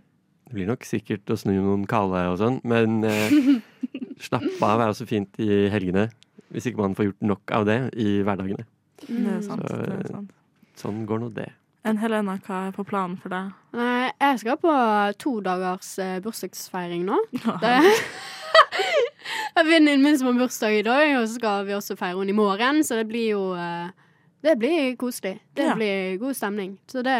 Det 0.47 0.55
blir 0.55 0.69
nok 0.69 0.87
sikkert 0.87 1.31
å 1.31 1.39
snu 1.39 1.55
noen 1.55 1.83
kalde 1.87 2.23
og 2.31 2.39
sånn, 2.39 2.61
men 2.67 3.01
slappe 4.27 4.63
av 4.63 4.83
er 4.83 4.91
også 4.91 5.07
fint 5.07 5.39
i 5.43 5.67
helgene. 5.71 6.07
Hvis 6.51 6.69
ikke 6.69 6.83
man 6.83 6.95
får 6.95 7.09
gjort 7.09 7.29
nok 7.33 7.53
av 7.55 7.67
det 7.67 7.81
i 7.99 8.21
hverdagene. 8.23 8.63
Det 9.03 9.33
er 9.35 9.43
sant. 9.45 9.63
Så, 9.67 9.79
det 9.83 9.97
er 9.97 10.11
sant. 10.11 10.36
Sånn 10.77 11.05
går 11.09 11.19
nå 11.23 11.29
det. 11.33 11.49
Enn 11.87 11.97
Helena, 12.01 12.35
hva 12.43 12.67
er 12.67 12.73
på 12.75 12.83
planen 12.87 13.15
for 13.21 13.31
deg? 13.31 13.51
Nei, 13.77 14.09
jeg 14.19 14.39
skal 14.41 14.57
på 14.59 14.73
to 15.21 15.37
dagers 15.45 15.93
eh, 16.03 16.17
bursdagsfeiring 16.25 17.05
nå. 17.07 17.17
Det 17.63 17.77
venninnen 19.67 20.03
min 20.03 20.17
som 20.19 20.27
har 20.29 20.37
bursdag 20.41 20.75
i 20.79 20.83
dag, 20.85 21.13
og 21.17 21.27
så 21.27 21.37
skal 21.39 21.63
vi 21.67 21.73
også 21.77 21.95
feire 21.99 22.17
henne 22.19 22.33
i 22.33 22.37
morgen, 22.37 22.83
så 22.85 22.99
det 22.99 23.07
blir 23.09 23.29
jo 23.33 23.43
eh, 23.57 23.89
Det 24.45 24.53
blir 24.61 24.95
koselig. 25.01 25.39
Det 25.57 25.65
Ja. 25.65 25.75
blir 25.75 26.17
god 26.21 26.35
stemning. 26.37 26.77
Så 26.87 27.01
det 27.03 27.17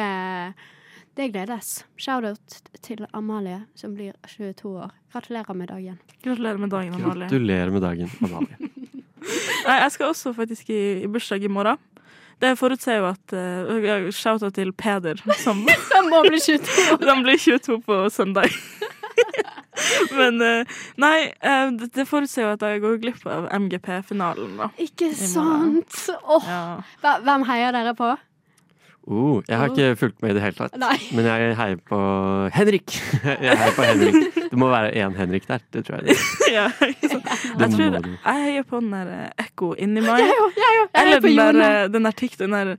det 1.18 1.32
gledes. 1.34 1.84
Shout-out 1.98 2.60
til 2.86 3.08
Amalie, 3.12 3.64
som 3.76 3.96
blir 3.98 4.14
22 4.30 4.70
år. 4.84 4.92
Gratulerer 5.12 5.56
med 5.58 5.68
dagen. 5.72 5.96
Gratulerer 6.22 6.58
med 6.62 6.70
dagen, 6.70 6.94
Amalie. 6.94 7.26
Gratulerer 7.28 7.72
med 7.74 7.82
dagen, 7.82 8.12
Amalie. 8.22 8.58
Nei, 9.68 9.78
jeg 9.82 9.92
skal 9.96 10.12
også 10.14 10.34
faktisk 10.38 10.70
i, 10.70 11.02
i 11.02 11.08
bursdag 11.10 11.42
i 11.44 11.50
morgen. 11.50 11.82
Det 12.40 12.52
forutser 12.60 13.00
jo 13.00 13.08
at 13.10 13.34
uh, 13.34 14.10
Shout-out 14.14 14.54
til 14.58 14.70
Peder, 14.78 15.22
som 15.42 15.64
Han 15.96 16.10
må 16.12 16.22
bli 16.28 16.40
22 16.44 17.00
Han 17.10 17.24
blir 17.26 17.40
22 17.42 17.80
på 17.88 18.02
søndag. 18.14 18.54
Men 20.18 20.42
eh, 20.42 20.78
nei, 21.02 21.30
eh, 21.42 21.72
det, 21.94 22.06
forutser 22.10 22.44
jo 22.44 22.52
at 22.56 22.64
jeg 22.66 22.82
går 22.82 22.96
glipp 23.02 23.26
av 23.30 23.46
MGP-finalen, 23.54 24.56
da. 24.58 24.70
Ikke 24.82 25.12
sant? 25.18 26.00
Åh, 26.24 26.48
hva- 27.04 27.20
Hvem 27.26 27.46
heier 27.50 27.76
dere 27.76 27.94
på? 27.98 28.10
Oh, 29.08 29.40
jeg 29.48 29.56
har 29.56 29.70
ikke 29.72 29.96
fulgt 29.96 30.18
med 30.22 30.34
i 30.34 30.36
det 30.36 30.42
hele 30.44 30.58
tatt. 30.58 30.74
Nei. 30.76 30.98
Men 31.16 31.28
jeg 31.30 31.54
heier 31.56 31.78
på 31.88 32.00
Henrik. 32.52 32.92
Jeg 33.46 33.56
heier 33.56 33.76
på 33.78 33.86
Henrik. 33.88 34.18
Det 34.52 34.60
må 34.60 34.68
være 34.68 34.90
én 35.00 35.16
Henrik 35.16 35.46
der. 35.48 35.64
Det 35.72 35.86
tror 35.88 36.02
jeg. 36.04 36.18
ja, 36.58 36.66
ikke 36.84 37.14
sant? 37.14 37.30
Jeg 37.62 37.72
tror 37.72 37.96
jeg 37.96 38.18
heier 38.26 38.68
på 38.68 38.82
den 38.84 38.92
der 38.92 39.14
eh, 39.14 39.46
Ekko 39.46 39.70
inni 39.80 40.04
meg. 40.10 40.26
Ja, 40.26 40.50
ja, 40.60 40.72
ja. 40.80 40.84
Eller 41.04 41.24
den 41.24 41.40
der, 41.40 41.62
eh, 41.70 41.88
den 41.94 42.10
der 42.10 42.18
TikTok, 42.20 42.44
den 42.44 42.58
der 42.58 42.74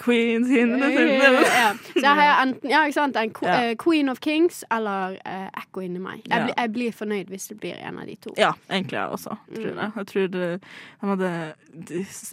Queen 0.00 0.44
sin 0.48 0.70
Ja. 0.80 1.72
Så 1.92 2.00
jeg 2.00 2.14
har 2.16 2.42
enten 2.46 2.70
ja, 2.72 2.82
ikke 2.88 2.96
sant? 2.96 3.16
En 3.20 3.32
eh, 3.52 3.74
Queen 3.80 4.08
of 4.08 4.20
Kings 4.24 4.62
eller 4.72 5.18
uh, 5.26 5.48
Ekko 5.60 5.82
inni 5.84 6.00
meg. 6.00 6.22
Jeg, 6.24 6.30
Ja. 6.32 6.44
blir- 6.46 6.54
jeg 6.56 6.72
blir 6.72 6.92
fornøyd 6.96 7.28
hvis 7.28 7.48
det 7.50 7.58
blir 7.60 7.76
en 7.84 7.98
av 8.00 8.06
de 8.08 8.16
to. 8.16 8.32
Ja, 8.38 8.52
egentlig 8.70 8.96
jeg 8.96 9.08
også, 9.16 9.36
tror 9.54 9.66
jeg. 9.66 9.92
Jeg 9.96 10.06
tror 10.12 10.28
det, 10.36 10.60
de 11.00 11.06
hadde 11.10 11.32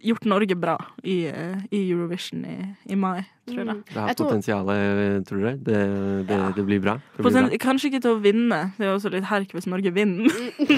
gjort 0.08 0.26
Norge 0.26 0.56
bra 0.60 0.78
i, 1.04 1.18
eh, 1.28 1.58
i 1.72 1.82
Eurovision 1.92 2.46
i, 2.46 2.58
i 2.92 2.96
mai, 2.96 3.26
tror 3.48 3.66
jeg. 3.66 3.84
Det 3.94 3.98
har 4.02 4.14
potensial, 4.16 4.66
tror 5.28 5.44
du 5.44 5.50
Det, 5.68 5.82
det, 6.28 6.40
det 6.56 6.66
blir 6.66 6.80
bra. 6.84 6.98
Det 7.18 7.24
blir 7.26 7.32
bra. 7.50 7.58
kanskje 7.68 7.92
ikke 7.92 8.02
til 8.02 8.16
å 8.16 8.22
vinne, 8.24 8.62
det 8.78 8.88
er 8.88 8.96
også 8.96 9.12
litt 9.14 9.28
herk 9.30 9.52
hvis 9.56 9.68
Norge 9.68 9.92
vinner. 9.94 10.32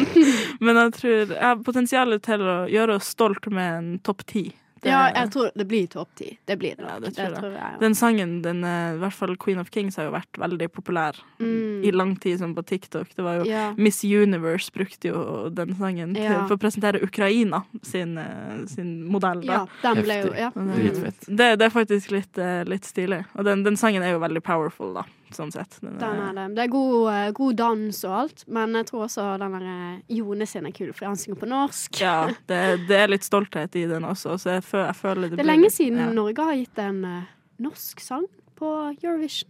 Men 0.63 0.75
jeg 0.83 0.93
tror 0.97 1.17
jeg 1.35 1.41
har 1.43 1.61
potensial 1.65 2.17
til 2.19 2.41
å 2.41 2.57
gjøre 2.69 2.95
oss 2.99 3.13
stolt 3.15 3.47
med 3.51 3.77
en 3.77 3.91
topp 4.05 4.25
ti. 4.29 4.49
Det- 4.81 4.89
Ja, 4.91 5.11
jeg 5.13 5.29
tror 5.31 5.51
det 5.55 5.67
blir 5.67 5.87
topp 5.87 6.09
ti. 6.15 6.37
Det 6.45 6.57
blir 6.59 6.75
det. 6.77 6.85
Ja, 6.87 6.99
det 6.99 7.13
tror 7.15 7.25
jeg. 7.33 7.35
tror 7.41 7.51
jeg. 7.53 7.79
Den 7.79 7.93
sangen, 7.95 8.41
den, 8.41 8.63
eh, 8.63 8.93
i 8.95 8.97
hvert 8.99 9.13
fall 9.13 9.35
Queen 9.35 9.59
of 9.59 9.69
Kings, 9.71 9.95
har 9.97 10.05
jo 10.05 10.11
vært 10.11 10.31
veldig 10.39 10.69
populær 10.71 11.15
Mm. 11.39 11.83
i 11.85 11.91
lang 11.91 12.15
tid, 12.19 12.39
som 12.39 12.55
på 12.55 12.63
TikTok. 12.65 13.07
Det 13.15 13.23
var 13.23 13.39
jo 13.39 13.43
Ja. 13.45 13.73
Miss 13.77 14.03
Universe 14.03 14.71
brukte 14.71 15.09
jo 15.09 15.49
den 15.49 15.75
sangen 15.75 16.13
til, 16.15 16.47
for 16.47 16.55
å 16.55 16.59
presentere 16.59 17.01
Ukraina 17.03 17.63
sin, 17.81 18.17
eh, 18.17 18.65
sin 18.67 19.03
modell. 19.09 19.45
Da. 19.45 19.67
Ja, 19.83 19.93
den 19.93 20.03
ble 20.03 20.23
jo 20.25 20.33
ja. 20.33 20.49
Det, 20.53 21.59
det 21.59 21.61
er 21.61 21.69
faktisk 21.69 22.11
litt, 22.11 22.37
eh, 22.37 22.63
litt 22.63 22.83
stilig. 22.83 23.25
Og 23.35 23.43
den, 23.45 23.63
den 23.63 23.75
sangen 23.75 24.01
er 24.03 24.11
jo 24.11 24.19
veldig 24.19 24.41
powerful, 24.43 24.93
da. 24.93 25.03
Sånn 25.37 25.51
sett. 25.53 25.77
Den 25.81 25.95
er- 25.95 25.99
Den 25.99 26.19
er 26.23 26.33
det. 26.37 26.55
Det 26.55 26.63
er 26.63 26.71
god, 26.73 27.13
eh, 27.13 27.31
god 27.37 27.55
dans 27.59 28.03
og 28.05 28.15
alt, 28.19 28.43
men 28.47 28.73
jeg 28.79 28.85
tror 28.89 29.03
også 29.07 29.25
den 29.39 29.51
der 29.57 29.67
eh, 29.73 29.99
Jone 30.17 30.45
sin 30.47 30.65
er 30.65 30.71
kul, 30.71 30.91
fordi 30.93 31.05
han 31.11 31.15
synger 31.17 31.39
på 31.43 31.49
norsk. 31.51 31.99
Ja, 32.01 32.27
det, 32.51 32.87
det 32.87 32.97
er 33.03 33.07
litt 33.13 33.23
stolthet 33.27 33.75
i 33.75 33.85
den 33.89 34.03
også, 34.03 34.37
så 34.39 34.55
jeg, 34.57 34.63
føler, 34.63 34.85
jeg 34.93 34.95
føler 34.95 35.21
det 35.29 35.37
Det 35.37 35.45
er 35.45 35.51
lenge 35.51 35.69
siden 35.71 35.99
ja. 35.99 36.09
Norge 36.13 36.43
har 36.49 36.55
gitt 36.59 36.77
en 36.85 37.03
eh, 37.05 37.23
norsk 37.59 37.99
sang 38.01 38.25
på 38.59 38.73
Eurovision. 39.03 39.49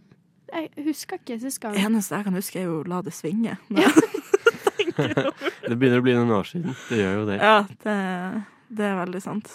Jeg 0.52 0.70
husker 0.84 1.18
ikke 1.20 1.36
sist 1.40 1.60
gang. 1.62 1.76
eneste 1.78 2.16
jeg 2.16 2.24
kan 2.26 2.34
huske, 2.34 2.58
er 2.58 2.64
jo 2.66 2.82
La 2.90 3.00
det 3.06 3.12
svinge. 3.14 3.56
Det 5.00 5.76
begynner 5.78 6.00
å 6.00 6.04
bli 6.04 6.14
noen 6.16 6.32
år 6.34 6.48
siden. 6.48 6.74
Det 6.88 6.98
gjør 6.98 7.14
jo 7.20 7.26
det. 7.28 7.36
Ja, 7.40 7.58
det, 7.84 7.96
det 8.76 8.86
er 8.88 8.96
veldig 8.98 9.20
sant. 9.22 9.52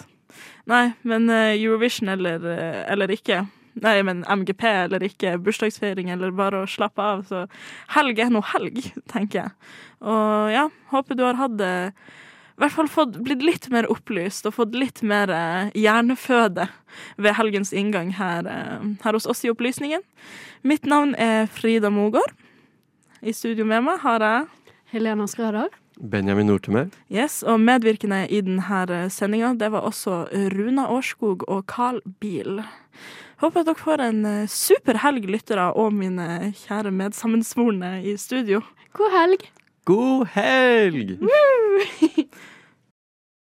Nei, 0.68 0.94
men 1.06 1.28
Eurovision 1.30 2.08
eller, 2.12 2.42
eller 2.90 3.12
ikke. 3.14 3.42
Nei, 3.84 3.96
men 4.06 4.22
MGP 4.24 4.62
eller 4.86 5.04
ikke, 5.04 5.34
bursdagsfeiring 5.44 6.08
eller 6.14 6.32
bare 6.36 6.62
å 6.62 6.68
slappe 6.70 7.02
av. 7.02 7.26
Så 7.28 7.44
helg 7.92 8.22
er 8.22 8.30
nå 8.32 8.40
helg, 8.54 8.80
tenker 9.12 9.42
jeg. 9.42 9.74
Og 10.00 10.54
ja, 10.54 10.68
håper 10.92 11.18
du 11.18 11.26
har 11.26 11.36
hatt 11.40 11.58
det 11.60 11.74
i 12.56 12.62
hvert 12.62 12.72
fall 12.72 12.88
fått, 12.88 13.18
blitt 13.20 13.42
litt 13.44 13.66
mer 13.68 13.84
opplyst 13.92 14.46
og 14.48 14.54
fått 14.56 14.72
litt 14.72 15.02
mer 15.04 15.28
eh, 15.28 15.74
hjerneføde 15.76 16.64
ved 17.20 17.36
helgens 17.36 17.74
inngang 17.76 18.14
her, 18.16 18.48
eh, 18.48 18.86
her 19.02 19.12
hos 19.18 19.28
oss 19.28 19.44
i 19.44 19.50
Opplysningen. 19.52 20.00
Mitt 20.64 20.88
navn 20.88 21.12
er 21.20 21.50
Frida 21.52 21.90
Mogård. 21.92 22.32
I 23.20 23.36
studio 23.36 23.68
med 23.68 23.84
meg 23.84 24.00
har 24.00 24.24
jeg 24.24 24.72
Helena 24.94 25.28
Skrøder. 25.28 25.68
Benjamin 26.00 26.48
Nortemø. 26.48 26.86
Yes, 27.12 27.42
og 27.44 27.60
medvirkende 27.60 28.24
i 28.32 28.40
denne 28.44 29.10
sendinga, 29.12 29.52
det 29.60 29.70
var 29.72 29.84
også 29.84 30.24
Runa 30.56 30.88
Årskog 30.92 31.44
og 31.48 31.66
Carl 31.68 32.00
Biel. 32.20 32.62
Håper 33.42 33.60
at 33.60 33.68
dere 33.68 33.76
får 33.80 34.00
en 34.00 34.20
eh, 34.24 34.48
super 34.48 34.96
helg, 35.02 35.26
lyttere, 35.28 35.68
og 35.76 35.92
mine 35.92 36.52
kjære 36.56 36.92
medsammensvorne 36.94 37.98
i 38.08 38.16
studio. 38.20 38.62
God 38.96 39.12
helg! 39.12 39.48
God 39.84 40.26
helg! 40.32 41.18
Woo! 41.20 41.84